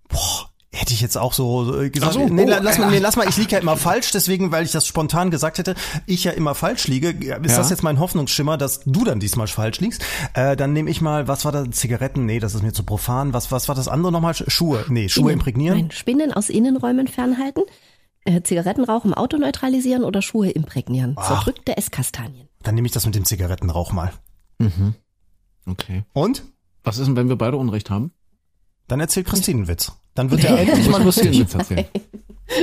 Boah, 0.08 0.47
hätte 0.72 0.92
ich 0.92 1.00
jetzt 1.00 1.16
auch 1.16 1.32
so 1.32 1.80
äh, 1.80 1.90
gesagt. 1.90 2.10
Ach 2.16 2.20
so, 2.20 2.28
nee, 2.28 2.44
oh, 2.44 2.48
la- 2.48 2.58
lass, 2.58 2.78
mal, 2.78 2.90
nee, 2.90 2.98
lass 2.98 3.16
mal, 3.16 3.26
ich 3.28 3.36
liege 3.38 3.52
ja 3.52 3.58
immer 3.58 3.76
falsch, 3.76 4.10
deswegen, 4.12 4.52
weil 4.52 4.64
ich 4.64 4.70
das 4.72 4.86
spontan 4.86 5.30
gesagt 5.30 5.58
hätte, 5.58 5.74
ich 6.06 6.24
ja 6.24 6.32
immer 6.32 6.54
falsch 6.54 6.88
liege, 6.88 7.08
ist 7.10 7.24
Ja. 7.26 7.38
das 7.38 7.70
jetzt 7.70 7.82
mein 7.82 7.98
Hoffnungsschimmer, 7.98 8.58
dass 8.58 8.80
du 8.84 9.04
dann 9.04 9.18
diesmal 9.20 9.46
falsch 9.46 9.80
liegst. 9.80 10.04
Äh, 10.34 10.56
dann 10.56 10.72
nehme 10.74 10.90
ich 10.90 11.00
mal, 11.00 11.26
was 11.26 11.44
war 11.44 11.52
da, 11.52 11.70
Zigaretten? 11.70 12.26
Nee, 12.26 12.38
das 12.38 12.54
ist 12.54 12.62
mir 12.62 12.72
zu 12.72 12.82
profan. 12.84 13.32
Was, 13.32 13.50
was 13.50 13.68
war 13.68 13.74
das 13.74 13.88
andere 13.88 14.12
nochmal? 14.12 14.34
Schuhe? 14.34 14.84
Nee, 14.88 15.08
Schuhe 15.08 15.30
Innen- 15.30 15.40
imprägnieren. 15.40 15.78
Nein, 15.78 15.90
Spinnen 15.90 16.32
aus 16.34 16.50
Innenräumen 16.50 17.08
fernhalten. 17.08 17.62
Äh, 18.24 18.42
Zigarettenrauch 18.42 19.04
im 19.06 19.14
Auto 19.14 19.38
neutralisieren 19.38 20.04
oder 20.04 20.20
Schuhe 20.20 20.50
imprägnieren? 20.50 21.16
Zerdrückte 21.26 21.76
Esskastanien. 21.78 22.48
Dann 22.62 22.74
nehme 22.74 22.86
ich 22.86 22.92
das 22.92 23.06
mit 23.06 23.14
dem 23.14 23.24
Zigarettenrauch 23.24 23.92
mal. 23.92 24.12
Okay. 25.66 26.04
Und? 26.12 26.44
Was 26.84 26.98
ist 26.98 27.06
denn, 27.06 27.16
wenn 27.16 27.28
wir 27.28 27.36
beide 27.36 27.56
Unrecht 27.56 27.90
haben? 27.90 28.12
Dann 28.86 29.00
erzählt 29.00 29.26
Christine 29.26 29.58
einen 29.60 29.68
Witz. 29.68 29.92
Dann 30.18 30.32
wird 30.32 30.42
er 30.42 30.58
endlich 30.58 30.88
mal 30.88 31.02
lustig. 31.02 31.26
lustig. 31.26 31.40
Witz 31.40 31.54
erzählen. 31.54 31.84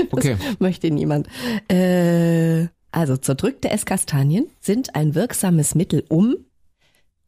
Okay. 0.09 0.35
Möchte 0.57 0.89
niemand. 0.89 1.27
Äh, 1.71 2.69
also 2.91 3.17
zerdrückte 3.17 3.69
Esskastanien 3.69 4.47
sind 4.59 4.95
ein 4.95 5.13
wirksames 5.13 5.75
Mittel, 5.75 6.03
um 6.09 6.37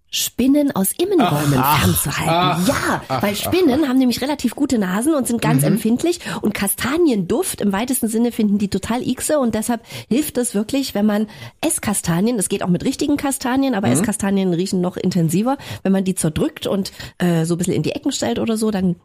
Spinnen 0.09 0.75
aus 0.75 0.91
Innenräumen 0.97 1.61
fernzuhalten. 1.61 2.65
ja, 2.67 3.01
weil 3.21 3.35
Spinnen 3.35 3.87
haben 3.87 3.99
nämlich 3.99 4.21
relativ 4.21 4.55
gute 4.55 4.79
Nasen 4.79 5.13
und 5.13 5.27
sind 5.27 5.39
ganz 5.39 5.63
empfindlich 5.63 6.21
und 6.41 6.55
Kastanienduft 6.55 7.61
im 7.61 7.73
weitesten 7.73 8.07
Sinne 8.07 8.31
finden 8.31 8.57
die 8.57 8.69
total 8.69 9.07
ixe 9.07 9.37
und 9.37 9.53
deshalb 9.53 9.81
hilft 10.09 10.37
es 10.39 10.55
wirklich, 10.55 10.95
wenn 10.95 11.05
man 11.05 11.27
Esskastanien, 11.61 12.37
das 12.37 12.49
geht 12.49 12.63
auch 12.63 12.69
mit 12.69 12.85
richtigen 12.85 13.17
Kastanien, 13.17 13.75
aber 13.75 13.89
Esskastanien 13.89 14.51
riechen 14.53 14.81
noch 14.81 14.97
intensiver, 14.97 15.57
wenn 15.83 15.91
man 15.91 16.05
die 16.05 16.15
zerdrückt 16.15 16.65
und 16.65 16.91
äh, 17.19 17.45
so 17.45 17.53
ein 17.53 17.57
bisschen 17.59 17.75
in 17.75 17.83
die 17.83 17.91
Ecken 17.91 18.11
stellt 18.11 18.39
oder 18.39 18.57
so, 18.57 18.71
dann 18.71 18.95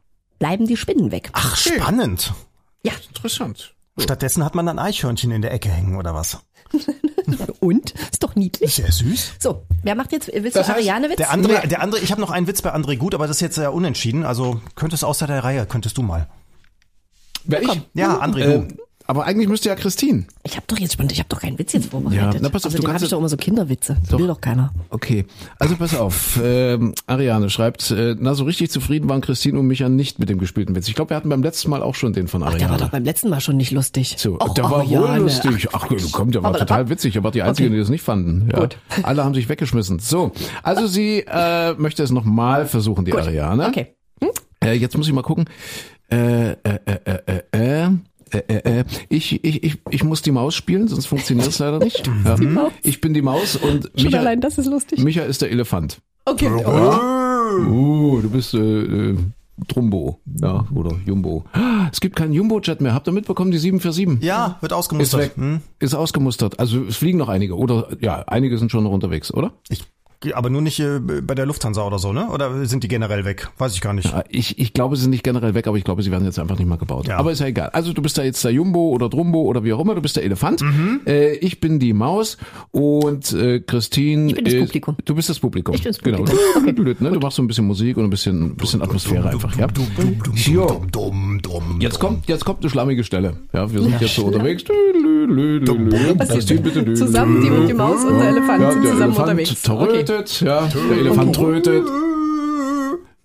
bleiben 0.43 0.67
die 0.67 0.77
Spinnen 0.77 1.13
weg. 1.13 1.31
Ach, 1.35 1.57
spannend. 1.57 2.35
Ja, 2.85 2.93
Interessant. 3.07 3.77
Stattdessen 3.97 4.45
hat 4.45 4.57
man 4.57 4.67
dann 4.67 4.81
Eichhörnchen 4.81 5.31
in 5.31 5.41
der 5.41 5.53
Ecke 5.53 5.69
hängen 5.69 5.95
oder 5.95 6.17
was? 6.17 6.39
und? 7.61 7.93
Ist 8.11 8.25
doch 8.25 8.35
niedlich. 8.35 8.75
Sehr 8.75 8.91
süß. 8.91 9.35
So, 9.39 9.63
wer 9.85 9.95
macht 9.95 10.11
jetzt, 10.11 10.27
willst 10.35 10.57
Das 10.57 10.67
du 10.67 10.73
heißt, 10.73 10.81
Ariane-Witz? 10.81 11.19
Der 11.19 11.31
andere, 11.31 11.69
der 11.69 11.81
andere, 11.81 12.01
ich 12.01 12.11
habe 12.11 12.21
noch 12.21 12.31
einen 12.31 12.49
Witz 12.49 12.61
bei 12.61 12.75
André 12.75 12.97
gut, 12.97 13.15
aber 13.15 13.29
das 13.29 13.37
ist 13.37 13.41
jetzt 13.43 13.57
ja 13.59 13.69
unentschieden. 13.69 14.25
Also 14.25 14.61
könntest 14.75 15.05
außer 15.05 15.29
der 15.29 15.45
Reihe, 15.45 15.65
könntest 15.65 15.97
du 15.97 16.03
mal. 16.03 16.29
Wer 17.45 17.63
ich? 17.63 17.81
Ja, 17.95 18.21
André, 18.21 18.41
Äh, 18.41 18.67
du. 18.67 18.77
Aber 19.07 19.25
eigentlich 19.25 19.49
müsste 19.49 19.69
ja 19.69 19.75
Christine. 19.75 20.25
Ich 20.45 20.57
habe 20.57 20.65
doch 20.67 20.79
jetzt 20.79 20.95
spannend, 20.95 21.13
ich 21.13 21.19
habe 21.19 21.29
doch 21.29 21.41
keinen 21.41 21.59
Witz 21.59 21.73
jetzt 21.73 21.91
vorbereitet. 21.91 22.35
Ja, 22.35 22.41
na, 22.41 22.49
pass 22.49 22.65
auf, 22.65 22.73
du 22.73 22.79
Außerdem 22.79 22.91
kannst 22.91 23.05
ich 23.05 23.11
doch 23.11 23.19
immer 23.19 23.29
so 23.29 23.37
Kinderwitze. 23.37 23.97
Das 24.09 24.19
will 24.19 24.27
doch 24.27 24.41
keiner. 24.41 24.73
Okay, 24.91 25.25
also 25.59 25.77
pass 25.77 25.95
auf. 25.95 26.39
Ähm, 26.43 26.95
Ariane 27.07 27.51
schreibt, 27.51 27.91
äh, 27.91 28.15
na 28.19 28.35
so 28.35 28.45
richtig 28.45 28.71
zufrieden 28.71 29.09
waren 29.09 29.21
Christine 29.21 29.59
und 29.59 29.67
Micha 29.67 29.89
nicht 29.89 30.19
mit 30.19 30.29
dem 30.29 30.39
gespielten 30.39 30.75
Witz. 30.75 30.89
Ich 30.89 30.95
glaube, 30.95 31.11
wir 31.11 31.17
hatten 31.17 31.29
beim 31.29 31.43
letzten 31.43 31.71
Mal 31.71 31.83
auch 31.83 31.95
schon 31.95 32.13
den 32.13 32.29
von 32.29 32.43
Ach, 32.43 32.49
Ariane. 32.49 32.61
der 32.61 32.71
war 32.71 32.79
doch 32.79 32.89
beim 32.91 33.05
letzten 33.05 33.29
Mal 33.31 33.41
schon 33.41 33.57
nicht 33.57 33.71
lustig. 33.73 34.15
So, 34.19 34.39
Och, 34.41 34.55
der 34.55 34.65
war 34.65 34.89
wohl 34.89 34.97
Ariane. 34.99 35.19
lustig. 35.19 35.69
Ach, 35.73 35.87
komm, 36.13 36.31
der 36.31 36.43
war 36.43 36.51
Aber 36.51 36.59
total 36.59 36.89
witzig. 36.89 37.17
Er 37.17 37.25
war 37.25 37.31
die 37.31 37.43
Einzige, 37.43 37.69
Okay. 37.69 37.75
die 37.77 37.81
das 37.81 37.89
nicht 37.91 38.03
fanden. 38.03 38.49
Ja. 38.53 38.61
Gut. 38.61 38.79
Alle 39.03 39.25
haben 39.25 39.35
sich 39.35 39.49
weggeschmissen. 39.49 39.99
So, 39.99 40.33
also 40.63 40.87
sie 40.87 41.25
äh, 41.27 41.75
möchte 41.75 42.03
es 42.03 42.11
nochmal 42.11 42.67
versuchen, 42.67 43.05
die 43.05 43.11
Gut. 43.13 43.21
Ariane. 43.21 43.67
Okay. 43.69 43.95
Äh, 44.63 44.75
jetzt 44.75 44.97
muss 44.97 45.07
ich 45.09 45.13
mal 45.13 45.23
gucken. 45.23 45.47
Äh, 46.11 46.53
äh, 46.53 46.57
äh, 46.85 47.19
äh, 47.27 47.85
äh, 47.85 47.89
äh. 48.33 48.43
Äh, 48.49 48.81
äh, 48.81 48.85
ich, 49.09 49.45
ich, 49.45 49.63
ich, 49.63 49.79
ich 49.91 50.05
muss 50.05 50.23
die 50.23 50.33
Maus 50.33 50.55
spielen, 50.55 50.89
sonst 50.89 51.07
funktioniert 51.07 51.49
es 51.49 51.59
leider 51.59 51.79
nicht. 51.79 52.11
Ja. 52.25 52.37
Maus. 52.37 52.73
Ich 52.83 53.01
bin 53.01 53.15
die 53.15 53.23
Maus 53.23 53.57
und 53.57 53.91
Schon 53.97 54.07
Micha, 54.07 54.19
allein 54.19 54.41
das 54.41 54.59
ist 54.59 54.67
lustig. 54.67 55.01
Micha 55.01 55.23
ist 55.23 55.43
der 55.43 55.51
Elefant. 55.51 56.01
Okay. 56.25 56.49
Uh, 56.49 58.21
du 58.21 58.31
bist 58.31 58.55
äh, 58.55 58.59
äh, 58.59 59.17
Trumbo, 59.69 60.21
ja, 60.41 60.65
oder 60.75 60.93
Jumbo. 61.05 61.45
Es 61.91 62.01
gibt 62.01 62.17
keinen 62.17 62.33
Jumbo-Jet 62.33 62.81
mehr. 62.81 62.95
Habt 62.95 63.09
ihr 63.09 63.13
mitbekommen, 63.13 63.51
die 63.51 63.59
747? 63.59 64.25
Ja, 64.27 64.57
wird 64.61 64.73
Ist 64.73 64.79
ausgemustert. 64.79 65.21
weg. 65.21 65.33
Hm? 65.37 65.61
Ist 65.79 65.95
ausgemustert. 65.95 66.59
Also 66.59 66.85
es 66.85 66.97
fliegen 66.97 67.19
noch 67.19 67.29
einige. 67.29 67.57
Oder 67.57 67.89
ja, 68.01 68.23
einige 68.27 68.59
sind 68.59 68.71
schon 68.71 68.85
noch 68.85 68.93
unterwegs, 68.93 69.33
oder? 69.33 69.53
Ich, 69.69 69.85
aber 70.35 70.51
nur 70.51 70.63
nicht 70.63 70.79
äh, 70.81 71.01
bei 71.01 71.35
der 71.35 71.47
Lufthansa 71.47 71.83
oder 71.87 71.99
so, 71.99 72.13
ne? 72.13 72.29
Oder 72.29 72.65
sind 72.67 72.83
die 72.85 72.89
generell 72.89 73.25
weg? 73.25 73.49
Weiß 73.59 73.75
ich 73.75 73.81
gar 73.81 73.93
nicht. 73.93 74.11
Ja, 74.11 74.25
Ich, 74.29 74.59
ich 74.59 74.73
glaube, 74.73 74.97
sie 74.97 75.03
sind 75.03 75.11
nicht 75.11 75.25
generell 75.25 75.55
weg, 75.55 75.67
aber 75.67 75.77
ich 75.77 75.85
glaube, 75.85 76.03
sie 76.03 76.11
werden 76.11 76.25
jetzt 76.25 76.39
einfach 76.39 76.59
nicht 76.59 76.69
mehr 76.69 76.79
gebaut. 76.79 77.07
Ja. 77.09 77.17
Aber 77.19 77.33
ist 77.33 77.41
ja 77.41 77.47
egal. 77.47 77.71
Also 77.71 77.93
du 77.93 78.03
bist 78.03 78.17
da 78.19 78.23
jetzt 78.23 78.43
der 78.45 78.53
Jumbo 78.53 78.91
oder 78.91 79.09
Drumbo 79.09 79.43
oder 79.43 79.65
wie 79.65 79.73
auch 79.73 79.81
immer, 79.81 79.95
du 79.95 80.01
bist 80.03 80.17
der 80.17 80.25
Elefant. 80.25 80.63
Äh, 81.07 81.35
ich 81.37 81.61
bin 81.61 81.79
die 81.79 81.93
Maus 81.93 82.37
und 82.71 83.33
äh, 83.33 83.61
Christine. 83.61 84.29
Ich 84.29 84.35
bin 84.37 84.45
das 84.45 84.55
Publikum. 84.55 84.97
Du 85.05 85.15
bist 85.15 85.29
das 85.29 85.39
Publikum. 85.41 85.75
Ich 85.75 85.83
bin 85.83 85.93
das 85.93 86.01
Genau. 86.01 86.19
Publikum. 86.19 86.97
Ne? 87.03 87.11
Du 87.11 87.21
machst 87.21 87.37
so 87.37 87.43
ein 87.43 87.47
bisschen 87.47 87.67
Musik 87.67 87.97
und 87.97 88.05
ein 88.05 88.11
bisschen, 88.11 88.43
ein 88.53 88.57
bisschen 88.57 88.83
Atmosphäre 88.83 89.29
einfach. 89.31 89.57
Ja. 89.59 89.67
Jo. 90.35 90.83
Jetzt 91.81 91.99
kommt, 91.99 92.29
jetzt 92.29 92.45
kommt 92.45 92.61
eine 92.61 92.71
schlammige 92.71 93.03
Stelle. 93.05 93.35
Ja, 93.53 93.73
wir 93.73 93.83
sind 93.83 94.01
jetzt 94.01 94.15
so 94.15 94.27
unterwegs. 94.27 94.65
Christine, 96.29 96.61
bitte. 96.61 96.95
Zusammen 96.95 97.43
die 97.43 97.51
und 97.51 97.67
die 97.69 97.75
Maus 97.75 98.05
und 98.05 98.19
der 98.19 98.29
Elefant 98.29 98.63
Ja, 98.63 98.73
sind 98.73 98.83
zusammen 98.83 99.03
Elefant 99.03 99.19
unterwegs. 99.29 99.63
Trötet, 100.13 100.41
ja, 100.41 100.67
der 100.67 100.99
Elefant 100.99 101.35
trötet. 101.35 101.89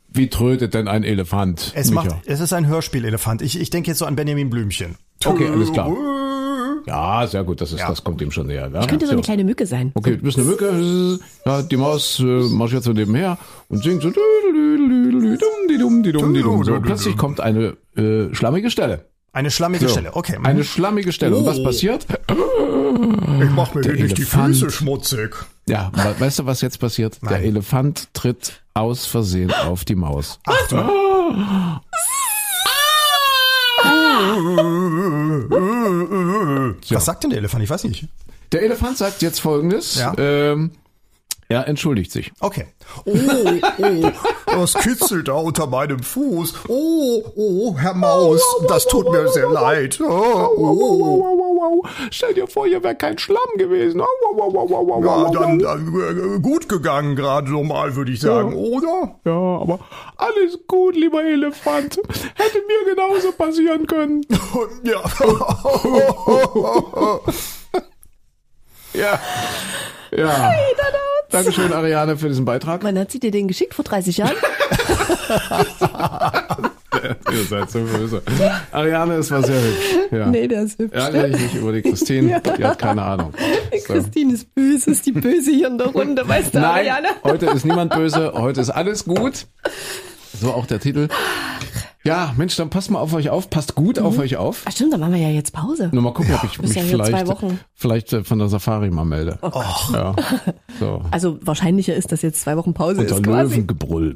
Wie 0.10 0.30
trötet 0.30 0.74
denn 0.74 0.88
ein 0.88 1.04
Elefant? 1.04 1.74
Es, 1.76 1.92
Micha? 1.92 2.04
macht, 2.04 2.16
es 2.26 2.40
ist 2.40 2.54
ein 2.54 2.68
Hörspielelefant. 2.68 3.42
Ich, 3.42 3.60
ich 3.60 3.70
denke 3.70 3.92
jetzt 3.92 4.00
so 4.00 4.06
an 4.06 4.16
Benjamin 4.16 4.50
Blümchen. 4.50 4.96
Okay, 5.24 5.48
alles 5.48 5.72
klar. 5.72 5.96
Ja, 6.88 7.28
sehr 7.28 7.44
gut, 7.44 7.60
das 7.60 7.74
ist, 7.74 7.82
das 7.82 8.04
kommt 8.04 8.22
ihm 8.22 8.32
schon 8.32 8.48
näher. 8.48 8.72
Ja? 8.74 8.80
Ich 8.82 8.88
könnte 8.88 9.06
so 9.06 9.12
eine 9.12 9.22
kleine 9.22 9.44
Mücke 9.44 9.66
sein. 9.66 9.92
Okay, 9.94 10.16
du 10.16 10.24
bist 10.24 10.38
eine 10.38 10.48
Mücke, 10.48 11.20
ja, 11.46 11.62
die 11.62 11.76
Maus 11.76 12.20
äh, 12.20 12.24
marschiert 12.24 12.84
so 12.84 12.94
nebenher 12.94 13.38
und 13.68 13.84
singt 13.84 14.02
so. 14.02 14.12
so. 16.64 16.80
Plötzlich 16.82 17.18
kommt 17.18 17.42
eine 17.42 17.76
äh, 17.98 18.34
schlammige 18.34 18.72
Stelle. 18.72 19.06
Eine 19.34 19.52
schlammige 19.52 19.88
So. 19.88 19.92
Stelle. 19.94 20.16
Okay. 20.16 20.38
Eine 20.44 20.64
schlammige 20.64 21.12
Stelle. 21.12 21.36
Und 21.36 21.46
was 21.46 21.60
Oh. 21.60 21.64
passiert? 21.64 22.06
ich 22.30 23.50
mach 23.52 23.74
mir 23.76 23.82
Der 23.82 23.94
Elefant. 23.94 24.56
schmutzig. 24.72 25.36
Ja, 25.68 25.92
we- 25.94 26.20
weißt 26.20 26.40
du, 26.40 26.46
was 26.46 26.62
jetzt 26.62 26.80
passiert? 26.80 27.20
Der 27.22 27.32
Nein. 27.32 27.44
Elefant 27.44 28.08
tritt 28.14 28.62
aus 28.74 29.06
Versehen 29.06 29.52
auf 29.54 29.86
die 29.86 29.96
Maus. 29.96 30.40
Achtung. 30.46 30.90
Was 36.90 37.06
sagt 37.06 37.24
denn 37.24 37.30
der 37.32 37.40
Elefant? 37.40 37.64
Ich 37.64 37.70
weiß 37.70 37.84
nicht. 37.84 38.08
Der 38.52 38.62
Elefant 38.64 38.98
sagt 38.98 39.22
jetzt 39.22 39.40
folgendes. 39.42 39.96
Ja. 39.96 40.14
Ähm, 40.18 40.72
er 41.50 41.68
entschuldigt 41.68 42.12
sich. 42.12 42.32
Okay. 42.42 42.66
Oh, 43.06 43.14
oh, 43.78 44.12
das 44.48 44.74
kitzelt 44.74 45.30
da 45.30 45.34
unter 45.34 45.68
meinem 45.68 46.00
Fuß. 46.00 46.54
Oh, 46.68 47.24
oh, 47.36 47.76
Herr 47.78 47.94
Maus, 47.94 48.42
das 48.68 48.86
tut 48.86 49.10
mir 49.12 49.30
sehr 49.30 49.50
leid. 49.50 50.00
Oh, 50.02 50.50
oh. 50.58 51.84
Stell 52.12 52.34
dir 52.34 52.48
vor, 52.48 52.68
hier 52.68 52.84
wäre 52.84 52.96
kein 52.96 53.18
Schlamm 53.18 53.48
gewesen. 53.58 54.00
Ja, 54.00 54.06
dann, 55.32 55.60
dann 55.60 56.36
äh, 56.36 56.40
gut 56.40 56.68
gegangen 56.68 57.16
gerade 57.16 57.50
normal, 57.50 57.96
würde 57.96 58.12
ich 58.12 58.20
sagen, 58.20 58.54
oder? 58.54 59.16
Ja, 59.24 59.62
aber 59.62 59.80
alles 60.18 60.60
gut, 60.68 60.96
lieber 60.96 61.24
Elefant. 61.24 61.98
Hätte 62.36 62.62
mir 62.68 62.94
genauso 62.94 63.32
passieren 63.32 63.88
können. 63.88 64.26
Ja. 64.84 65.02
Ja. 68.94 69.20
Ja. 70.16 70.52
Dankeschön, 71.30 71.74
Ariane, 71.74 72.18
für 72.18 72.30
diesen 72.30 72.46
Beitrag. 72.46 72.84
Wann 72.84 72.98
hat 72.98 73.12
sie 73.12 73.20
dir 73.20 73.32
den 73.32 73.48
geschickt? 73.48 73.74
Vor 73.74 73.84
30 73.86 74.18
Jahren? 74.18 74.36
Ihr 77.32 77.44
seid 77.44 77.70
so 77.70 77.80
böse. 77.80 78.22
Ariane, 78.72 79.16
es 79.16 79.30
war 79.30 79.44
sehr 79.44 79.62
hübsch. 79.62 79.96
Ja. 80.12 80.28
Nee, 80.28 80.48
der 80.48 80.64
ist 80.64 80.80
hübsch. 80.80 80.96
Ärgere 80.96 81.28
ich 81.28 81.40
mich 81.40 81.56
über 81.56 81.72
die 81.74 81.82
Christine. 81.82 82.42
Die 82.58 82.64
hat 82.64 82.80
keine 82.80 83.04
Ahnung. 83.04 83.34
So. 83.86 83.94
Christine 83.94 84.34
ist 84.34 84.54
böse, 84.56 84.92
ist 84.92 85.06
die 85.06 85.12
Böse 85.12 85.52
hier 85.52 85.68
in 85.68 85.78
der 85.78 85.88
Runde, 85.88 86.28
weißt 86.28 86.56
du, 86.56 86.60
Nein, 86.60 86.72
Ariane? 86.72 87.08
heute 87.24 87.46
ist 87.48 87.66
niemand 87.66 87.94
böse, 87.94 88.34
heute 88.34 88.62
ist 88.62 88.70
alles 88.70 89.06
gut. 89.06 89.46
So 90.40 90.52
auch 90.54 90.66
der 90.66 90.80
Titel. 90.80 91.08
Ja, 92.08 92.34
Mensch, 92.38 92.56
dann 92.56 92.70
passt 92.70 92.90
mal 92.90 93.00
auf 93.00 93.14
euch 93.14 93.30
auf, 93.30 93.50
passt 93.50 93.76
gut 93.76 94.00
auf 94.00 94.18
euch 94.18 94.38
auf. 94.38 94.64
Ach 94.66 94.72
stimmt, 94.72 94.94
dann 94.94 95.00
machen 95.00 95.14
wir 95.14 95.20
ja 95.22 95.30
jetzt 95.30 95.54
Pause. 95.54 95.90
Nur 95.92 96.02
mal 96.02 96.14
gucken, 96.14 96.34
ob 96.36 96.44
ich 96.44 96.60
mich 96.60 96.74
ja 96.74 96.84
vielleicht, 96.84 97.28
Wochen. 97.28 97.60
vielleicht 97.74 98.14
äh, 98.14 98.24
von 98.24 98.40
der 98.40 98.48
Safari 98.48 98.90
mal 98.90 99.06
melde. 99.06 99.38
Oh 99.42 99.50
Gott. 99.50 99.66
Ja. 99.94 100.16
So. 100.80 101.02
Also 101.10 101.40
wahrscheinlicher 101.42 101.96
ist, 101.96 102.12
dass 102.12 102.22
jetzt 102.22 102.42
zwei 102.42 102.56
Wochen 102.56 102.74
Pause 102.76 103.02
Unter 103.02 103.16
ist 103.16 103.24
quasi. 103.24 103.56
Löwengebrüll. 103.56 104.16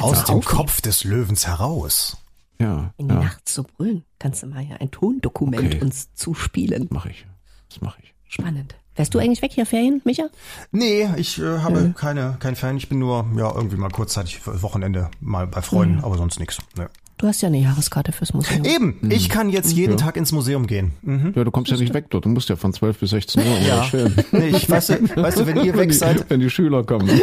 Aus 0.00 0.24
dem 0.24 0.42
Kopf 0.42 0.80
des 0.80 1.04
Löwens 1.04 1.46
heraus. 1.46 2.16
Ja, 2.58 2.94
In 2.96 3.08
die 3.08 3.14
ja, 3.14 3.20
Nacht 3.20 3.46
zu 3.46 3.62
brüllen. 3.64 4.04
Kannst 4.18 4.42
du 4.42 4.46
mal 4.46 4.60
hier 4.60 4.80
ein 4.80 4.90
Tondokument 4.90 5.74
Okay. 5.74 5.80
uns 5.82 6.14
zuspielen. 6.14 6.86
mache 6.90 7.10
ich. 7.10 7.26
Das 7.68 7.82
mache 7.82 7.98
ich. 8.02 8.14
Spannend. 8.26 8.74
Wärst 8.96 9.14
du 9.14 9.18
eigentlich 9.18 9.42
weg 9.42 9.52
hier, 9.52 9.66
Ferien, 9.66 10.00
Micha? 10.04 10.28
Nee, 10.72 11.08
ich 11.16 11.38
äh, 11.38 11.58
habe 11.58 11.94
keine, 11.96 12.36
kein 12.40 12.56
Fan. 12.56 12.78
Ich 12.78 12.88
bin 12.88 12.98
nur, 12.98 13.26
ja, 13.36 13.54
irgendwie 13.54 13.76
mal 13.76 13.90
kurzzeitig 13.90 14.40
Wochenende 14.46 15.10
mal 15.20 15.46
bei 15.46 15.60
Freunden, 15.62 16.02
aber 16.02 16.16
sonst 16.16 16.40
nichts. 16.40 16.58
Nee. 16.76 16.86
Du 17.18 17.26
hast 17.26 17.40
ja 17.40 17.46
eine 17.46 17.58
Jahreskarte 17.58 18.12
fürs 18.12 18.34
Museum. 18.34 18.62
Eben, 18.66 18.98
ich 19.08 19.30
kann 19.30 19.48
jetzt 19.48 19.72
jeden 19.72 19.96
Tag 19.96 20.18
ins 20.18 20.32
Museum 20.32 20.66
gehen. 20.66 20.92
Mhm. 21.00 21.32
Ja, 21.34 21.44
du 21.44 21.50
kommst 21.50 21.70
ja 21.70 21.78
nicht 21.78 21.94
weg 21.94 22.10
dort. 22.10 22.26
Du 22.26 22.28
musst 22.28 22.50
ja 22.50 22.56
von 22.56 22.74
12 22.74 22.98
bis 22.98 23.08
16 23.10 23.42
Uhr. 23.42 23.58
Ja. 23.66 23.84
Schön. 23.84 24.14
Nee, 24.32 24.48
ich 24.48 24.68
weißt 24.68 24.90
du, 24.90 25.16
weißt 25.16 25.38
du, 25.38 25.46
wenn 25.46 25.64
ihr 25.64 25.74
weg 25.78 25.94
seid, 25.94 26.28
wenn 26.28 26.40
die 26.40 26.50
Schüler 26.50 26.84
kommen. 26.84 27.08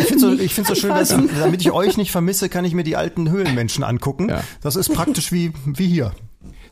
ich 0.00 0.04
finde 0.04 0.18
so, 0.18 0.32
ich 0.32 0.52
find's 0.52 0.68
so 0.68 0.74
schön, 0.74 0.90
dass, 0.90 1.08
damit 1.08 1.62
ich 1.62 1.70
euch 1.70 1.96
nicht 1.96 2.10
vermisse, 2.10 2.50
kann 2.50 2.66
ich 2.66 2.74
mir 2.74 2.84
die 2.84 2.96
alten 2.96 3.30
Höhlenmenschen 3.30 3.84
angucken. 3.84 4.28
Ja. 4.28 4.42
Das 4.60 4.76
ist 4.76 4.92
praktisch 4.92 5.32
wie, 5.32 5.54
wie 5.64 5.86
hier. 5.86 6.12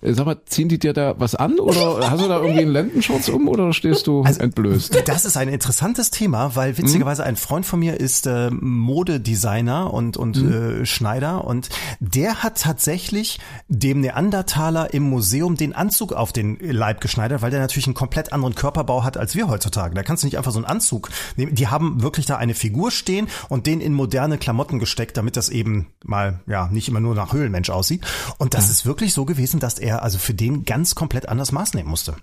Äh, 0.05 0.15
Sag 0.15 0.27
mal, 0.27 0.37
ziehen 0.47 0.69
die 0.69 0.79
dir 0.79 0.93
da 0.93 1.15
was 1.19 1.35
an 1.35 1.59
oder 1.59 1.99
hast 2.11 2.23
du 2.23 2.29
da 2.29 2.41
irgendwie 2.41 2.61
einen 2.63 2.73
Lendenschutz 2.73 3.29
um 3.29 3.49
oder 3.49 3.73
stehst 3.73 4.07
du 4.07 4.23
Also, 4.23 4.41
entblößt? 4.41 5.03
Das 5.07 5.25
ist 5.25 5.37
ein 5.37 5.49
interessantes 5.49 6.11
Thema, 6.11 6.55
weil 6.57 6.77
witzigerweise 6.79 7.25
ein 7.25 7.37
Freund 7.37 7.67
von 7.67 7.81
mir 7.81 7.99
ist 7.99 8.27
äh, 8.27 8.51
Modedesigner 8.51 9.93
und, 9.93 10.17
und 10.17 10.37
äh, 10.37 10.87
Schneider 10.87 11.45
und 11.45 11.69
der 12.01 12.43
hat 12.43 12.61
tatsächlich 12.61 13.41
dem 13.69 14.01
Neandertaler 14.01 14.93
im 14.95 15.05
Museum 15.05 15.57
den 15.57 15.75
Anzug 15.75 16.13
auf 16.13 16.33
den 16.33 16.59
Leib 16.61 17.01
geschneidert, 17.01 17.43
weil 17.43 17.51
der 17.51 17.61
natürlich 17.61 17.87
einen 17.87 17.95
komplett 17.95 18.33
anderen 18.33 18.55
Körperbau 18.55 19.05
hat 19.05 19.17
als 19.17 19.35
wir 19.35 19.49
heutzutage. 19.49 19.95
Da 19.95 20.03
kannst 20.03 20.23
du 20.23 20.27
nicht 20.27 20.39
einfach 20.39 20.53
so 20.53 20.59
einen 20.59 20.67
Anzug 20.67 21.11
nehmen. 21.37 21.55
Die 21.55 21.69
haben 21.69 22.03
wirklich 22.03 22.27
da 22.27 22.37
eine 22.37 22.55
Figur 22.55 22.91
stehen 22.91 23.29
und 23.49 23.67
den 23.67 23.81
in 23.81 23.95
moderne 23.95 24.39
Klamotten 24.39 24.79
gesteckt, 24.79 25.17
damit 25.17 25.37
das 25.37 25.49
eben 25.49 25.89
mal 26.05 26.41
ja 26.47 26.69
nicht 26.69 26.89
immer 26.89 27.01
nur 27.01 27.15
nach 27.15 27.33
Höhlenmensch 27.33 27.71
aussieht. 27.71 28.03
Und 28.39 28.55
das 28.55 28.71
ist 28.71 28.87
wirklich 28.87 29.13
so 29.15 29.25
gewesen, 29.25 29.61
dass 29.61 29.79
er 29.79 29.94
also 29.99 30.19
für 30.19 30.35
den 30.35 30.65
ganz 30.65 30.95
komplett 30.95 31.29
anders 31.29 31.53
Maß 31.53 31.75
nehmen 31.75 31.89
musste. 31.89 32.17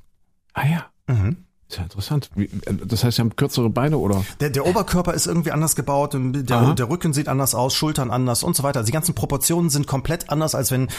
Ah 0.53 0.67
ja. 0.67 0.85
Ist 1.71 1.77
ja 1.77 1.83
interessant. 1.83 2.29
Wie, 2.35 2.43
äh, 2.43 2.73
das 2.85 3.05
heißt, 3.05 3.15
sie 3.15 3.21
haben 3.21 3.33
kürzere 3.37 3.69
Beine 3.69 3.97
oder? 3.97 4.25
Der, 4.41 4.49
der 4.49 4.67
Oberkörper 4.67 5.13
ist 5.13 5.25
irgendwie 5.25 5.51
anders 5.51 5.77
gebaut, 5.77 6.13
der, 6.13 6.73
der 6.73 6.89
Rücken 6.89 7.13
sieht 7.13 7.29
anders 7.29 7.55
aus, 7.55 7.73
Schultern 7.73 8.11
anders 8.11 8.43
und 8.43 8.57
so 8.57 8.63
weiter. 8.63 8.79
Also 8.79 8.87
die 8.87 8.91
ganzen 8.91 9.15
Proportionen 9.15 9.69
sind 9.69 9.87
komplett 9.87 10.29
anders, 10.29 10.53
als 10.53 10.69
wenn 10.71 10.89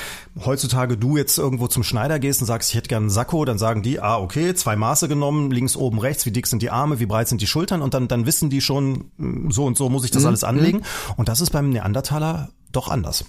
heutzutage 0.42 0.96
du 0.96 1.18
jetzt 1.18 1.36
irgendwo 1.36 1.66
zum 1.66 1.82
Schneider 1.82 2.18
gehst 2.18 2.40
und 2.40 2.46
sagst, 2.46 2.70
ich 2.70 2.76
hätte 2.76 2.88
gern 2.88 3.02
einen 3.02 3.10
Sakko, 3.10 3.44
dann 3.44 3.58
sagen 3.58 3.82
die, 3.82 4.00
ah, 4.00 4.16
okay, 4.16 4.54
zwei 4.54 4.74
Maße 4.74 5.08
genommen, 5.08 5.50
links, 5.50 5.76
oben, 5.76 5.98
rechts, 5.98 6.24
wie 6.24 6.30
dick 6.30 6.46
sind 6.46 6.62
die 6.62 6.70
Arme, 6.70 7.00
wie 7.00 7.06
breit 7.06 7.28
sind 7.28 7.42
die 7.42 7.46
Schultern 7.46 7.82
und 7.82 7.92
dann, 7.92 8.08
dann 8.08 8.24
wissen 8.24 8.48
die 8.48 8.62
schon, 8.62 9.10
mm, 9.18 9.50
so 9.50 9.66
und 9.66 9.76
so 9.76 9.90
muss 9.90 10.06
ich 10.06 10.10
das 10.10 10.24
alles 10.24 10.42
anlegen. 10.42 10.84
Und 11.18 11.28
das 11.28 11.42
ist 11.42 11.50
beim 11.50 11.68
Neandertaler 11.68 12.48
doch 12.70 12.88
anders. 12.88 13.26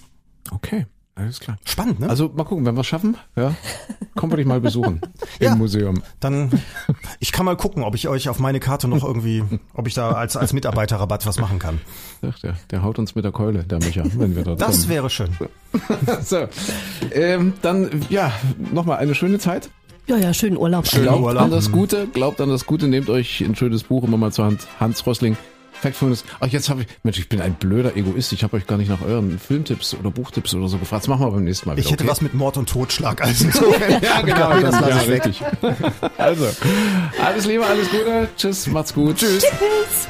Okay, 0.50 0.86
alles 1.16 1.38
klar. 1.40 1.58
Spannend, 1.64 2.00
ne? 2.00 2.08
Also 2.08 2.30
mal 2.34 2.44
gucken, 2.44 2.66
wenn 2.66 2.74
wir 2.74 2.80
es 2.80 2.86
schaffen, 2.88 3.16
ja, 3.36 3.54
kommen 4.16 4.32
wir 4.32 4.36
dich 4.36 4.46
mal 4.46 4.60
besuchen 4.60 5.00
im 5.38 5.46
Ja. 5.46 5.54
Museum. 5.54 6.02
dann, 6.20 6.50
ich 7.20 7.30
kann 7.30 7.44
mal 7.46 7.56
gucken, 7.56 7.82
ob 7.84 7.94
ich 7.94 8.08
euch 8.08 8.28
auf 8.28 8.40
meine 8.40 8.58
Karte 8.60 8.88
noch 8.88 9.04
irgendwie, 9.04 9.44
ob 9.74 9.86
ich 9.86 9.94
da 9.94 10.10
als, 10.12 10.36
als 10.36 10.52
Mitarbeiterrabatt 10.52 11.24
was 11.26 11.38
machen 11.38 11.58
kann. 11.60 11.80
Sagt 12.20 12.42
er, 12.44 12.54
der 12.70 12.82
haut 12.82 12.98
uns 12.98 13.14
mit 13.14 13.24
der 13.24 13.32
Keule, 13.32 13.62
der 13.64 13.78
Micha, 13.78 14.02
wenn 14.16 14.34
wir 14.34 14.42
da 14.44 14.54
Das 14.56 14.78
kommen. 14.80 14.88
wäre 14.88 15.10
schön. 15.10 15.28
So, 16.22 16.46
ähm, 17.12 17.52
dann 17.62 17.90
ja, 18.08 18.32
nochmal 18.72 18.98
eine 18.98 19.14
schöne 19.14 19.38
Zeit. 19.38 19.70
Ja, 20.06 20.16
ja, 20.16 20.34
schönen 20.34 20.56
Urlaub. 20.58 20.86
Schön. 20.86 21.02
Glaubt 21.02 21.22
Urlaub. 21.22 21.42
an 21.44 21.50
das 21.50 21.72
Gute, 21.72 22.06
glaubt 22.08 22.40
an 22.40 22.48
das 22.50 22.66
Gute, 22.66 22.88
nehmt 22.88 23.08
euch 23.08 23.40
ein 23.40 23.54
schönes 23.56 23.84
Buch 23.84 24.04
immer 24.04 24.16
mal 24.18 24.32
zur 24.32 24.44
Hand. 24.44 24.66
Hans 24.78 25.06
Rössling, 25.06 25.36
Factfulness. 25.84 26.24
Ach, 26.40 26.46
jetzt 26.46 26.70
habe 26.70 26.82
ich, 26.82 26.88
Mensch, 27.02 27.18
ich 27.18 27.28
bin 27.28 27.42
ein 27.42 27.54
blöder 27.54 27.94
Egoist. 27.94 28.32
Ich 28.32 28.42
habe 28.42 28.56
euch 28.56 28.66
gar 28.66 28.78
nicht 28.78 28.88
nach 28.88 29.02
euren 29.02 29.38
Filmtipps 29.38 29.94
oder 29.94 30.10
Buchtipps 30.10 30.54
oder 30.54 30.68
so 30.68 30.78
gefragt. 30.78 31.02
Das 31.02 31.08
machen 31.08 31.26
wir 31.26 31.30
beim 31.30 31.44
nächsten 31.44 31.68
Mal 31.68 31.76
wieder. 31.76 31.84
Ich 31.84 31.92
hätte 31.92 32.04
okay? 32.04 32.10
was 32.10 32.20
mit 32.22 32.32
Mord 32.32 32.56
und 32.56 32.68
Totschlag. 32.68 33.20
Also 33.22 33.44
insofern, 33.44 34.02
Ja, 34.02 34.22
genau, 34.22 34.50
das 34.60 34.80
das 34.80 34.80
lasse 34.80 35.16
ja, 35.16 35.26
ich. 35.26 35.42
Also, 36.16 36.48
alles 37.22 37.46
Liebe, 37.46 37.66
alles 37.66 37.90
Gute. 37.90 38.28
Tschüss, 38.36 38.66
macht's 38.68 38.94
gut. 38.94 39.16
Tschüss. 39.18 39.42
Tschüss. 39.42 40.08